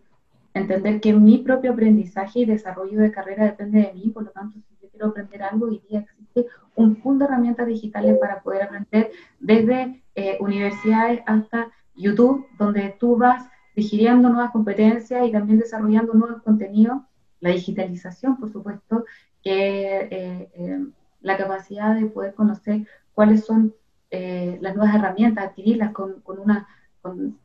entender 0.54 1.00
que 1.00 1.14
mi 1.14 1.38
propio 1.40 1.72
aprendizaje 1.72 2.40
y 2.40 2.46
desarrollo 2.46 3.00
de 3.00 3.12
carrera 3.12 3.46
depende 3.46 3.82
de 3.82 3.94
mí, 3.94 4.10
por 4.10 4.24
lo 4.24 4.32
tanto, 4.32 4.60
si 4.60 4.76
yo 4.82 4.90
quiero 4.90 5.08
aprender 5.08 5.44
algo, 5.44 5.68
hoy 5.68 5.82
día 5.90 6.00
existe 6.00 6.48
un 6.76 6.96
pool 6.96 7.20
de 7.20 7.26
herramientas 7.26 7.68
digitales 7.68 8.18
para 8.20 8.42
poder 8.42 8.64
aprender 8.64 9.12
desde 9.40 10.02
eh, 10.16 10.38
universidades 10.40 11.22
hasta 11.26 11.72
YouTube, 11.96 12.46
donde 12.58 12.96
tú 13.00 13.18
vas 13.18 13.50
digiriendo 13.76 14.30
nuevas 14.30 14.52
competencias 14.52 15.26
y 15.26 15.32
también 15.32 15.60
desarrollando 15.60 16.14
nuevos 16.14 16.42
contenidos. 16.42 17.02
La 17.42 17.50
digitalización, 17.50 18.38
por 18.38 18.52
supuesto, 18.52 19.06
que 19.44 20.00
eh, 20.00 20.52
eh, 20.54 20.86
la 21.22 21.38
capacidad 21.38 21.94
de 21.96 22.06
poder 22.06 22.34
conocer 22.34 22.88
cuáles 23.14 23.46
son 23.46 23.74
las 24.14 24.76
nuevas 24.76 24.94
herramientas, 24.94 25.46
adquirirlas 25.46 25.94
con, 25.94 26.20
con 26.20 26.38
una, 26.38 26.68
con, 27.02 27.38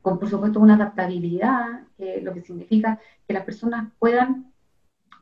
por 0.00 0.26
supuesto 0.30 0.58
una 0.58 0.76
adaptabilidad, 0.76 1.82
lo 2.22 2.32
que 2.32 2.40
significa 2.40 2.98
que 3.28 3.34
las 3.34 3.44
personas 3.44 3.92
puedan 3.98 4.50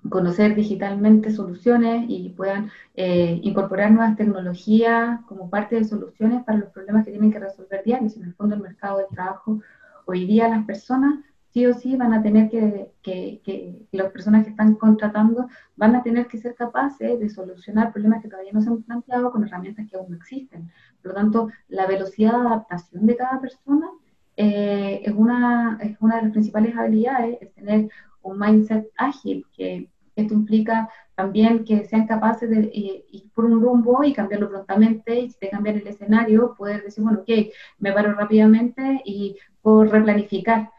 conocer 0.09 0.55
digitalmente 0.55 1.31
soluciones 1.31 2.05
y 2.09 2.31
puedan 2.31 2.71
eh, 2.95 3.41
incorporar 3.43 3.91
nuevas 3.91 4.17
tecnologías 4.17 5.21
como 5.27 5.51
parte 5.51 5.77
de 5.77 5.85
soluciones 5.85 6.45
para 6.45 6.59
los 6.59 6.71
problemas 6.71 7.05
que 7.05 7.11
tienen 7.11 7.33
que 7.33 7.41
resolver 7.41 7.83
diarios. 7.85 8.17
En 8.17 8.25
el 8.25 8.35
fondo, 8.35 8.55
el 8.55 8.63
mercado 8.63 8.99
del 8.99 9.09
trabajo, 9.09 9.61
hoy 10.07 10.27
día 10.27 10.49
las 10.49 10.65
personas 10.65 11.25
sí 11.51 11.67
o 11.67 11.75
sí 11.75 11.97
van 11.97 12.13
a 12.13 12.23
tener 12.23 12.51
que, 12.51 12.91
que, 13.03 13.41
que, 13.45 13.87
las 13.93 14.13
personas 14.13 14.45
que 14.45 14.51
están 14.51 14.75
contratando 14.75 15.49
van 15.77 15.97
a 15.97 16.03
tener 16.03 16.27
que 16.27 16.39
ser 16.39 16.55
capaces 16.55 17.19
de 17.19 17.29
solucionar 17.29 17.93
problemas 17.93 18.23
que 18.23 18.29
todavía 18.29 18.53
no 18.53 18.61
se 18.61 18.71
han 18.71 18.83
planteado 18.83 19.31
con 19.31 19.45
herramientas 19.45 19.87
que 19.89 19.97
aún 19.97 20.11
no 20.11 20.17
existen. 20.17 20.71
Por 21.03 21.13
lo 21.13 21.15
tanto, 21.15 21.49
la 21.69 21.87
velocidad 21.87 22.33
de 22.33 22.47
adaptación 22.49 23.07
de 23.07 23.17
cada 23.17 23.41
persona 23.41 23.89
eh, 24.37 25.03
es, 25.05 25.13
una, 25.15 25.79
es 25.83 25.97
una 26.01 26.17
de 26.17 26.23
las 26.23 26.33
principales 26.33 26.77
habilidades, 26.77 27.39
es 27.41 27.53
tener 27.55 27.89
un 28.23 28.39
mindset 28.39 28.87
ágil, 28.97 29.47
que 29.57 29.91
esto 30.15 30.35
implica 30.35 30.89
también 31.15 31.65
que 31.65 31.85
sean 31.85 32.07
capaces 32.07 32.49
de 32.49 32.61
eh, 32.73 33.05
ir 33.11 33.31
por 33.35 33.45
un 33.47 33.61
rumbo 33.61 34.05
y 34.05 34.13
cambiarlo 34.13 34.49
prontamente, 34.49 35.19
y 35.19 35.31
si 35.31 35.39
te 35.39 35.49
cambian 35.51 35.79
el 35.79 35.87
escenario, 35.87 36.55
poder 36.57 36.85
decir, 36.85 37.03
bueno, 37.03 37.21
ok, 37.21 37.53
me 37.79 37.93
paro 37.93 38.13
rápidamente 38.13 39.03
y 39.05 39.37
puedo 39.63 39.85
replanificar. 39.85 40.71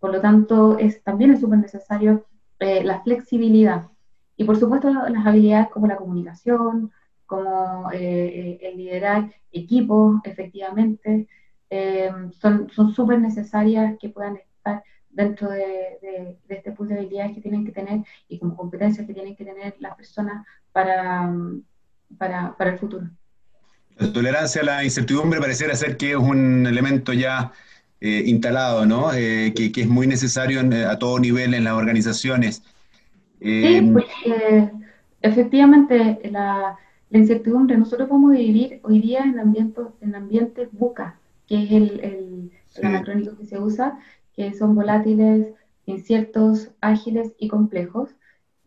Por 0.00 0.12
lo 0.12 0.20
tanto, 0.20 0.78
es, 0.78 1.02
también 1.02 1.32
es 1.32 1.40
súper 1.40 1.58
necesario 1.58 2.26
eh, 2.60 2.84
la 2.84 3.02
flexibilidad. 3.02 3.88
Y 4.36 4.44
por 4.44 4.58
supuesto, 4.58 4.90
las 4.90 5.26
habilidades 5.26 5.68
como 5.68 5.86
la 5.86 5.96
comunicación, 5.96 6.92
como 7.26 7.90
eh, 7.92 8.58
el 8.62 8.76
liderar 8.76 9.30
equipos, 9.52 10.20
efectivamente, 10.24 11.28
son 12.40 12.94
súper 12.94 13.20
necesarias 13.20 13.96
que 14.00 14.08
puedan 14.08 14.36
estar 14.36 14.82
dentro 15.10 15.50
de, 15.50 16.38
este 16.48 16.72
pool 16.72 16.88
de 16.88 16.94
habilidades 16.94 17.34
que 17.34 17.40
tienen 17.40 17.64
que 17.64 17.72
tener 17.72 18.00
y 18.28 18.38
como 18.38 18.56
competencias 18.56 19.06
que 19.06 19.14
tienen 19.14 19.34
que 19.34 19.44
tener 19.44 19.74
las 19.80 19.96
personas 19.96 20.46
para, 20.72 21.32
para, 22.16 22.56
para 22.56 22.70
el 22.70 22.78
futuro. 22.78 23.08
La 23.96 24.12
tolerancia 24.12 24.62
a 24.62 24.64
la 24.64 24.84
incertidumbre 24.84 25.40
pareciera 25.40 25.74
ser 25.74 25.96
que 25.96 26.12
es 26.12 26.16
un 26.16 26.66
elemento 26.66 27.12
ya 27.12 27.52
eh, 28.00 28.22
instalado, 28.26 28.86
¿no? 28.86 29.12
Eh, 29.12 29.52
que, 29.56 29.72
que, 29.72 29.82
es 29.82 29.88
muy 29.88 30.06
necesario 30.06 30.60
a 30.60 30.98
todo 30.98 31.18
nivel 31.18 31.54
en 31.54 31.64
las 31.64 31.74
organizaciones. 31.74 32.62
sí, 33.40 33.48
eh, 33.48 33.90
porque 33.92 34.70
efectivamente 35.20 36.20
la, 36.30 36.76
la, 37.10 37.18
incertidumbre, 37.18 37.76
nosotros 37.76 38.08
vamos 38.08 38.34
a 38.34 38.38
vivir 38.38 38.80
hoy 38.84 39.00
día 39.00 39.24
en 39.24 39.40
ambientes, 39.40 39.84
en 40.00 40.14
ambientes 40.14 40.68
buca, 40.72 41.18
que 41.48 41.64
es 41.64 41.72
el, 41.72 42.00
el, 42.00 42.50
el 42.76 42.86
anacrónico 42.86 43.36
que 43.36 43.46
se 43.46 43.58
usa, 43.58 43.98
que 44.36 44.54
son 44.54 44.76
volátiles, 44.76 45.48
inciertos, 45.86 46.70
ágiles 46.80 47.32
y 47.38 47.48
complejos. 47.48 48.10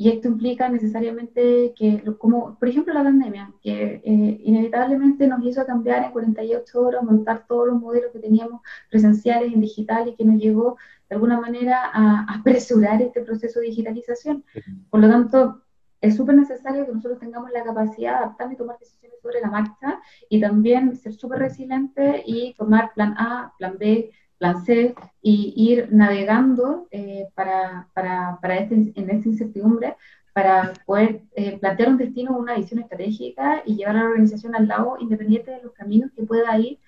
Y 0.01 0.09
esto 0.09 0.29
implica 0.29 0.67
necesariamente 0.67 1.75
que, 1.77 2.01
como 2.17 2.57
por 2.57 2.67
ejemplo 2.67 2.91
la 2.91 3.03
pandemia, 3.03 3.53
que 3.61 4.01
eh, 4.03 4.41
inevitablemente 4.43 5.27
nos 5.27 5.45
hizo 5.45 5.63
cambiar 5.63 6.05
en 6.05 6.11
48 6.11 6.81
horas, 6.81 7.03
montar 7.03 7.45
todos 7.47 7.67
los 7.67 7.79
modelos 7.79 8.11
que 8.11 8.17
teníamos 8.17 8.61
presenciales 8.89 9.53
en 9.53 9.61
digital 9.61 10.07
y 10.07 10.15
que 10.15 10.25
nos 10.25 10.41
llegó 10.41 10.77
de 11.07 11.13
alguna 11.13 11.39
manera 11.39 11.91
a, 11.93 12.25
apresurar 12.33 12.99
este 12.99 13.21
proceso 13.21 13.59
de 13.59 13.67
digitalización. 13.67 14.43
Por 14.89 15.01
lo 15.01 15.07
tanto, 15.07 15.61
es 16.01 16.15
súper 16.15 16.33
necesario 16.33 16.87
que 16.87 16.93
nosotros 16.93 17.19
tengamos 17.19 17.51
la 17.51 17.63
capacidad 17.63 18.13
de 18.13 18.17
adaptar 18.17 18.51
y 18.51 18.55
tomar 18.55 18.79
decisiones 18.79 19.19
sobre 19.21 19.39
la 19.39 19.51
marcha 19.51 20.01
y 20.29 20.41
también 20.41 20.95
ser 20.95 21.13
súper 21.13 21.37
resilientes 21.37 22.23
y 22.25 22.55
tomar 22.55 22.91
plan 22.95 23.13
A, 23.19 23.53
plan 23.59 23.77
B, 23.77 24.09
plan 24.41 24.65
C 24.65 24.95
y 25.21 25.53
ir 25.55 25.89
navegando 25.91 26.87
eh, 26.89 27.27
para, 27.35 27.87
para, 27.93 28.39
para 28.41 28.57
este, 28.57 28.91
en 28.95 29.09
esta 29.11 29.29
incertidumbre 29.29 29.95
para 30.33 30.73
poder 30.85 31.21
eh, 31.35 31.59
plantear 31.59 31.89
un 31.89 31.97
destino, 31.97 32.35
una 32.35 32.55
visión 32.55 32.79
estratégica 32.79 33.61
y 33.65 33.75
llevar 33.75 33.97
a 33.97 33.99
la 33.99 34.09
organización 34.09 34.55
al 34.55 34.67
lado 34.67 34.97
independiente 34.99 35.51
de 35.51 35.61
los 35.61 35.73
caminos 35.73 36.09
que 36.15 36.23
pueda 36.23 36.57
ir 36.57 36.79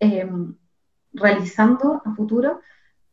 em, 0.00 0.54
realizando 1.12 2.00
a 2.02 2.14
futuro, 2.14 2.60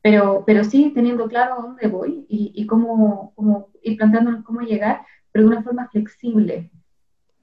pero, 0.02 0.44
pero 0.46 0.64
sí 0.64 0.92
teniendo 0.96 1.28
claro 1.28 1.62
dónde 1.62 1.88
voy 1.88 2.26
y, 2.30 2.54
y 2.56 2.66
cómo, 2.66 3.34
cómo 3.36 3.70
ir 3.82 3.98
planteándonos 3.98 4.46
cómo 4.46 4.62
llegar, 4.62 5.02
pero 5.32 5.46
de 5.46 5.52
una 5.56 5.64
forma 5.64 5.90
flexible, 5.90 6.70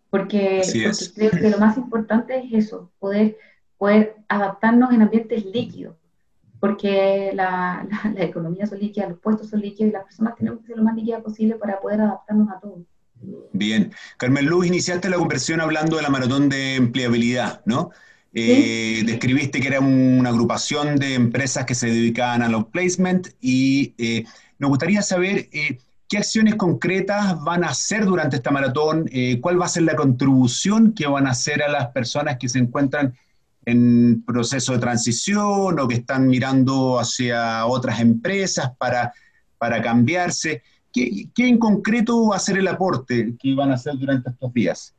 porque, 0.08 0.62
porque 0.64 0.90
creo 1.14 1.30
que 1.32 1.50
lo 1.50 1.58
más 1.58 1.76
importante 1.76 2.38
es 2.38 2.64
eso, 2.64 2.92
poder, 2.98 3.36
poder 3.76 4.16
adaptarnos 4.28 4.92
en 4.92 5.02
ambientes 5.02 5.44
líquidos 5.44 5.99
porque 6.60 7.32
la, 7.34 7.86
la, 8.14 8.22
economía 8.22 8.66
son 8.66 8.78
líquida, 8.78 9.08
los 9.08 9.18
puestos 9.18 9.48
son 9.48 9.60
líquidos 9.60 9.90
y 9.90 9.92
las 9.92 10.04
personas 10.04 10.36
tenemos 10.36 10.60
que 10.60 10.66
ser 10.68 10.76
lo 10.76 10.84
más 10.84 10.94
líquidas 10.94 11.22
posible 11.22 11.56
para 11.56 11.80
poder 11.80 12.02
adaptarnos 12.02 12.48
a 12.50 12.60
todo. 12.60 12.84
Bien. 13.52 13.92
Carmen 14.16 14.46
Luz, 14.46 14.66
iniciaste 14.66 15.10
la 15.10 15.16
conversación 15.16 15.60
hablando 15.60 15.96
de 15.96 16.02
la 16.02 16.10
maratón 16.10 16.48
de 16.48 16.76
empleabilidad, 16.76 17.62
¿no? 17.64 17.90
Eh, 18.32 19.02
describiste 19.04 19.60
que 19.60 19.68
era 19.68 19.80
una 19.80 20.28
agrupación 20.28 20.96
de 20.96 21.14
empresas 21.14 21.64
que 21.64 21.74
se 21.74 21.88
dedicaban 21.88 22.42
a 22.42 22.48
los 22.48 22.66
placement 22.66 23.28
y 23.40 23.92
eh, 23.98 24.24
nos 24.60 24.70
gustaría 24.70 25.02
saber 25.02 25.48
eh, 25.50 25.78
qué 26.08 26.18
acciones 26.18 26.54
concretas 26.54 27.42
van 27.42 27.64
a 27.64 27.70
hacer 27.70 28.04
durante 28.04 28.36
esta 28.36 28.52
maratón, 28.52 29.10
cuál 29.40 29.60
va 29.60 29.66
a 29.66 29.68
ser 29.68 29.82
la 29.82 29.96
contribución 29.96 30.92
que 30.92 31.06
van 31.06 31.26
a 31.26 31.30
hacer 31.30 31.62
a 31.62 31.68
las 31.68 31.88
personas 31.88 32.36
que 32.38 32.48
se 32.48 32.58
encuentran 32.58 33.14
en 33.64 34.22
proceso 34.24 34.72
de 34.72 34.78
transición 34.78 35.78
o 35.78 35.88
que 35.88 35.96
están 35.96 36.26
mirando 36.26 36.98
hacia 36.98 37.66
otras 37.66 38.00
empresas 38.00 38.72
para, 38.78 39.12
para 39.58 39.82
cambiarse. 39.82 40.62
¿Qué, 40.92 41.28
¿Qué, 41.34 41.48
en 41.48 41.58
concreto 41.58 42.28
va 42.28 42.36
a 42.36 42.40
ser 42.40 42.58
el 42.58 42.68
aporte 42.68 43.36
que 43.38 43.54
van 43.54 43.70
a 43.70 43.74
hacer 43.74 43.96
durante 43.96 44.30
estos 44.30 44.52
días? 44.52 44.94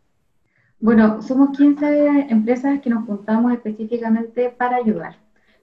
Bueno, 0.80 1.22
somos 1.22 1.55
15 1.57 2.28
empresas 2.30 2.80
que 2.82 2.89
nos 2.89 3.05
juntamos 3.05 3.51
específicamente 3.53 4.49
para 4.49 4.78
ayudar. 4.78 5.18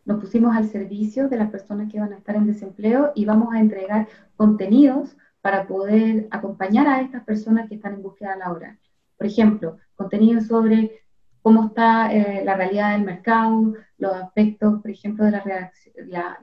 Nos 0.05 0.21
pusimos 0.21 0.57
al 0.57 0.69
servicio 0.69 1.29
de 1.29 1.37
las 1.37 1.51
personas 1.51 1.91
que 1.91 2.01
van 2.01 2.13
a 2.13 2.17
estar 2.17 2.37
en 2.37 2.47
desempleo 2.47 3.13
y 3.15 3.25
vamos 3.25 3.53
a 3.53 3.61
entregar 3.61 4.09
contenidos 4.37 5.17
para 5.41 5.67
poder 5.67 6.29
acompañar 6.31 6.87
a 6.87 7.01
estas 7.01 7.25
personas 7.25 7.69
que 7.69 7.75
están 7.75 7.95
en 7.95 8.03
búsqueda 8.03 8.37
laboral. 8.37 8.79
Por 9.17 9.27
ejemplo, 9.27 9.79
contenidos 9.97 10.47
sobre 10.47 11.03
cómo 11.49 11.69
está 11.69 12.13
eh, 12.13 12.45
la 12.45 12.57
realidad 12.57 12.93
del 12.93 13.07
mercado, 13.07 13.73
los 13.97 14.13
aspectos, 14.13 14.83
por 14.83 14.91
ejemplo, 14.91 15.25
de 15.25 15.31
la 15.31 16.39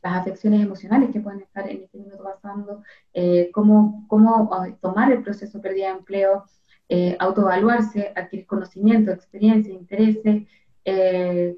las 0.00 0.14
afecciones 0.20 0.62
emocionales 0.62 1.10
que 1.10 1.20
pueden 1.20 1.40
estar 1.40 1.68
en 1.68 1.82
este 1.82 1.98
minuto 1.98 2.22
pasando, 2.22 2.84
eh, 3.14 3.50
cómo, 3.52 4.04
cómo 4.06 4.48
ah, 4.52 4.68
tomar 4.80 5.10
el 5.10 5.24
proceso 5.24 5.58
de 5.58 5.62
pérdida 5.62 5.88
de 5.88 5.98
empleo, 5.98 6.44
eh, 6.88 7.16
autoevaluarse, 7.18 8.12
adquirir 8.14 8.46
conocimiento, 8.46 9.10
experiencia, 9.10 9.74
intereses, 9.74 10.46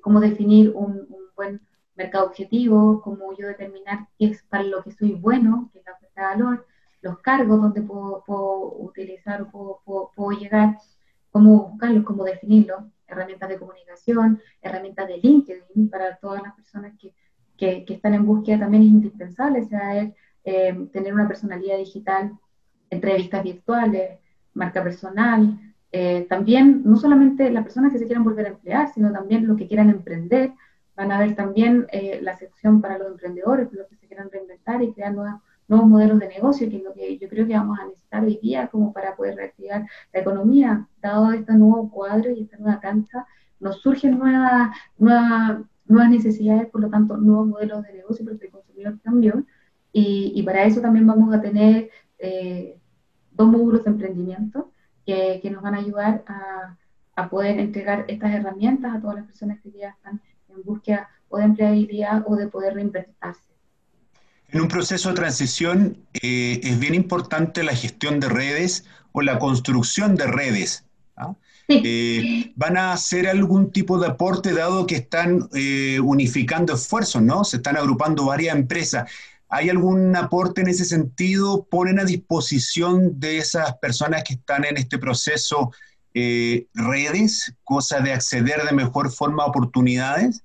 cómo 0.00 0.20
definir 0.20 0.72
un, 0.74 1.06
buen 1.36 1.60
mercado 1.96 2.26
objetivo, 2.28 3.02
cómo 3.02 3.36
yo 3.36 3.46
determinar 3.48 4.08
qué 4.18 4.26
es 4.26 4.42
para 4.44 4.64
lo 4.64 4.82
que 4.82 4.92
soy 4.92 5.12
bueno, 5.12 5.68
qué 5.72 5.80
es 5.80 5.84
la 5.84 5.92
oferta 5.92 6.20
de 6.22 6.26
valor, 6.28 6.66
los 7.02 7.18
cargos 7.18 7.60
donde 7.60 7.82
puedo, 7.82 8.24
puedo 8.26 8.72
utilizar 8.78 9.42
o 9.42 9.50
puedo, 9.50 9.82
puedo, 9.84 10.10
puedo 10.14 10.38
llegar, 10.38 10.78
cómo 11.34 11.70
buscarlos, 11.70 12.04
cómo 12.04 12.22
definirlos, 12.22 12.84
herramientas 13.08 13.48
de 13.48 13.58
comunicación, 13.58 14.40
herramientas 14.62 15.08
de 15.08 15.18
LinkedIn 15.18 15.90
para 15.90 16.16
todas 16.18 16.40
las 16.40 16.54
personas 16.54 16.92
que, 16.96 17.12
que, 17.84 17.92
están 17.92 18.14
en 18.14 18.24
búsqueda 18.24 18.60
también 18.60 18.84
es 18.84 18.90
indispensable, 18.90 19.64
sea, 19.64 20.12
eh, 20.44 20.88
tener 20.92 21.12
una 21.12 21.26
personalidad 21.26 21.76
digital, 21.76 22.38
entrevistas 22.88 23.42
virtuales, 23.42 24.20
marca 24.52 24.80
personal, 24.84 25.58
eh, 25.90 26.24
también 26.28 26.82
no 26.84 26.96
solamente 26.96 27.50
las 27.50 27.64
personas 27.64 27.92
que 27.92 27.98
se 27.98 28.06
quieran 28.06 28.22
volver 28.22 28.46
a 28.46 28.50
emplear, 28.50 28.92
sino 28.94 29.10
también 29.10 29.48
los 29.48 29.58
que 29.58 29.66
quieran 29.66 29.90
emprender, 29.90 30.52
van 30.94 31.10
a 31.10 31.18
ver 31.18 31.34
también 31.34 31.88
eh, 31.90 32.20
la 32.22 32.36
sección 32.36 32.80
para 32.80 32.96
los 32.96 33.08
emprendedores, 33.08 33.72
los 33.72 33.88
que 33.88 33.96
se 33.96 34.06
quieran 34.06 34.30
reinventar 34.30 34.80
y 34.84 34.92
crear 34.92 35.12
nuevas 35.12 35.42
nuevos 35.68 35.88
modelos 35.88 36.18
de 36.18 36.28
negocio, 36.28 36.68
que 36.68 36.76
es 36.76 36.82
lo 36.82 36.92
que 36.92 37.18
yo 37.18 37.28
creo 37.28 37.46
que 37.46 37.54
vamos 37.54 37.78
a 37.78 37.86
necesitar 37.86 38.24
hoy 38.24 38.38
día 38.42 38.68
como 38.68 38.92
para 38.92 39.16
poder 39.16 39.36
reactivar 39.36 39.86
la 40.12 40.20
economía. 40.20 40.88
Dado 41.00 41.32
este 41.32 41.52
nuevo 41.54 41.90
cuadro 41.90 42.30
y 42.30 42.42
esta 42.42 42.56
nueva 42.58 42.80
cancha, 42.80 43.26
nos 43.60 43.80
surgen 43.80 44.18
nuevas, 44.18 44.76
nuevas, 44.98 45.60
nuevas 45.86 46.10
necesidades, 46.10 46.68
por 46.68 46.82
lo 46.82 46.90
tanto, 46.90 47.16
nuevos 47.16 47.46
modelos 47.46 47.82
de 47.84 47.94
negocio, 47.94 48.24
porque 48.24 48.46
el 48.46 48.52
consumidor 48.52 49.00
cambió. 49.02 49.44
Y, 49.92 50.42
para 50.42 50.64
eso 50.64 50.80
también 50.80 51.06
vamos 51.06 51.32
a 51.32 51.40
tener 51.40 51.88
eh, 52.18 52.80
dos 53.30 53.48
módulos 53.48 53.84
de 53.84 53.90
emprendimiento 53.90 54.72
que, 55.06 55.38
que 55.40 55.50
nos 55.50 55.62
van 55.62 55.74
a 55.74 55.78
ayudar 55.78 56.24
a, 56.26 56.76
a, 57.14 57.30
poder 57.30 57.60
entregar 57.60 58.04
estas 58.08 58.32
herramientas 58.34 58.92
a 58.92 59.00
todas 59.00 59.16
las 59.16 59.26
personas 59.26 59.60
que 59.60 59.70
ya 59.70 59.90
están 59.90 60.20
en 60.48 60.62
búsqueda 60.64 61.08
o 61.28 61.38
de 61.38 61.44
empleabilidad 61.44 62.24
o 62.26 62.34
de 62.34 62.48
poder 62.48 62.74
reinventarse. 62.74 63.53
En 64.54 64.60
un 64.60 64.68
proceso 64.68 65.08
de 65.08 65.16
transición 65.16 65.98
eh, 66.22 66.60
es 66.62 66.78
bien 66.78 66.94
importante 66.94 67.64
la 67.64 67.74
gestión 67.74 68.20
de 68.20 68.28
redes 68.28 68.84
o 69.10 69.20
la 69.20 69.40
construcción 69.40 70.14
de 70.14 70.28
redes. 70.28 70.84
¿ah? 71.16 71.34
Eh, 71.66 72.52
¿Van 72.54 72.76
a 72.76 72.92
hacer 72.92 73.26
algún 73.26 73.72
tipo 73.72 73.98
de 73.98 74.06
aporte 74.06 74.52
dado 74.52 74.86
que 74.86 74.94
están 74.94 75.48
eh, 75.54 75.98
unificando 75.98 76.74
esfuerzos, 76.74 77.20
¿no? 77.20 77.42
Se 77.42 77.56
están 77.56 77.76
agrupando 77.76 78.26
varias 78.26 78.54
empresas. 78.54 79.10
¿Hay 79.48 79.70
algún 79.70 80.14
aporte 80.14 80.60
en 80.60 80.68
ese 80.68 80.84
sentido? 80.84 81.66
¿Ponen 81.68 81.98
a 81.98 82.04
disposición 82.04 83.18
de 83.18 83.38
esas 83.38 83.76
personas 83.78 84.22
que 84.22 84.34
están 84.34 84.64
en 84.64 84.76
este 84.76 84.98
proceso 84.98 85.72
eh, 86.14 86.68
redes, 86.74 87.56
cosa 87.64 87.98
de 87.98 88.12
acceder 88.12 88.62
de 88.62 88.72
mejor 88.72 89.10
forma 89.10 89.42
a 89.42 89.46
oportunidades? 89.46 90.44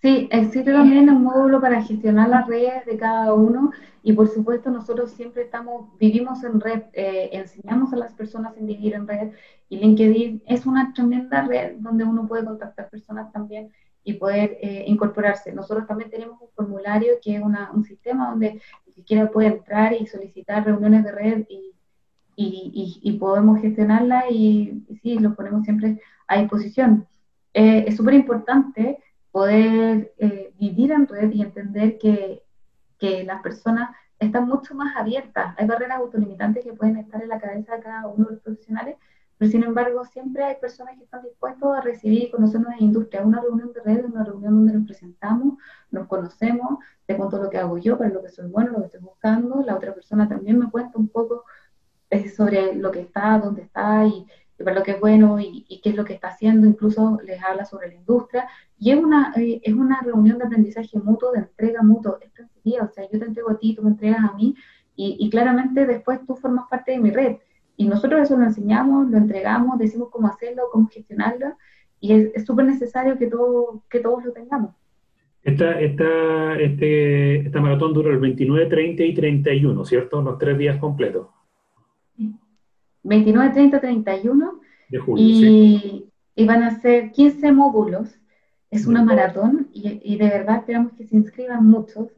Sí, 0.00 0.28
existe 0.30 0.72
también 0.72 1.10
un 1.10 1.24
módulo 1.24 1.60
para 1.60 1.82
gestionar 1.82 2.28
las 2.28 2.46
redes 2.46 2.86
de 2.86 2.96
cada 2.96 3.34
uno 3.34 3.72
y 4.04 4.12
por 4.12 4.28
supuesto 4.28 4.70
nosotros 4.70 5.10
siempre 5.10 5.42
estamos, 5.42 5.88
vivimos 5.98 6.44
en 6.44 6.60
red, 6.60 6.82
eh, 6.92 7.30
enseñamos 7.32 7.92
a 7.92 7.96
las 7.96 8.14
personas 8.14 8.56
en 8.56 8.66
vivir 8.66 8.94
en 8.94 9.08
red 9.08 9.32
y 9.68 9.78
LinkedIn 9.78 10.42
es 10.46 10.66
una 10.66 10.92
tremenda 10.92 11.42
red 11.46 11.78
donde 11.78 12.04
uno 12.04 12.28
puede 12.28 12.44
contactar 12.44 12.88
personas 12.90 13.32
también 13.32 13.72
y 14.04 14.14
poder 14.14 14.56
eh, 14.62 14.84
incorporarse. 14.86 15.52
Nosotros 15.52 15.86
también 15.88 16.10
tenemos 16.10 16.40
un 16.40 16.48
formulario 16.54 17.14
que 17.20 17.34
es 17.34 17.42
un 17.42 17.84
sistema 17.84 18.30
donde 18.30 18.60
quiera 19.04 19.30
puede 19.30 19.48
entrar 19.48 19.92
y 19.92 20.06
solicitar 20.06 20.64
reuniones 20.64 21.04
de 21.04 21.12
red 21.12 21.46
y, 21.48 21.74
y, 22.36 23.00
y, 23.02 23.12
podemos 23.18 23.60
gestionarla 23.60 24.30
y, 24.30 24.84
sí, 25.02 25.18
lo 25.18 25.34
ponemos 25.34 25.64
siempre 25.64 26.00
a 26.28 26.38
disposición. 26.38 27.06
Eh, 27.52 27.86
es 27.88 27.96
súper 27.96 28.14
importante 28.14 28.98
poder 29.32 30.12
eh, 30.18 30.52
vivir 30.58 30.92
en 30.92 31.06
red 31.06 31.30
y 31.30 31.42
entender 31.42 31.98
que, 31.98 32.42
que 32.98 33.24
las 33.24 33.42
personas 33.42 33.90
están 34.18 34.48
mucho 34.48 34.74
más 34.74 34.96
abiertas. 34.96 35.54
Hay 35.58 35.66
barreras 35.66 35.98
autolimitantes 35.98 36.64
que 36.64 36.72
pueden 36.72 36.96
estar 36.96 37.22
en 37.22 37.28
la 37.28 37.40
cabeza 37.40 37.76
de 37.76 37.82
cada 37.82 38.06
uno 38.08 38.26
de 38.26 38.32
los 38.32 38.42
profesionales, 38.42 38.96
pero 39.38 39.50
sin 39.52 39.62
embargo, 39.62 40.04
siempre 40.04 40.42
hay 40.42 40.56
personas 40.56 40.96
que 40.98 41.04
están 41.04 41.22
dispuestas 41.22 41.70
a 41.70 41.80
recibir 41.80 42.24
y 42.24 42.30
conocernos 42.30 42.72
en 42.74 42.86
industria. 42.86 43.22
Una 43.22 43.40
reunión 43.40 43.72
de 43.72 43.80
redes, 43.80 44.04
una 44.04 44.24
reunión 44.24 44.56
donde 44.56 44.72
nos 44.72 44.86
presentamos, 44.86 45.54
nos 45.92 46.08
conocemos, 46.08 46.80
te 47.06 47.16
cuento 47.16 47.40
lo 47.40 47.48
que 47.48 47.58
hago 47.58 47.78
yo, 47.78 47.96
para 47.96 48.10
lo 48.10 48.20
que 48.20 48.30
soy 48.30 48.48
bueno, 48.50 48.72
lo 48.72 48.80
que 48.80 48.86
estoy 48.86 49.00
buscando. 49.00 49.62
La 49.64 49.76
otra 49.76 49.94
persona 49.94 50.28
también 50.28 50.58
me 50.58 50.68
cuenta 50.68 50.98
un 50.98 51.08
poco 51.08 51.44
eh, 52.10 52.28
sobre 52.28 52.74
lo 52.74 52.90
que 52.90 53.00
está, 53.02 53.38
dónde 53.38 53.62
está 53.62 54.04
y, 54.06 54.26
para 54.56 54.74
lo 54.74 54.82
que 54.82 54.92
es 54.92 55.00
bueno 55.00 55.38
y, 55.38 55.80
qué 55.82 55.90
es 55.90 55.94
lo 55.94 56.04
que 56.04 56.14
está 56.14 56.28
haciendo. 56.28 56.66
Incluso 56.66 57.20
les 57.22 57.40
habla 57.42 57.64
sobre 57.64 57.88
la 57.88 57.94
industria. 57.94 58.48
Y 58.78 58.92
es 58.92 58.96
una, 58.96 59.32
eh, 59.36 59.60
es 59.62 59.74
una 59.74 60.00
reunión 60.02 60.38
de 60.38 60.44
aprendizaje 60.44 60.98
mutuo, 60.98 61.32
de 61.32 61.40
entrega 61.40 61.82
mutuo. 61.82 62.18
Esto 62.20 62.42
sería, 62.54 62.84
o 62.84 62.88
sea, 62.88 63.04
yo 63.10 63.18
te 63.18 63.24
entrego 63.26 63.50
a 63.50 63.58
ti, 63.58 63.74
tú 63.74 63.82
me 63.82 63.90
entregas 63.90 64.24
a 64.24 64.34
mí 64.34 64.54
y, 64.94 65.16
y 65.18 65.30
claramente 65.30 65.86
después 65.86 66.20
tú 66.26 66.36
formas 66.36 66.66
parte 66.68 66.92
de 66.92 66.98
mi 66.98 67.10
red 67.10 67.36
y 67.78 67.86
nosotros 67.86 68.20
eso 68.20 68.36
lo 68.36 68.44
enseñamos, 68.44 69.08
lo 69.08 69.16
entregamos, 69.16 69.78
decimos 69.78 70.08
cómo 70.10 70.26
hacerlo, 70.26 70.64
cómo 70.72 70.88
gestionarlo, 70.88 71.56
y 72.00 72.12
es 72.12 72.44
súper 72.44 72.66
necesario 72.66 73.16
que, 73.16 73.28
todo, 73.28 73.84
que 73.88 74.00
todos 74.00 74.24
lo 74.24 74.32
tengamos. 74.32 74.74
Esta, 75.44 75.80
esta, 75.80 76.58
este, 76.58 77.46
esta 77.46 77.60
maratón 77.60 77.94
dura 77.94 78.10
el 78.10 78.18
29, 78.18 78.66
30 78.66 79.02
y 79.04 79.14
31, 79.14 79.84
¿cierto? 79.84 80.20
Los 80.20 80.38
tres 80.38 80.58
días 80.58 80.78
completos. 80.78 81.28
29, 83.04 83.50
30, 83.54 83.80
31. 83.80 84.60
De 84.88 84.98
julio, 84.98 85.24
y, 85.24 85.34
sí. 85.40 86.10
y 86.34 86.46
van 86.46 86.64
a 86.64 86.80
ser 86.80 87.12
15 87.12 87.52
módulos. 87.52 88.18
Es 88.70 88.86
una 88.86 89.02
maratón 89.02 89.68
y, 89.72 90.00
y 90.02 90.18
de 90.18 90.28
verdad 90.28 90.56
esperamos 90.56 90.92
que 90.92 91.06
se 91.06 91.16
inscriban 91.16 91.66
muchos 91.66 92.08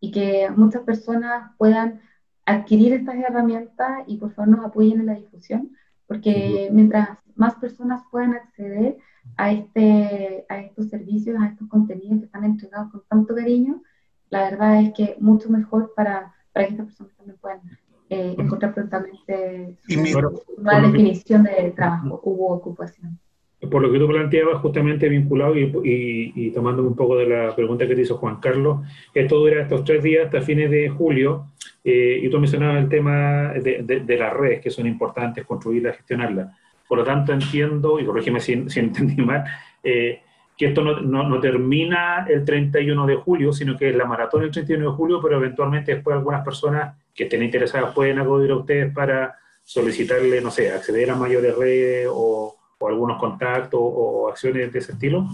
y 0.00 0.10
que 0.12 0.48
muchas 0.54 0.82
personas 0.82 1.52
puedan 1.58 2.00
adquirir 2.44 2.92
estas 2.92 3.16
herramientas 3.16 4.04
y 4.06 4.18
por 4.18 4.32
favor 4.32 4.56
nos 4.56 4.64
apoyen 4.64 5.00
en 5.00 5.06
la 5.06 5.14
difusión, 5.14 5.72
porque 6.06 6.68
mientras 6.72 7.18
más 7.34 7.56
personas 7.56 8.02
puedan 8.10 8.34
acceder 8.34 8.98
a, 9.36 9.50
este, 9.50 10.46
a 10.48 10.60
estos 10.60 10.88
servicios, 10.88 11.36
a 11.40 11.48
estos 11.48 11.68
contenidos 11.68 12.20
que 12.20 12.26
están 12.26 12.44
entregados 12.44 12.92
con 12.92 13.02
tanto 13.08 13.34
cariño, 13.34 13.82
la 14.30 14.50
verdad 14.50 14.80
es 14.80 14.94
que 14.94 15.16
mucho 15.20 15.50
mejor 15.50 15.92
para, 15.94 16.34
para 16.52 16.66
que 16.66 16.72
estas 16.72 16.86
personas 16.86 17.16
también 17.16 17.38
puedan 17.38 17.60
eh, 18.08 18.36
encontrar 18.38 18.72
prontamente 18.72 19.76
su, 19.88 20.00
nueva 20.58 20.80
definición 20.80 21.42
de 21.42 21.72
trabajo 21.74 22.20
u 22.24 22.46
ocupación 22.46 23.18
por 23.70 23.82
lo 23.82 23.92
que 23.92 23.98
tú 23.98 24.08
planteabas, 24.08 24.60
justamente 24.60 25.08
vinculado 25.08 25.56
y, 25.56 26.32
y, 26.34 26.50
tomando 26.50 26.82
un 26.82 26.96
poco 26.96 27.16
de 27.16 27.26
la 27.26 27.54
pregunta 27.54 27.86
que 27.86 27.94
te 27.94 28.02
hizo 28.02 28.16
Juan 28.16 28.40
Carlos, 28.40 28.80
esto 29.14 29.38
dura 29.38 29.62
estos 29.62 29.84
tres 29.84 30.02
días 30.02 30.26
hasta 30.26 30.40
fines 30.40 30.70
de 30.70 30.88
julio, 30.88 31.46
eh, 31.84 32.20
y 32.22 32.28
tú 32.28 32.40
mencionabas 32.40 32.82
el 32.82 32.88
tema 32.88 33.52
de, 33.52 34.02
de, 34.04 34.18
las 34.18 34.32
redes, 34.32 34.60
que 34.60 34.70
son 34.70 34.86
importantes, 34.86 35.44
construirlas, 35.44 35.96
gestionarlas. 35.96 36.48
Por 36.88 36.98
lo 36.98 37.04
tanto, 37.04 37.32
entiendo, 37.32 38.00
y 38.00 38.04
corrígeme 38.04 38.40
si, 38.40 38.68
si 38.68 38.80
entendí 38.80 39.22
mal, 39.22 39.44
eh, 39.82 40.20
que 40.56 40.66
esto 40.66 40.82
no, 40.82 41.00
no, 41.00 41.28
no, 41.28 41.38
termina 41.38 42.26
el 42.28 42.44
31 42.44 43.06
de 43.06 43.16
julio, 43.16 43.52
sino 43.52 43.76
que 43.76 43.90
es 43.90 43.96
la 43.96 44.06
maratón 44.06 44.42
el 44.42 44.50
31 44.50 44.90
de 44.90 44.96
julio, 44.96 45.20
pero 45.22 45.36
eventualmente 45.36 45.94
después 45.94 46.16
algunas 46.16 46.44
personas 46.44 46.96
que 47.14 47.24
estén 47.24 47.42
interesadas 47.42 47.94
pueden 47.94 48.18
acudir 48.18 48.50
a 48.50 48.56
ustedes 48.56 48.92
para 48.92 49.36
solicitarle, 49.62 50.40
no 50.40 50.50
sé, 50.50 50.72
acceder 50.72 51.10
a 51.10 51.16
mayores 51.16 51.56
redes 51.56 52.08
o 52.10 52.55
o 52.78 52.88
algunos 52.88 53.18
contactos 53.18 53.80
o 53.82 54.28
acciones 54.28 54.72
de 54.72 54.78
ese 54.78 54.92
estilo? 54.92 55.26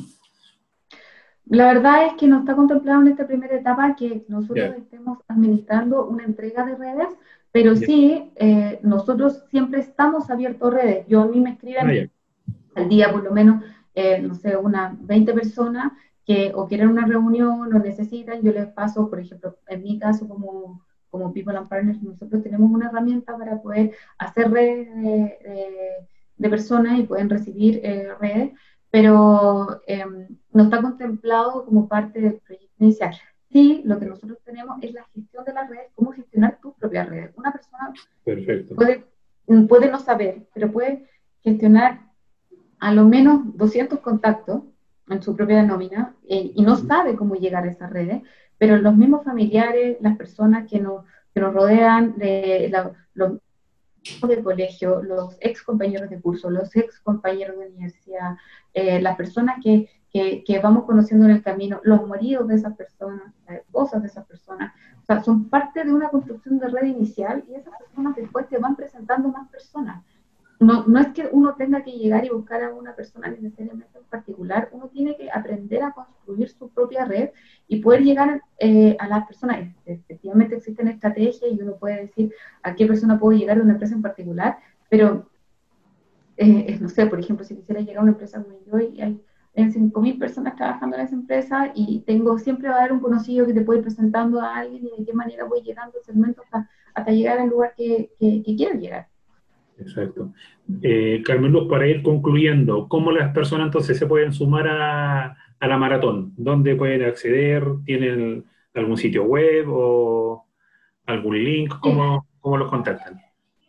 La 1.46 1.66
verdad 1.66 2.06
es 2.06 2.14
que 2.14 2.28
no 2.28 2.40
está 2.40 2.54
contemplado 2.54 3.02
en 3.02 3.08
esta 3.08 3.26
primera 3.26 3.56
etapa 3.56 3.96
que 3.96 4.24
nosotros 4.28 4.74
estemos 4.76 5.18
administrando 5.26 6.06
una 6.06 6.24
entrega 6.24 6.64
de 6.64 6.76
redes, 6.76 7.08
pero 7.50 7.74
sí, 7.76 8.30
eh, 8.36 8.78
nosotros 8.82 9.44
siempre 9.50 9.80
estamos 9.80 10.30
abiertos 10.30 10.72
a 10.72 10.76
redes. 10.76 11.06
Yo 11.08 11.22
a 11.22 11.26
mí 11.26 11.40
me 11.40 11.50
escriben 11.50 12.10
ah, 12.46 12.80
al 12.80 12.88
día 12.88 13.10
por 13.10 13.24
lo 13.24 13.32
menos, 13.32 13.62
eh, 13.94 14.20
no 14.20 14.34
sé, 14.34 14.56
unas 14.56 14.94
20 15.04 15.34
personas 15.34 15.92
que 16.24 16.52
o 16.54 16.68
quieren 16.68 16.88
una 16.88 17.04
reunión 17.04 17.74
o 17.74 17.78
necesitan, 17.80 18.40
yo 18.42 18.52
les 18.52 18.68
paso, 18.68 19.10
por 19.10 19.18
ejemplo, 19.18 19.58
en 19.66 19.82
mi 19.82 19.98
caso 19.98 20.28
como, 20.28 20.80
como 21.10 21.32
People 21.32 21.56
and 21.56 21.68
Partners, 21.68 22.00
nosotros 22.00 22.42
tenemos 22.42 22.70
una 22.70 22.86
herramienta 22.86 23.36
para 23.36 23.60
poder 23.60 23.92
hacer 24.16 24.50
redes 24.50 24.94
de 24.94 25.02
de 25.02 26.11
personas 26.50 26.98
y 26.98 27.04
pueden 27.04 27.30
recibir 27.30 27.80
eh, 27.82 28.08
redes, 28.20 28.52
pero 28.90 29.80
em, 29.86 30.28
no 30.52 30.64
está 30.64 30.82
contemplado 30.82 31.64
como 31.64 31.88
parte 31.88 32.20
del 32.20 32.34
proyecto 32.34 32.84
inicial. 32.84 33.14
Sí, 33.50 33.82
lo 33.84 33.98
que 33.98 34.06
nosotros 34.06 34.38
tenemos 34.44 34.78
es 34.82 34.92
la 34.92 35.04
gestión 35.14 35.44
de 35.44 35.52
las 35.52 35.68
redes, 35.68 35.90
cómo 35.94 36.12
gestionar 36.12 36.58
tus 36.60 36.74
propias 36.74 37.08
redes. 37.08 37.32
Una 37.36 37.52
persona 37.52 37.92
Puede, 38.74 39.04
puede 39.68 39.90
no 39.90 39.98
saber, 39.98 40.46
pero 40.54 40.70
puede 40.70 41.08
gestionar 41.42 42.00
a 42.78 42.92
lo 42.92 43.04
menos 43.04 43.56
200 43.56 44.00
contactos 44.00 44.62
en 45.08 45.22
su 45.22 45.36
propia 45.36 45.62
nómina 45.62 46.14
eh, 46.28 46.52
y 46.54 46.62
no 46.62 46.76
sabe 46.76 47.16
cómo 47.16 47.34
llegar 47.34 47.64
a 47.64 47.70
esas 47.70 47.90
redes, 47.90 48.22
pero 48.58 48.78
los 48.78 48.96
mismos 48.96 49.24
familiares, 49.24 49.98
las 50.00 50.16
personas 50.16 50.68
que 50.70 50.80
nos, 50.80 51.04
que 51.34 51.40
nos 51.40 51.52
rodean, 51.52 52.16
de 52.18 52.72
los, 53.14 53.32
de 54.22 54.42
colegio, 54.42 55.02
los 55.02 55.36
ex 55.40 55.62
compañeros 55.62 56.10
de 56.10 56.20
curso, 56.20 56.50
los 56.50 56.74
ex 56.76 57.00
compañeros 57.00 57.58
de 57.58 57.68
universidad, 57.68 58.36
eh, 58.74 59.00
las 59.00 59.16
personas 59.16 59.56
que, 59.62 59.88
que, 60.12 60.42
que, 60.44 60.58
vamos 60.58 60.84
conociendo 60.84 61.26
en 61.26 61.32
el 61.32 61.42
camino, 61.42 61.80
los 61.84 62.06
maridos 62.06 62.48
de 62.48 62.56
esas 62.56 62.76
personas, 62.76 63.32
las 63.46 63.58
esposas 63.58 64.02
de 64.02 64.08
esas 64.08 64.26
personas, 64.26 64.72
o 65.02 65.04
sea, 65.04 65.22
son 65.22 65.48
parte 65.48 65.84
de 65.84 65.92
una 65.92 66.08
construcción 66.08 66.58
de 66.58 66.68
red 66.68 66.86
inicial 66.86 67.44
y 67.48 67.54
esas 67.54 67.76
personas 67.78 68.16
después 68.16 68.48
te 68.48 68.58
van 68.58 68.76
presentando 68.76 69.28
más 69.28 69.48
personas. 69.50 70.02
No, 70.60 70.84
no 70.86 71.00
es 71.00 71.08
que 71.08 71.28
uno 71.32 71.54
tenga 71.56 71.82
que 71.82 71.90
llegar 71.90 72.24
y 72.24 72.28
buscar 72.28 72.62
a 72.62 72.72
una 72.72 72.94
persona 72.94 73.28
necesariamente 73.28 73.98
en 73.98 74.04
particular, 74.04 74.68
uno 74.70 74.88
tiene 74.88 75.16
que 75.16 75.28
aprender 75.28 75.82
a 75.82 75.92
construir 75.92 76.48
su 76.50 76.68
propia 76.68 77.04
red 77.04 77.30
y 77.72 77.76
poder 77.76 78.02
llegar 78.02 78.42
eh, 78.58 78.94
a 78.98 79.08
las 79.08 79.26
personas. 79.26 79.66
Efectivamente 79.86 80.56
existen 80.56 80.88
estrategias 80.88 81.50
y 81.50 81.58
uno 81.58 81.76
puede 81.76 82.02
decir 82.02 82.30
a 82.62 82.74
qué 82.74 82.84
persona 82.84 83.18
puedo 83.18 83.38
llegar 83.38 83.56
de 83.56 83.62
una 83.62 83.72
empresa 83.72 83.94
en 83.94 84.02
particular, 84.02 84.58
pero 84.90 85.30
eh, 86.36 86.76
no 86.78 86.90
sé, 86.90 87.06
por 87.06 87.18
ejemplo, 87.18 87.46
si 87.46 87.56
quisiera 87.56 87.80
llegar 87.80 88.00
a 88.00 88.02
una 88.02 88.10
empresa 88.10 88.42
como 88.42 88.58
yo 88.66 88.78
y 88.78 89.00
hay, 89.00 89.18
5.000 89.54 90.18
personas 90.18 90.56
trabajando 90.56 90.96
en 90.96 91.02
esa 91.02 91.14
empresa 91.14 91.72
y 91.74 92.00
tengo, 92.06 92.38
siempre 92.38 92.68
va 92.68 92.76
a 92.76 92.78
haber 92.80 92.92
un 92.92 93.00
conocido 93.00 93.46
que 93.46 93.54
te 93.54 93.62
puede 93.62 93.78
ir 93.78 93.84
presentando 93.84 94.40
a 94.40 94.56
alguien 94.56 94.86
y 94.86 94.98
de 94.98 95.06
qué 95.06 95.12
manera 95.14 95.44
voy 95.44 95.62
llegando 95.62 95.96
al 95.98 96.04
segmento 96.04 96.42
hasta, 96.94 97.10
llegar 97.10 97.38
al 97.38 97.48
lugar 97.48 97.74
que, 97.76 98.10
que, 98.18 98.42
llegar. 98.42 99.08
Exacto. 99.78 100.32
Eh, 100.82 101.22
Carmen 101.24 101.52
Luz, 101.52 101.68
para 101.68 101.86
ir 101.86 102.02
concluyendo, 102.02 102.86
¿cómo 102.88 103.12
las 103.12 103.32
personas 103.34 103.66
entonces 103.66 103.98
se 103.98 104.06
pueden 104.06 104.32
sumar 104.32 104.68
a, 104.68 105.36
la 105.68 105.78
maratón? 105.78 106.32
¿Dónde 106.36 106.74
pueden 106.74 107.02
acceder? 107.02 107.64
¿Tienen 107.84 108.44
algún 108.74 108.96
sitio 108.96 109.24
web 109.24 109.66
o 109.68 110.46
algún 111.06 111.42
link? 111.42 111.74
¿Cómo, 111.80 112.26
cómo 112.40 112.56
los 112.56 112.70
contactan? 112.70 113.20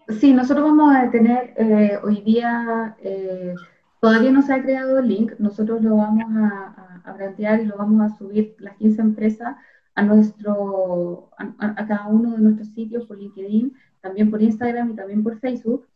Sí, 0.08 0.34
nosotros 0.34 0.66
vamos 0.66 0.96
a 0.96 1.10
tener 1.10 1.54
eh, 1.58 1.98
hoy 2.04 2.22
día, 2.22 2.96
eh, 3.02 3.56
todavía 4.02 4.32
no 4.32 4.42
se 4.42 4.54
ha 4.54 4.62
creado 4.62 5.00
el 5.00 5.08
link, 5.08 5.34
nosotros 5.40 5.82
lo 5.82 5.96
vamos 5.98 6.26
a, 6.36 7.02
a, 7.06 7.16
plantear 7.16 7.62
y 7.62 7.66
lo 7.66 7.78
vamos 7.78 8.02
a 8.02 8.18
subir 8.18 8.56
las 8.60 8.76
15 8.78 9.02
empresas 9.02 9.56
a, 9.96 10.04
nuestro, 10.04 11.30
a, 11.38 11.86
cada 11.88 12.08
uno 12.08 12.32
de 12.32 12.40
nuestros 12.40 12.70
sitios 12.70 13.06
por 13.06 13.18
LinkedIn, 13.18 13.74
también 14.02 14.30
por 14.30 14.42
Instagram 14.42 14.92
y 14.92 14.96
también 14.96 15.24
por 15.24 15.40
Facebook. 15.40 15.88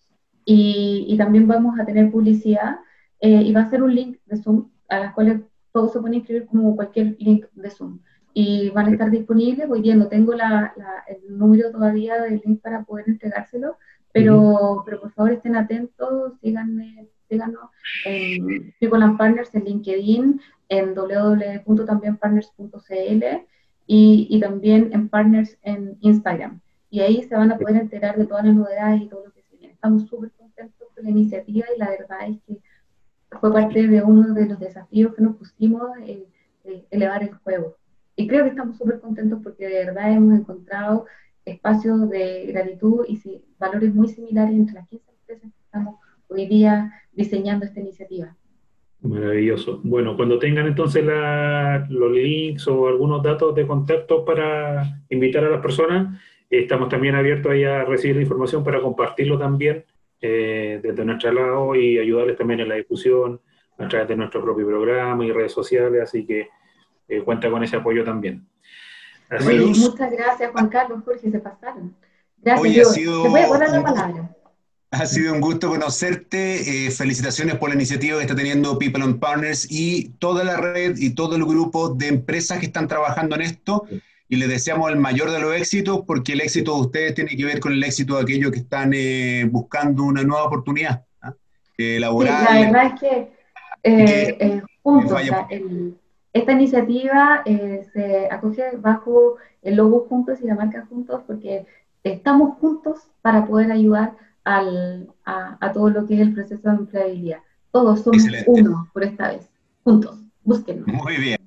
Y, 0.46 1.06
y 1.10 1.18
también 1.18 1.46
vamos 1.46 1.78
a 1.78 1.86
tener 1.86 2.10
publicidad 2.10 2.80
eh, 3.20 3.42
y 3.42 3.52
va 3.52 3.62
a 3.62 3.70
ser 3.70 3.84
un 3.84 3.94
link 3.94 4.18
de 4.26 4.38
Zoom 4.38 4.70
a 4.88 5.00
las 5.00 5.14
cuales 5.14 5.42
todos 5.78 5.94
se 5.94 6.00
pueden 6.00 6.16
inscribir 6.16 6.48
como 6.48 6.76
cualquier 6.76 7.16
link 7.20 7.46
de 7.54 7.70
Zoom 7.70 8.00
y 8.34 8.72
van 8.72 8.88
a 8.88 8.92
estar 8.94 9.12
disponibles. 9.12 9.70
Hoy 9.70 9.84
día 9.84 9.96
no 9.96 10.08
tengo 10.08 10.34
la, 10.34 10.74
el 11.08 11.38
número 11.38 11.70
todavía 11.70 12.20
del 12.20 12.42
link 12.44 12.64
para 12.64 12.84
poder 12.84 13.08
entregárselo, 13.08 13.78
pero, 14.12 14.82
pero 14.84 15.02
por 15.02 15.12
favor 15.12 15.34
estén 15.34 15.56
atentos, 15.56 16.34
síganme, 16.42 17.08
síganos 17.30 17.70
en 18.06 18.74
People 18.80 19.02
Partners 19.20 19.54
en 19.54 19.66
LinkedIn, 19.66 20.42
en 20.70 20.96
www.tambienpartners.cl 20.96 23.24
y, 23.86 24.28
y 24.32 24.40
también 24.40 24.90
en 24.94 25.10
Partners 25.10 25.60
en 25.62 25.96
Instagram. 26.02 26.60
Y 26.90 27.02
ahí 27.02 27.22
se 27.22 27.36
van 27.36 27.52
a 27.52 27.58
poder 27.60 27.76
enterar 27.76 28.18
de 28.18 28.26
todas 28.26 28.46
las 28.46 28.56
novedades 28.56 29.04
y 29.04 29.10
todo 29.10 29.26
lo 29.26 29.32
que 29.32 29.44
se 29.44 29.58
viene. 29.58 29.76
Estamos 29.76 30.08
súper 30.08 30.32
contentos 30.32 30.88
con 30.96 31.04
la 31.04 31.12
iniciativa 31.12 31.68
y 31.76 31.80
la 31.80 31.92
verdad 31.92 32.28
es 32.28 32.40
que 32.48 32.58
fue 33.40 33.52
parte 33.52 33.88
de 33.88 34.02
uno 34.02 34.34
de 34.34 34.48
los 34.48 34.60
desafíos 34.60 35.14
que 35.16 35.22
nos 35.22 35.36
pusimos, 35.36 35.84
eh, 36.06 36.26
elevar 36.92 37.24
el 37.24 37.34
juego. 37.36 37.76
Y 38.16 38.28
creo 38.28 38.44
que 38.44 38.50
estamos 38.50 38.78
súper 38.78 39.00
contentos 39.00 39.40
porque 39.44 39.68
de 39.68 39.86
verdad 39.86 40.12
hemos 40.12 40.40
encontrado 40.40 41.06
espacios 41.46 42.10
de 42.10 42.48
gratitud 42.48 43.06
y 43.08 43.20
valores 43.58 43.94
muy 43.94 44.08
similares 44.08 44.56
entre 44.56 44.76
las 44.76 44.88
15 44.90 45.12
empresas 45.12 45.52
que 45.54 45.64
estamos 45.64 45.96
hoy 46.28 46.48
día 46.48 46.92
diseñando 47.14 47.66
esta 47.66 47.80
iniciativa. 47.80 48.36
Maravilloso. 49.02 49.80
Bueno, 49.84 50.16
cuando 50.16 50.40
tengan 50.40 50.68
entonces 50.68 51.06
los 51.90 52.12
links 52.12 52.68
o 52.68 52.88
algunos 52.88 53.22
datos 53.22 53.54
de 53.56 53.68
contacto 53.68 54.26
para 54.26 55.04
invitar 55.10 55.44
a 55.44 55.50
las 55.50 55.62
personas, 55.62 56.20
estamos 56.50 56.90
también 56.90 57.16
abiertos 57.16 57.52
ahí 57.52 57.64
a 57.64 57.86
recibir 57.86 58.16
la 58.16 58.24
información 58.24 58.64
para 58.64 58.82
compartirlo 58.82 59.38
también 59.38 59.86
eh, 60.22 60.80
desde 60.82 61.06
nuestro 61.06 61.32
lado 61.32 61.76
y 61.76 62.00
ayudarles 62.00 62.38
también 62.38 62.60
en 62.62 62.70
la 62.70 62.76
discusión 62.76 63.40
a 63.78 63.88
través 63.88 64.08
de 64.08 64.16
nuestro 64.16 64.42
propio 64.42 64.68
programa 64.68 65.26
y 65.26 65.32
redes 65.32 65.52
sociales. 65.52 66.02
Así 66.04 66.26
que 66.26 66.50
eh, 67.08 67.22
cuenta 67.22 67.50
con 67.50 67.64
ese 67.64 67.76
apoyo 67.76 68.04
también. 68.04 68.48
muchas 69.30 70.12
gracias, 70.12 70.52
Juan 70.52 70.70
Carlos, 70.70 71.04
Jorge, 71.06 71.32
se 71.32 71.40
pasaron. 71.40 71.96
Gracias, 72.42 72.90
ha 72.90 72.94
sido, 72.94 73.24
Te 73.24 73.30
voy 73.30 73.42
a 73.42 73.48
poner 73.48 73.70
la 73.70 73.84
palabra. 73.84 74.38
Ha 74.92 75.06
sido 75.06 75.34
un 75.34 75.42
gusto 75.42 75.68
conocerte. 75.70 76.88
Eh, 76.88 76.92
felicitaciones 76.92 77.56
por 77.56 77.70
la 77.70 77.76
iniciativa 77.76 78.18
que 78.18 78.24
está 78.24 78.36
teniendo 78.36 78.80
People 78.80 79.04
and 79.04 79.20
Partners 79.20 79.68
y 79.70 80.10
toda 80.20 80.44
la 80.46 80.58
red 80.58 80.98
y 80.98 81.14
todo 81.14 81.36
el 81.36 81.44
grupo 81.44 81.90
de 81.90 82.08
empresas 82.08 82.60
que 82.60 82.68
están 82.68 82.88
trabajando 82.88 83.36
en 83.36 83.42
esto. 83.42 83.86
Y 84.30 84.36
les 84.36 84.50
deseamos 84.50 84.92
el 84.92 84.98
mayor 84.98 85.32
de 85.32 85.40
los 85.40 85.56
éxitos 85.56 86.02
porque 86.06 86.34
el 86.34 86.42
éxito 86.42 86.76
de 86.76 86.82
ustedes 86.82 87.14
tiene 87.14 87.36
que 87.36 87.46
ver 87.46 87.60
con 87.60 87.72
el 87.72 87.84
éxito 87.84 88.16
de 88.16 88.24
aquellos 88.24 88.52
que 88.52 88.60
están 88.60 88.92
eh, 88.94 89.48
buscando 89.50 90.04
una 90.04 90.24
nueva 90.24 90.46
oportunidad 90.46 91.06
¿ah? 91.22 91.34
laboral. 91.78 92.44
la 92.44 92.60
verdad 92.60 92.94
es 92.94 93.00
que, 93.84 94.62
juntos, 94.84 95.22
el, 95.50 95.96
esta 96.38 96.52
iniciativa 96.52 97.42
eh, 97.46 97.88
se 97.94 98.28
acoge 98.30 98.78
bajo 98.78 99.38
el 99.64 99.76
logo 99.76 100.06
Juntos 100.08 100.40
y 100.42 100.48
la 100.48 100.56
marca 100.56 100.86
Juntos 100.88 101.22
porque 101.26 101.66
estamos 102.04 102.58
juntos 102.60 103.00
para 103.22 103.46
poder 103.46 103.72
ayudar 103.72 104.14
al, 104.44 105.10
a, 105.26 105.72
todo 105.74 105.90
lo 105.90 106.06
que 106.06 106.14
es 106.14 106.22
el 106.22 106.34
proceso 106.34 106.70
de 106.70 106.76
empleabilidad. 106.76 107.40
Todos 107.72 108.04
somos 108.04 108.24
uno 108.46 108.90
por 108.94 109.04
esta 109.04 109.30
vez, 109.30 109.50
juntos, 109.84 110.20
bien, 110.44 110.84
muy 110.86 111.18
bien, 111.18 111.40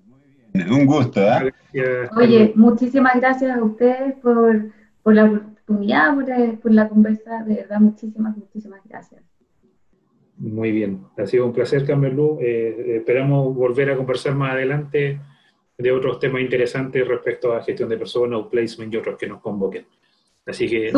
un 0.71 0.87
gusto. 0.87 1.21
¿eh? 1.21 1.53
Oye, 2.17 2.53
muchísimas 2.57 3.15
gracias 3.17 3.57
a 3.57 3.63
ustedes 3.63 4.15
por, 4.23 4.71
por 5.03 5.15
la 5.15 5.25
oportunidad, 5.25 6.15
por, 6.15 6.61
por 6.61 6.73
la 6.73 6.89
conversa, 6.89 7.43
de 7.45 7.55
verdad, 7.55 7.81
muchísimas, 7.81 8.37
muchísimas 8.37 8.81
gracias. 8.89 9.23
Muy 10.37 10.73
bien, 10.73 11.05
ha 11.19 11.27
sido 11.27 11.45
un 11.45 11.53
placer, 11.53 11.85
Carmelú. 11.85 12.39
Eh, 12.41 12.97
esperamos 12.97 13.55
volver 13.55 13.91
a 13.91 13.97
conversar 13.97 14.35
más 14.35 14.53
adelante 14.53 15.21
de 15.77 15.93
otros 15.93 16.19
temas 16.19 16.41
interesantes 16.41 17.07
respecto 17.07 17.53
a 17.53 17.63
gestión 17.63 17.91
de 17.91 17.99
personas, 17.99 18.47
placement 18.51 18.93
y 18.93 18.97
otros 18.97 19.19
que 19.19 19.27
nos 19.27 19.41
convoquen. 19.41 19.87
Así 20.47 20.69
que 20.69 20.93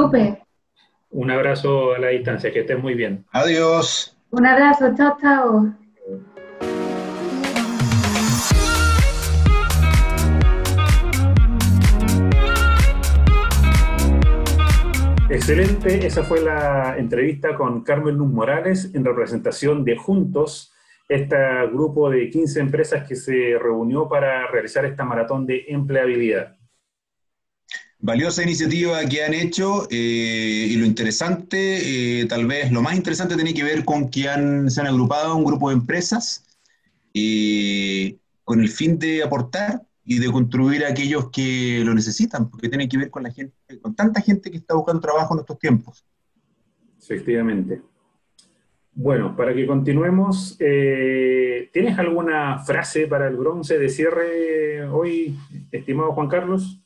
un 1.11 1.30
abrazo 1.30 1.92
a 1.92 1.98
la 1.98 2.09
distancia, 2.09 2.53
que 2.53 2.61
estén 2.61 2.80
muy 2.80 2.94
bien. 2.94 3.24
Adiós. 3.32 4.16
Un 4.30 4.46
abrazo, 4.46 4.94
chao, 4.96 5.16
chao. 5.20 5.82
Excelente, 15.33 16.07
esa 16.07 16.24
fue 16.24 16.43
la 16.43 16.99
entrevista 16.99 17.57
con 17.57 17.83
Carmen 17.83 18.16
Luz 18.16 18.30
Morales 18.30 18.91
en 18.93 19.03
representación 19.03 19.83
de 19.83 19.97
Juntos, 19.97 20.74
este 21.09 21.35
grupo 21.72 22.11
de 22.11 22.28
15 22.28 22.61
empresas 22.61 23.09
que 23.09 23.16
se 23.16 23.59
reunió 23.59 24.11
para 24.11 24.47
realizar 24.49 24.85
esta 24.85 25.05
maratón 25.05 25.47
de 25.47 25.64
empleabilidad. 25.68 26.59
Valiosa 27.99 28.43
iniciativa 28.43 29.03
que 29.07 29.24
han 29.24 29.33
hecho 29.33 29.89
eh, 29.91 30.66
y 30.68 30.76
lo 30.76 30.85
interesante, 30.85 32.20
eh, 32.20 32.26
tal 32.26 32.47
vez 32.47 32.70
lo 32.70 32.83
más 32.83 32.95
interesante 32.95 33.35
tiene 33.35 33.55
que 33.55 33.64
ver 33.64 33.87
con 33.87 34.11
que 34.11 34.28
han, 34.28 34.70
se 34.70 34.83
han 34.83 34.87
agrupado 34.87 35.35
un 35.35 35.45
grupo 35.45 35.70
de 35.70 35.76
empresas 35.76 36.45
eh, 37.14 38.18
con 38.45 38.61
el 38.61 38.68
fin 38.68 38.99
de 38.99 39.22
aportar 39.22 39.80
y 40.05 40.18
de 40.18 40.30
construir 40.30 40.84
a 40.84 40.88
aquellos 40.88 41.30
que 41.30 41.82
lo 41.84 41.94
necesitan, 41.94 42.50
porque 42.50 42.68
tiene 42.68 42.88
que 42.88 42.98
ver 42.98 43.11
con 43.11 43.22
la 43.22 43.30
gente, 43.30 43.55
con 43.80 43.94
tanta 43.94 44.20
gente 44.20 44.50
que 44.50 44.57
está 44.57 44.74
buscando 44.74 45.00
trabajo 45.00 45.34
en 45.34 45.40
estos 45.40 45.59
tiempos. 45.59 46.05
Efectivamente. 47.00 47.82
Bueno, 48.94 49.34
para 49.36 49.55
que 49.55 49.66
continuemos, 49.66 50.57
eh, 50.59 51.70
¿tienes 51.72 51.98
alguna 51.98 52.59
frase 52.59 53.07
para 53.07 53.28
el 53.28 53.36
bronce 53.36 53.78
de 53.78 53.88
cierre 53.88 54.86
hoy, 54.86 55.36
estimado 55.70 56.12
Juan 56.12 56.28
Carlos? 56.28 56.78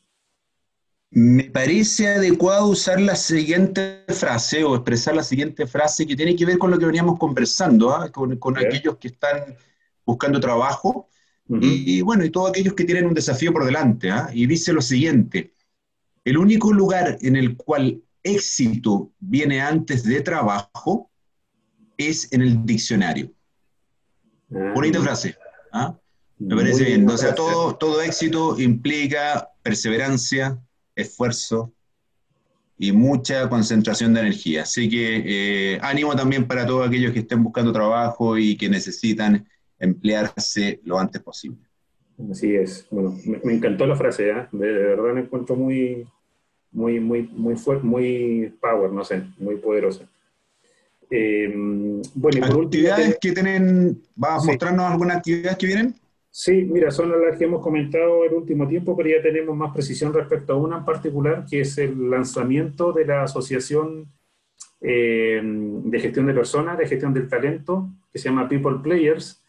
Me 1.10 1.44
parece 1.44 2.08
adecuado 2.08 2.68
usar 2.68 3.00
la 3.00 3.16
siguiente 3.16 4.04
frase 4.08 4.62
o 4.62 4.74
expresar 4.74 5.16
la 5.16 5.22
siguiente 5.22 5.66
frase 5.66 6.06
que 6.06 6.14
tiene 6.14 6.36
que 6.36 6.46
ver 6.46 6.58
con 6.58 6.70
lo 6.70 6.78
que 6.78 6.86
veníamos 6.86 7.18
conversando, 7.18 7.92
con, 8.12 8.36
con 8.36 8.58
aquellos 8.58 8.98
que 8.98 9.08
están 9.08 9.56
buscando 10.04 10.38
trabajo 10.38 11.08
y, 11.48 12.00
bueno, 12.00 12.24
y 12.24 12.30
todos 12.30 12.50
aquellos 12.50 12.74
que 12.74 12.84
tienen 12.84 13.06
un 13.06 13.14
desafío 13.14 13.52
por 13.52 13.64
delante. 13.64 14.10
¿ah? 14.10 14.28
Y 14.32 14.46
dice 14.46 14.72
lo 14.72 14.82
siguiente, 14.82 15.52
el 16.24 16.38
único 16.38 16.72
lugar 16.72 17.18
en 17.20 17.36
el 17.36 17.56
cual 17.56 18.02
éxito 18.22 19.12
viene 19.20 19.60
antes 19.60 20.02
de 20.02 20.20
trabajo 20.20 21.10
es 21.96 22.32
en 22.32 22.42
el 22.42 22.66
diccionario. 22.66 23.32
Ah, 24.52 24.72
Bonita 24.74 25.00
frase. 25.00 25.36
¿ah? 25.72 25.96
Me 26.38 26.56
parece 26.56 26.84
bien. 26.84 27.08
O 27.08 27.16
sea, 27.16 27.34
todo, 27.34 27.76
todo 27.76 28.02
éxito 28.02 28.58
implica 28.60 29.48
perseverancia, 29.62 30.58
esfuerzo 30.94 31.72
y 32.78 32.92
mucha 32.92 33.48
concentración 33.48 34.12
de 34.12 34.20
energía. 34.20 34.62
Así 34.62 34.88
que 34.88 35.22
eh, 35.74 35.78
ánimo 35.80 36.14
también 36.14 36.46
para 36.46 36.66
todos 36.66 36.86
aquellos 36.86 37.12
que 37.12 37.20
estén 37.20 37.42
buscando 37.42 37.72
trabajo 37.72 38.36
y 38.36 38.56
que 38.56 38.68
necesitan 38.68 39.48
emplearse 39.78 40.80
lo 40.84 40.98
antes 40.98 41.22
posible. 41.22 41.58
Así 42.30 42.54
es. 42.54 42.86
Bueno, 42.90 43.14
me, 43.44 43.54
encantó 43.54 43.86
la 43.86 43.96
frase, 43.96 44.30
¿eh? 44.30 44.46
de, 44.52 44.72
verdad 44.72 45.12
me 45.12 45.20
encuentro 45.20 45.54
muy, 45.54 46.06
muy, 46.72 46.98
muy, 46.98 47.22
muy 47.32 47.56
fuerte, 47.56 47.84
muy 47.84 48.54
power, 48.60 48.90
no 48.90 49.04
sé, 49.04 49.22
muy 49.38 49.56
poderosa. 49.56 50.08
Eh, 51.10 51.52
bueno, 52.14 52.46
por 52.48 52.64
¿Actividades 52.64 53.18
que 53.20 53.32
tienen, 53.32 54.02
¿vas 54.16 54.42
a 54.42 54.46
mostrarnos 54.46 54.86
algunas 54.86 55.18
actividades 55.18 55.58
que 55.58 55.66
vienen? 55.66 55.94
Sí, 56.30 56.66
mira, 56.70 56.90
son 56.90 57.10
las 57.10 57.38
que 57.38 57.44
hemos 57.44 57.62
comentado 57.62 58.24
el 58.24 58.34
último 58.34 58.68
tiempo, 58.68 58.94
pero 58.96 59.08
ya 59.08 59.22
tenemos 59.22 59.56
más 59.56 59.72
precisión 59.72 60.12
respecto 60.12 60.52
a 60.52 60.56
una 60.56 60.78
en 60.78 60.84
particular, 60.84 61.46
que 61.48 61.60
es 61.60 61.78
el 61.78 62.10
lanzamiento 62.10 62.92
de 62.92 63.06
la 63.06 63.22
Asociación 63.22 64.12
eh, 64.82 65.40
de 65.42 66.00
Gestión 66.00 66.26
de 66.26 66.34
Personas, 66.34 66.76
de 66.76 66.86
Gestión 66.86 67.14
del 67.14 67.28
Talento, 67.28 67.88
que 68.12 68.18
se 68.18 68.28
llama 68.28 68.48
People 68.48 68.80
Players, 68.82 69.42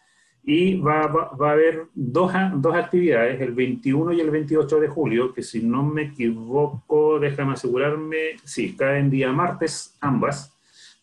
y 0.50 0.80
va, 0.80 1.08
va, 1.08 1.50
a 1.50 1.52
haber 1.52 1.88
dos, 1.93 2.32
dos, 2.56 2.74
actividades, 2.74 3.41
el 3.41 3.52
21 3.52 4.14
y 4.14 4.22
el 4.22 4.32
28 4.32 4.80
de 4.80 4.88
julio, 4.88 5.34
que 5.34 5.43
si 5.43 5.62
no 5.62 5.84
me 5.84 6.04
equivoco, 6.04 7.20
déjame 7.20 7.52
asegurarme, 7.52 8.38
sí, 8.45 8.74
caen 8.74 9.10
día 9.10 9.30
martes 9.34 9.98
ambas, 10.00 10.58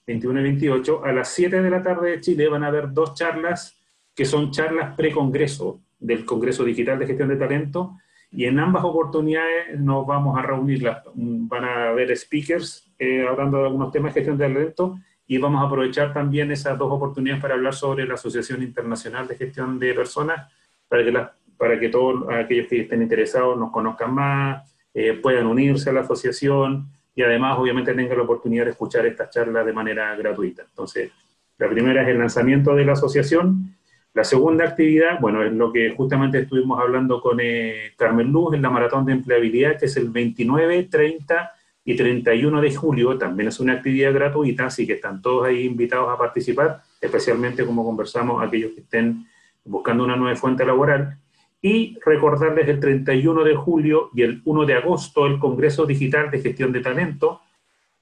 21 0.07 0.41
y 0.41 0.43
28, 0.45 1.05
a 1.05 1.13
las 1.13 1.29
7 1.29 1.61
de 1.61 1.69
la 1.69 1.83
tarde 1.83 2.13
de 2.13 2.21
Chile 2.23 2.49
van 2.49 2.65
a 2.65 2.69
haber 2.69 2.95
dos 2.95 3.13
charlas 3.13 3.77
que 4.15 4.25
son 4.25 4.51
charlas 4.51 4.97
pre-congreso 4.97 5.79
del 5.99 6.25
Congreso 6.25 6.65
Digital 6.65 6.99
de 6.99 7.07
Gestión 7.07 7.29
de 7.29 7.37
Talento 7.37 7.99
y 8.31 8.47
en 8.47 8.59
ambas 8.59 8.83
oportunidades 8.83 9.79
nos 9.79 10.07
vamos 10.07 10.39
a 10.39 10.43
reunir, 10.43 10.91
van 11.15 11.65
a 11.65 11.91
haber 11.91 12.17
speakers 12.17 12.91
eh, 12.99 13.27
hablando 13.29 13.59
de 13.59 13.65
algunos 13.65 13.93
temas 13.93 14.15
de 14.15 14.21
gestión 14.23 14.39
de 14.39 14.49
talento 14.49 14.99
y 15.27 15.39
vamos 15.39 15.63
a 15.63 15.67
aprovechar 15.67 16.13
también 16.13 16.51
esas 16.51 16.79
dos 16.79 16.91
oportunidades 16.93 17.41
para 17.41 17.55
hablar 17.55 17.75
sobre 17.75 18.07
la 18.07 18.15
Asociación 18.15 18.63
Internacional 18.63 19.27
de 19.27 19.37
Gestión 19.37 19.79
de 19.79 19.95
Personas, 19.95 20.53
para 20.89 21.05
que, 21.05 21.27
para 21.57 21.81
que 21.81 21.89
todos 21.89 22.29
aquellos 22.31 22.69
que 22.69 22.83
estén 22.83 23.03
interesados 23.03 23.59
nos 23.59 23.71
conozcan 23.71 24.15
más, 24.15 24.71
eh, 24.93 25.15
puedan 25.15 25.47
unirse 25.47 25.91
a 25.91 25.93
la 25.93 26.01
asociación 26.01 26.87
y 27.15 27.23
además 27.23 27.59
obviamente 27.59 27.95
tengan 27.95 28.19
la 28.19 28.25
oportunidad 28.25 28.65
de 28.65 28.73
escuchar 28.73 29.07
estas 29.07 29.31
charlas 29.31 29.65
de 29.65 29.73
manera 29.73 30.15
gratuita. 30.15 30.63
Entonces, 30.63 31.11
la 31.59 31.69
primera 31.69 32.03
es 32.03 32.09
el 32.09 32.19
lanzamiento 32.19 32.75
de 32.75 32.85
la 32.85 32.93
asociación 32.93 33.75
la 34.15 34.23
segunda 34.23 34.65
actividad, 34.65 35.19
bueno, 35.21 35.43
es 35.43 35.53
lo 35.53 35.73
que 35.73 35.91
justamente 35.91 36.39
estuvimos 36.39 36.81
hablando 36.81 37.21
con 37.21 37.41
eh, 37.43 37.95
Carmen 37.97 38.31
Luz 38.31 38.55
en 38.55 38.63
la 38.63 38.71
Maratón 38.71 39.05
de 39.05 39.13
Empleabilidad, 39.13 39.77
que 39.77 39.87
es 39.87 39.97
el 39.97 40.09
29, 40.09 40.85
30 40.85 41.53
y 41.85 41.97
31 41.97 42.61
de 42.61 42.75
julio. 42.75 43.19
También 43.19 43.49
es 43.49 43.61
una 43.61 43.75
actividad 43.75 44.13
gratuita, 44.13 44.67
así 44.67 44.87
que 44.87 44.95
están 44.95 45.21
todos 45.21 45.47
ahí 45.47 45.65
invitados 45.65 46.09
a 46.11 46.19
participar, 46.19 46.83
especialmente 47.01 47.65
como 47.67 47.85
conversamos 47.85 48.43
aquellos 48.43 48.73
que 48.73 48.81
estén 48.81 49.27
buscando 49.65 50.05
una 50.05 50.17
nueva 50.17 50.37
fuente 50.37 50.65
laboral. 50.65 51.19
Y 51.61 51.99
recordarles 52.05 52.69
el 52.69 52.81
31 52.81 53.45
de 53.45 53.55
julio 53.55 54.11
y 54.15 54.23
el 54.23 54.43
1 54.45 54.67
de 54.67 54.75
agosto 54.75 55.27
el 55.27 55.39
Congreso 55.39 55.87
Digital 55.87 56.31
de 56.31 56.41
Gestión 56.41 56.73
de 56.73 56.81
Talento, 56.81 57.41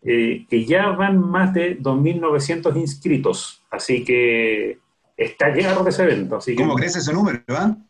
eh, 0.02 0.46
que 0.50 0.64
ya 0.64 0.90
van 0.90 1.20
más 1.20 1.54
de 1.54 1.78
2.900 1.78 2.76
inscritos. 2.76 3.62
Así 3.70 4.04
que 4.04 4.78
está 5.24 5.50
lleno 5.50 5.82
de 5.82 5.90
ese 5.90 6.02
evento. 6.04 6.36
Así 6.36 6.54
¿Cómo 6.54 6.74
crece 6.74 6.98
ese 6.98 7.12
número, 7.12 7.40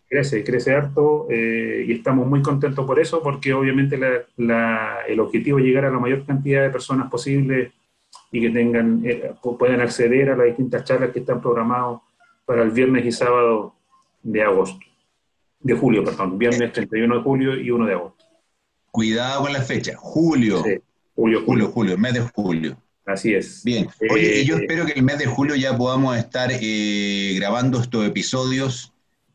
Crece, 0.09 0.45
crece 0.45 0.75
harto 0.75 1.27
eh, 1.31 1.85
y 1.87 1.93
estamos 1.93 2.27
muy 2.27 2.43
contentos 2.43 2.85
por 2.87 3.01
eso, 3.01 3.23
porque 3.23 3.55
obviamente 3.55 3.99
el 4.37 5.21
objetivo 5.21 5.59
es 5.59 5.65
llegar 5.65 5.87
a 5.87 5.91
la 5.91 5.99
mayor 5.99 6.27
cantidad 6.27 6.63
de 6.63 6.71
personas 6.71 7.11
posible 7.11 7.73
y 8.31 8.41
que 8.41 8.51
tengan, 8.51 9.03
eh, 9.05 9.33
puedan 9.59 9.81
acceder 9.81 10.31
a 10.31 10.37
las 10.37 10.47
distintas 10.47 10.85
charlas 10.85 11.11
que 11.11 11.21
están 11.21 11.41
programadas 11.41 12.01
para 12.45 12.63
el 12.63 12.71
viernes 12.71 13.07
y 13.07 13.13
sábado 13.13 13.75
de 14.23 14.43
agosto, 14.43 14.85
de 15.61 15.75
julio, 15.75 16.05
perdón, 16.05 16.39
viernes 16.39 16.73
31 16.73 17.17
de 17.17 17.23
julio 17.23 17.57
y 17.57 17.71
1 17.71 17.87
de 17.87 17.95
agosto. 17.95 18.25
Cuidado 18.91 19.43
con 19.43 19.53
la 19.53 19.63
fecha, 19.63 19.95
julio. 19.97 20.59
julio, 20.59 20.83
julio, 21.15 21.43
julio, 21.47 21.69
julio, 21.69 21.99
mes 21.99 22.13
de 22.15 22.21
julio. 22.21 22.77
Así 23.05 23.35
es. 23.35 23.63
Bien. 23.65 23.89
Oye, 24.11 24.41
y 24.41 24.45
yo 24.45 24.57
eh, 24.57 24.61
espero 24.63 24.87
que 24.87 24.93
el 24.93 25.03
mes 25.03 25.19
de 25.19 25.27
julio 25.27 25.57
ya 25.57 25.77
podamos 25.77 26.17
estar 26.17 26.51
eh, 26.53 27.35
grabando 27.37 27.81
estos 27.81 28.07
episodios 28.07 28.93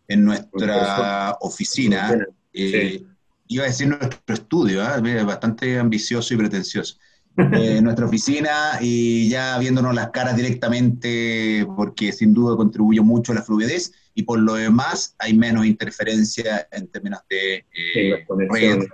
en 0.07 0.25
nuestra 0.25 1.37
oficina. 1.41 2.17
Eh, 2.53 3.03
iba 3.47 3.63
a 3.63 3.67
decir 3.67 3.87
nuestro 3.87 4.33
estudio, 4.33 4.81
¿eh? 4.83 5.23
bastante 5.23 5.77
ambicioso 5.77 6.33
y 6.33 6.37
pretencioso. 6.37 6.97
En 7.37 7.83
nuestra 7.83 8.07
oficina 8.07 8.79
y 8.81 9.29
ya 9.29 9.59
viéndonos 9.59 9.93
las 9.93 10.09
caras 10.09 10.35
directamente, 10.35 11.67
porque 11.75 12.11
sin 12.11 12.33
duda 12.33 12.57
contribuye 12.57 12.99
mucho 13.01 13.31
a 13.31 13.35
la 13.35 13.43
fluidez 13.43 13.93
y 14.15 14.23
por 14.23 14.39
lo 14.39 14.55
demás 14.55 15.15
hay 15.19 15.35
menos 15.35 15.67
interferencia 15.67 16.67
en 16.71 16.87
términos 16.87 17.19
de 17.29 17.63
red 17.93 18.25
o 18.27 18.37
de 18.37 18.45
internet. 18.45 18.89